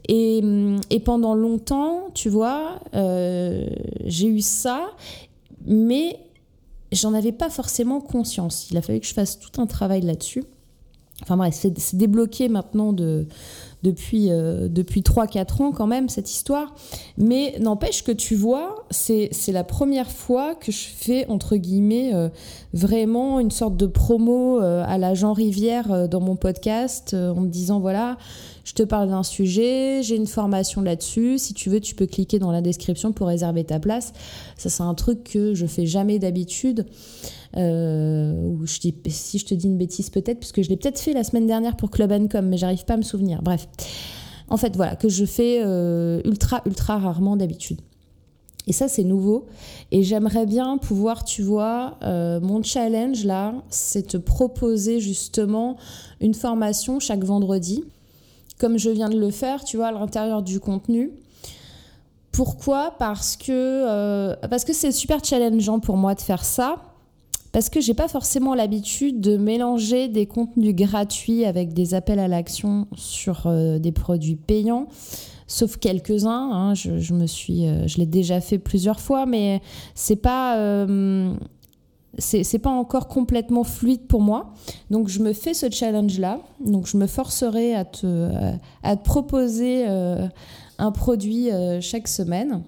Et, 0.09 0.42
et 0.90 1.00
pendant 1.00 1.35
longtemps, 1.35 2.09
tu 2.14 2.29
vois, 2.29 2.81
euh, 2.94 3.68
j'ai 4.05 4.26
eu 4.26 4.40
ça, 4.40 4.90
mais 5.66 6.18
j'en 6.92 7.14
avais 7.14 7.33
pas 7.33 7.50
forcément 7.50 8.00
conscience. 8.00 8.70
Il 8.70 8.76
a 8.76 8.83
fallu 8.83 9.00
que 9.00 9.07
je 9.07 9.14
fasse 9.14 9.38
tout 9.38 9.61
un 9.61 9.66
travail 9.66 10.00
là-dessus. 10.00 10.42
Enfin 11.22 11.37
bref, 11.37 11.55
c'est 11.55 11.96
débloqué 11.96 12.48
maintenant 12.48 12.92
de, 12.92 13.29
depuis, 13.83 14.31
euh, 14.31 14.69
depuis 14.69 15.03
3-4 15.03 15.62
ans 15.62 15.73
quand 15.73 15.87
même, 15.87 16.09
cette 16.09 16.31
histoire. 16.31 16.75
Mais 17.16 17.57
n'empêche 17.61 18.05
que 18.05 18.12
tu 18.12 18.35
vois, 18.35 18.87
c'est 18.90 19.31
la 19.49 19.64
première 19.64 20.11
fois 20.11 20.55
que 20.55 20.73
je 20.73 20.87
fais, 20.95 21.27
entre 21.29 21.57
guillemets, 21.57 22.14
euh, 22.14 22.29
vraiment 22.73 23.40
une 23.40 23.51
sorte 23.51 23.77
de 23.77 23.87
promo 23.87 24.61
euh, 24.61 24.85
à 24.87 24.99
la 24.99 25.14
Jean 25.14 25.33
Rivière 25.33 26.09
dans 26.09 26.21
mon 26.21 26.37
podcast 26.37 27.14
en 27.14 27.40
me 27.40 27.49
disant, 27.49 27.81
voilà, 27.81 28.19
je 28.70 28.74
te 28.76 28.85
parle 28.85 29.09
d'un 29.09 29.24
sujet, 29.24 30.00
j'ai 30.04 30.14
une 30.14 30.28
formation 30.28 30.80
là-dessus. 30.80 31.38
Si 31.38 31.54
tu 31.54 31.70
veux, 31.70 31.80
tu 31.80 31.96
peux 31.96 32.06
cliquer 32.06 32.38
dans 32.38 32.52
la 32.52 32.61
description 32.61 33.11
pour 33.11 33.26
réserver 33.26 33.64
ta 33.64 33.80
place. 33.80 34.12
Ça, 34.56 34.68
c'est 34.68 34.85
un 34.85 34.94
truc 34.94 35.24
que 35.24 35.54
je 35.54 35.66
fais 35.66 35.87
jamais 35.87 36.20
d'habitude. 36.20 36.87
Euh, 37.56 38.54
je 38.62 38.78
dis, 38.78 38.94
si 39.09 39.40
je 39.40 39.46
te 39.46 39.54
dis 39.54 39.66
une 39.66 39.76
bêtise 39.76 40.09
peut-être, 40.11 40.38
puisque 40.38 40.62
je 40.62 40.68
l'ai 40.68 40.76
peut-être 40.76 41.00
fait 41.00 41.12
la 41.12 41.24
semaine 41.24 41.48
dernière 41.48 41.76
pour 41.76 41.90
Club 41.90 42.12
Com, 42.28 42.46
mais 42.46 42.59
j'arrive 42.59 42.85
pas 42.85 42.94
à 42.94 42.96
me 42.96 43.02
souvenir. 43.02 43.42
Bref, 43.42 43.66
en 44.48 44.56
fait 44.56 44.76
voilà, 44.76 44.94
que 44.94 45.09
je 45.09 45.24
fais 45.24 45.62
euh, 45.64 46.20
ultra 46.24 46.62
ultra 46.64 46.96
rarement 46.96 47.35
d'habitude. 47.37 47.80
Et 48.68 48.72
ça, 48.72 48.87
c'est 48.87 49.02
nouveau. 49.02 49.46
Et 49.90 50.04
j'aimerais 50.04 50.46
bien 50.46 50.78
pouvoir, 50.78 51.24
tu 51.24 51.42
vois, 51.42 51.96
euh, 52.04 52.38
mon 52.38 52.62
challenge 52.62 53.24
là, 53.24 53.54
c'est 53.68 54.06
te 54.06 54.16
proposer 54.16 55.00
justement 55.00 55.76
une 56.20 56.35
formation 56.35 57.00
chaque 57.00 57.24
vendredi, 57.24 57.83
comme 58.61 58.79
je 58.79 58.90
viens 58.90 59.09
de 59.09 59.18
le 59.18 59.31
faire, 59.31 59.64
tu 59.64 59.77
vois, 59.77 59.88
à 59.88 59.92
l'intérieur 59.92 60.42
du 60.42 60.61
contenu. 60.61 61.11
Pourquoi? 62.31 62.94
Parce 62.99 63.37
que 63.37 64.37
parce 64.46 64.64
que 64.64 64.73
c'est 64.73 64.92
super 64.92 65.25
challengeant 65.25 65.81
pour 65.81 65.96
moi 65.96 66.14
de 66.14 66.20
faire 66.20 66.44
ça 66.44 66.77
parce 67.53 67.68
que 67.68 67.81
j'ai 67.81 67.94
pas 67.94 68.09
forcément 68.09 68.55
l'habitude 68.55 69.20
de 69.20 69.37
mélanger 69.37 70.09
des 70.09 70.27
contenus 70.27 70.75
gratuits 70.75 71.44
avec 71.44 71.73
des 71.73 71.94
appels 71.94 72.20
à 72.20 72.29
l'action 72.29 72.87
sur 72.94 73.46
euh, 73.46 73.79
des 73.79 73.92
produits 73.92 74.37
payants, 74.37 74.87
sauf 75.46 75.77
quelques-uns. 75.77 76.51
Hein, 76.53 76.75
je, 76.75 77.12
me 77.12 77.27
suis, 77.27 77.66
euh, 77.66 77.87
je 77.88 77.99
l'ai 77.99 78.07
déjà 78.07 78.40
fait 78.40 78.59
plusieurs 78.59 79.01
fois, 79.01 79.27
mais 79.27 79.61
c'est 79.94 80.16
pas 80.16 80.59
euh, 80.59 81.35
c'est 82.18 82.59
pas 82.59 82.70
encore 82.70 83.09
complètement 83.09 83.64
fluide 83.64 84.07
pour 84.07 84.20
moi. 84.20 84.53
Donc 84.90 85.09
je 85.09 85.20
me 85.20 85.33
fais 85.33 85.55
ce 85.55 85.70
challenge-là. 85.70 86.40
Donc 86.64 86.87
je 86.87 86.96
me 86.96 87.07
forcerai 87.07 87.75
à 87.75 87.85
te, 87.85 88.29
à 88.83 88.96
te 88.96 89.05
proposer 89.05 89.87
un 89.87 90.92
produit 90.92 91.49
chaque 91.81 92.09
semaine 92.09 92.62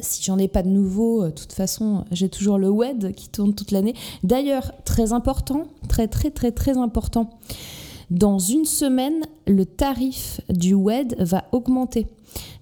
si 0.00 0.22
j'en 0.22 0.38
ai 0.38 0.48
pas 0.48 0.62
de 0.62 0.68
nouveau, 0.68 1.22
euh, 1.22 1.26
de 1.26 1.30
toute 1.32 1.52
façon, 1.52 2.04
j'ai 2.10 2.28
toujours 2.28 2.58
le 2.58 2.68
WED 2.68 3.14
qui 3.14 3.28
tourne 3.28 3.54
toute 3.54 3.70
l'année. 3.70 3.94
D'ailleurs, 4.22 4.72
très 4.84 5.12
important, 5.12 5.64
très 5.88 6.08
très 6.08 6.30
très 6.30 6.52
très 6.52 6.76
important. 6.76 7.30
Dans 8.10 8.38
une 8.38 8.64
semaine, 8.64 9.24
le 9.46 9.66
tarif 9.66 10.40
du 10.48 10.74
WED 10.74 11.16
va 11.18 11.44
augmenter. 11.52 12.06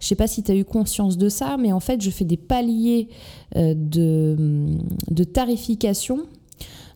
Je 0.00 0.06
sais 0.06 0.14
pas 0.14 0.26
si 0.26 0.42
tu 0.42 0.52
as 0.52 0.54
eu 0.54 0.64
conscience 0.64 1.18
de 1.18 1.28
ça, 1.28 1.56
mais 1.56 1.72
en 1.72 1.80
fait, 1.80 2.00
je 2.00 2.10
fais 2.10 2.24
des 2.24 2.36
paliers 2.36 3.08
euh, 3.56 3.74
de, 3.76 4.68
de 5.10 5.24
tarification 5.24 6.26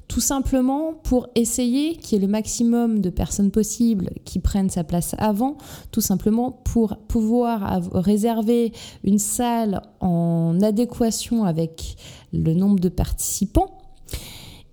tout 0.09 0.21
simplement 0.21 0.95
pour 1.03 1.29
essayer 1.35 1.97
qu'il 1.97 2.19
y 2.19 2.23
ait 2.23 2.27
le 2.27 2.33
maximum 2.33 3.01
de 3.01 3.11
personnes 3.11 3.51
possibles 3.51 4.11
qui 4.25 4.39
prennent 4.39 4.71
sa 4.71 4.83
place 4.83 5.15
avant, 5.19 5.59
tout 5.93 6.01
simplement 6.01 6.51
pour 6.51 6.97
pouvoir 7.09 7.83
réserver 7.93 8.73
une 9.05 9.19
salle 9.19 9.83
en 10.01 10.59
adéquation 10.63 11.45
avec 11.45 11.97
le 12.33 12.55
nombre 12.55 12.81
de 12.81 12.89
participants 12.89 13.78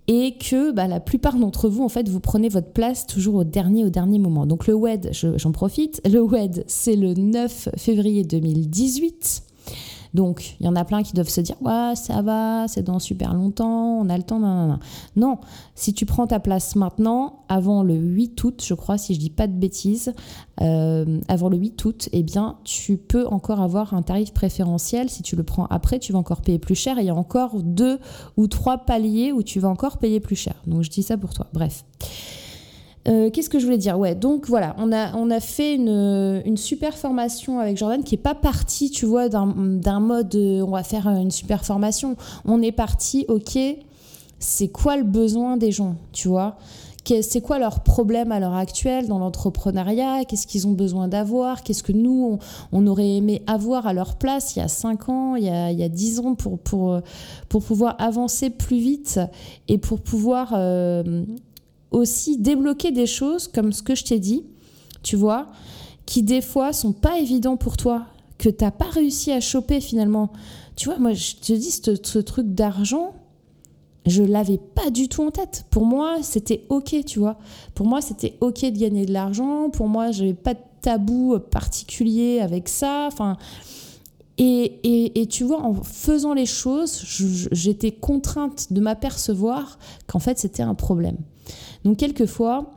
et 0.07 0.37
que 0.37 0.71
bah, 0.71 0.87
la 0.87 0.99
plupart 0.99 1.37
d'entre 1.37 1.67
vous, 1.67 1.83
en 1.83 1.89
fait, 1.89 2.07
vous 2.07 2.19
prenez 2.19 2.49
votre 2.49 2.71
place 2.71 3.07
toujours 3.07 3.35
au 3.35 3.43
dernier, 3.43 3.85
au 3.85 3.89
dernier 3.89 4.19
moment. 4.19 4.45
Donc 4.45 4.67
le 4.67 4.73
WED, 4.73 5.11
j'en 5.11 5.51
profite, 5.51 6.01
le 6.07 6.21
WED, 6.21 6.63
c'est 6.67 6.95
le 6.95 7.13
9 7.13 7.69
février 7.77 8.23
2018. 8.23 9.43
Donc, 10.15 10.55
il 10.61 10.65
y 10.65 10.69
en 10.69 10.77
a 10.77 10.85
plein 10.85 11.03
qui 11.03 11.13
doivent 11.13 11.29
se 11.29 11.41
dire 11.41 11.57
Ouais, 11.61 11.93
ça 11.95 12.21
va, 12.21 12.67
c'est 12.69 12.83
dans 12.83 12.99
super 12.99 13.33
longtemps, 13.33 13.99
on 13.99 14.09
a 14.09 14.17
le 14.17 14.23
temps. 14.23 14.39
Non, 14.39 14.67
non, 14.67 14.79
non. 15.17 15.37
si 15.75 15.93
tu 15.93 16.05
prends 16.05 16.25
ta 16.25 16.39
place 16.39 16.77
maintenant, 16.77 17.43
avant 17.49 17.83
le 17.83 17.95
8 17.95 18.41
août, 18.45 18.63
je 18.65 18.73
crois, 18.73 18.97
si 18.97 19.13
je 19.13 19.19
dis 19.19 19.29
pas 19.29 19.47
de 19.47 19.53
bêtises, 19.53 20.13
euh, 20.61 21.19
avant 21.27 21.49
le 21.49 21.57
8 21.57 21.83
août, 21.83 22.09
eh 22.13 22.23
bien, 22.23 22.57
tu 22.63 22.95
peux 22.95 23.27
encore 23.27 23.59
avoir 23.59 23.93
un 23.93 24.03
tarif 24.03 24.33
préférentiel. 24.33 25.09
Si 25.09 25.21
tu 25.21 25.35
le 25.35 25.43
prends 25.43 25.65
après, 25.65 25.99
tu 25.99 26.13
vas 26.13 26.19
encore 26.19 26.41
payer 26.41 26.59
plus 26.59 26.75
cher. 26.75 26.97
Et 26.97 27.01
il 27.01 27.07
y 27.07 27.09
a 27.09 27.15
encore 27.15 27.61
deux 27.61 27.99
ou 28.37 28.47
trois 28.47 28.77
paliers 28.77 29.33
où 29.33 29.43
tu 29.43 29.59
vas 29.59 29.67
encore 29.67 29.97
payer 29.97 30.21
plus 30.21 30.37
cher. 30.37 30.55
Donc, 30.65 30.83
je 30.83 30.89
dis 30.89 31.03
ça 31.03 31.17
pour 31.17 31.33
toi. 31.33 31.47
Bref. 31.53 31.83
Euh, 33.07 33.29
qu'est-ce 33.29 33.49
que 33.49 33.59
je 33.59 33.65
voulais 33.65 33.77
dire? 33.77 33.99
Ouais, 33.99 34.15
donc 34.15 34.47
voilà, 34.47 34.75
on 34.79 34.91
a, 34.91 35.15
on 35.15 35.29
a 35.29 35.39
fait 35.39 35.75
une, 35.75 36.41
une 36.45 36.57
super 36.57 36.97
formation 36.97 37.59
avec 37.59 37.77
Jordan 37.77 38.03
qui 38.03 38.15
n'est 38.15 38.21
pas 38.21 38.33
parti, 38.33 38.89
tu 38.89 39.05
vois, 39.05 39.29
d'un 39.29 39.45
mode 39.99 40.33
euh, 40.35 40.61
on 40.61 40.71
va 40.71 40.83
faire 40.83 41.07
une 41.07 41.31
super 41.31 41.63
formation. 41.63 42.15
On 42.45 42.61
est 42.63 42.71
parti, 42.71 43.25
ok, 43.27 43.59
c'est 44.39 44.67
quoi 44.69 44.97
le 44.97 45.03
besoin 45.03 45.57
des 45.57 45.71
gens, 45.71 45.95
tu 46.13 46.27
vois? 46.27 46.57
C'est 47.21 47.41
quoi 47.41 47.59
leur 47.59 47.81
problème 47.81 48.31
à 48.31 48.39
l'heure 48.39 48.55
actuelle 48.55 49.07
dans 49.07 49.19
l'entrepreneuriat? 49.19 50.25
Qu'est-ce 50.25 50.47
qu'ils 50.47 50.65
ont 50.65 50.71
besoin 50.71 51.07
d'avoir? 51.07 51.61
Qu'est-ce 51.61 51.83
que 51.83 51.91
nous, 51.91 52.39
on, 52.71 52.87
aurait 52.87 53.17
aimé 53.17 53.43
avoir 53.45 53.85
à 53.85 53.93
leur 53.93 54.15
place 54.15 54.55
il 54.55 54.59
y 54.59 54.61
a 54.63 54.67
5 54.67 55.09
ans, 55.09 55.35
il 55.35 55.43
y 55.43 55.49
a, 55.49 55.69
il 55.69 55.77
y 55.77 55.83
a 55.83 55.89
10 55.89 56.21
ans 56.21 56.33
pour, 56.33 56.57
pour, 56.57 56.99
pour 57.47 57.63
pouvoir 57.63 57.95
avancer 57.99 58.49
plus 58.49 58.79
vite 58.79 59.19
et 59.67 59.77
pour 59.77 59.99
pouvoir 59.99 60.53
euh, 60.55 61.23
aussi 61.95 62.37
débloquer 62.37 62.91
des 62.91 63.07
choses 63.07 63.47
comme 63.47 63.71
ce 63.71 63.81
que 63.81 63.95
je 63.95 64.03
t'ai 64.03 64.19
dit, 64.19 64.43
tu 65.01 65.15
vois, 65.15 65.47
qui 66.05 66.23
des 66.23 66.41
fois 66.41 66.73
sont 66.73 66.91
pas 66.91 67.19
évidents 67.19 67.57
pour 67.57 67.77
toi, 67.77 68.05
que 68.37 68.49
tu 68.49 68.63
n'as 68.63 68.71
pas 68.71 68.89
réussi 68.89 69.31
à 69.31 69.39
choper 69.39 69.79
finalement. 69.79 70.31
Tu 70.75 70.89
vois, 70.89 70.99
moi 70.99 71.13
je 71.13 71.35
te 71.35 71.53
dis, 71.53 71.71
ce, 71.71 72.19
truc 72.19 72.47
d'argent, 72.53 73.13
je 74.05 74.23
l'avais 74.23 74.57
pas 74.57 74.89
du 74.89 75.07
tout 75.07 75.23
en 75.23 75.31
tête. 75.31 75.65
Pour 75.71 75.85
moi, 75.85 76.17
c'était 76.21 76.65
ok, 76.69 77.03
tu 77.05 77.19
vois. 77.19 77.37
Pour 77.73 77.87
moi, 77.87 78.01
c'était 78.01 78.37
ok 78.41 78.61
de 78.61 78.77
gagner 78.77 79.05
de 79.05 79.13
l'argent. 79.13 79.69
Pour 79.69 79.87
moi, 79.87 80.11
j'avais 80.11 80.35
pas 80.35 80.53
de 80.53 80.59
tabou 80.81 81.39
particulier 81.39 82.39
avec 82.39 82.67
ça. 82.67 83.05
Enfin, 83.07 83.37
et, 84.37 84.79
et, 84.83 85.21
et, 85.21 85.27
tu 85.27 85.45
vois, 85.45 85.61
en 85.61 85.73
faisant 85.75 86.33
les 86.33 86.45
choses, 86.45 87.03
j'étais 87.51 87.91
contrainte 87.91 88.71
de 88.73 88.81
m'apercevoir 88.81 89.79
qu'en 90.07 90.19
fait, 90.19 90.37
c'était 90.37 90.61
un 90.61 90.75
problème. 90.75 91.17
Donc 91.85 91.97
quelquefois, 91.97 92.71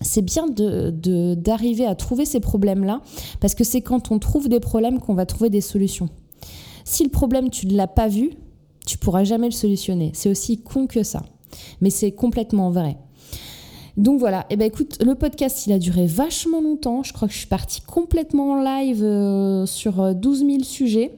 c'est 0.00 0.22
bien 0.22 0.46
d'arriver 0.48 1.86
à 1.86 1.94
trouver 1.94 2.24
ces 2.24 2.40
problèmes-là, 2.40 3.02
parce 3.40 3.54
que 3.54 3.64
c'est 3.64 3.82
quand 3.82 4.10
on 4.10 4.18
trouve 4.18 4.48
des 4.48 4.60
problèmes 4.60 5.00
qu'on 5.00 5.14
va 5.14 5.26
trouver 5.26 5.50
des 5.50 5.60
solutions. 5.60 6.08
Si 6.84 7.02
le 7.02 7.10
problème, 7.10 7.50
tu 7.50 7.66
ne 7.66 7.76
l'as 7.76 7.88
pas 7.88 8.08
vu, 8.08 8.30
tu 8.86 8.96
pourras 8.96 9.24
jamais 9.24 9.46
le 9.46 9.52
solutionner. 9.52 10.12
C'est 10.14 10.30
aussi 10.30 10.58
con 10.58 10.86
que 10.86 11.02
ça. 11.02 11.22
Mais 11.80 11.90
c'est 11.90 12.12
complètement 12.12 12.70
vrai. 12.70 12.96
Donc 13.96 14.18
voilà, 14.18 14.40
et 14.50 14.54
eh 14.54 14.56
ben 14.56 14.66
écoute, 14.66 14.98
le 15.04 15.14
podcast 15.14 15.68
il 15.68 15.72
a 15.72 15.78
duré 15.78 16.06
vachement 16.06 16.60
longtemps. 16.60 17.04
Je 17.04 17.12
crois 17.12 17.28
que 17.28 17.34
je 17.34 17.38
suis 17.38 17.46
partie 17.46 17.80
complètement 17.80 18.52
en 18.52 18.62
live 18.62 19.04
euh, 19.04 19.66
sur 19.66 20.14
12 20.14 20.42
euh, 20.42 20.46
000 20.46 20.64
sujets. 20.64 21.12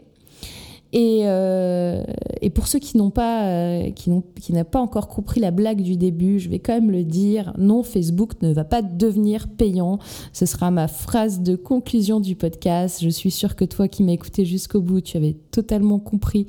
Euh, 0.97 2.03
et, 2.40 2.51
pour 2.51 2.68
ceux 2.68 2.78
qui 2.78 2.97
n'ont 2.97 3.11
pas, 3.11 3.44
euh, 3.44 3.90
qui 3.90 4.11
n'ont, 4.11 4.22
qui 4.40 4.53
n'ont 4.53 4.64
pas 4.64 4.80
encore 4.80 5.09
compris 5.09 5.40
la 5.40 5.51
blague 5.51 5.82
du 5.82 5.97
début, 5.97 6.38
je 6.38 6.49
vais 6.49 6.59
quand 6.59 6.72
même 6.72 6.90
le 6.90 7.05
dire. 7.05 7.53
Non, 7.59 7.82
Facebook 7.82 8.40
ne 8.42 8.53
va 8.53 8.64
pas 8.64 8.82
devenir 8.82 9.49
payant. 9.49 9.99
Ce 10.32 10.47
sera 10.47 10.70
ma 10.70 10.88
phrase 10.88 11.40
de 11.40 11.55
conclusion 11.55 12.20
du 12.20 12.34
podcast. 12.34 13.01
Je 13.03 13.11
suis 13.11 13.30
sûre 13.30 13.57
que 13.57 13.64
toi 13.64 13.88
qui 13.88 14.03
m'as 14.03 14.12
écouté 14.12 14.44
jusqu'au 14.44 14.80
bout, 14.80 15.01
tu 15.01 15.16
avais 15.16 15.36
totalement 15.51 15.99
compris 15.99 16.47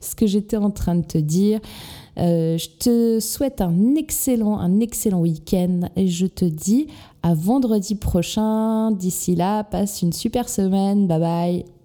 ce 0.00 0.14
que 0.14 0.26
j'étais 0.26 0.56
en 0.56 0.70
train 0.70 0.94
de 0.94 1.04
te 1.04 1.18
dire. 1.18 1.60
Euh, 2.18 2.58
je 2.58 2.68
te 2.78 3.20
souhaite 3.20 3.60
un 3.60 3.94
excellent, 3.94 4.58
un 4.58 4.80
excellent 4.80 5.20
week-end 5.20 5.82
et 5.94 6.08
je 6.08 6.26
te 6.26 6.44
dis 6.44 6.88
à 7.22 7.34
vendredi 7.34 7.94
prochain. 7.94 8.92
D'ici 8.92 9.34
là, 9.34 9.64
passe 9.64 10.02
une 10.02 10.12
super 10.12 10.48
semaine. 10.48 11.06
Bye 11.06 11.20
bye. 11.20 11.77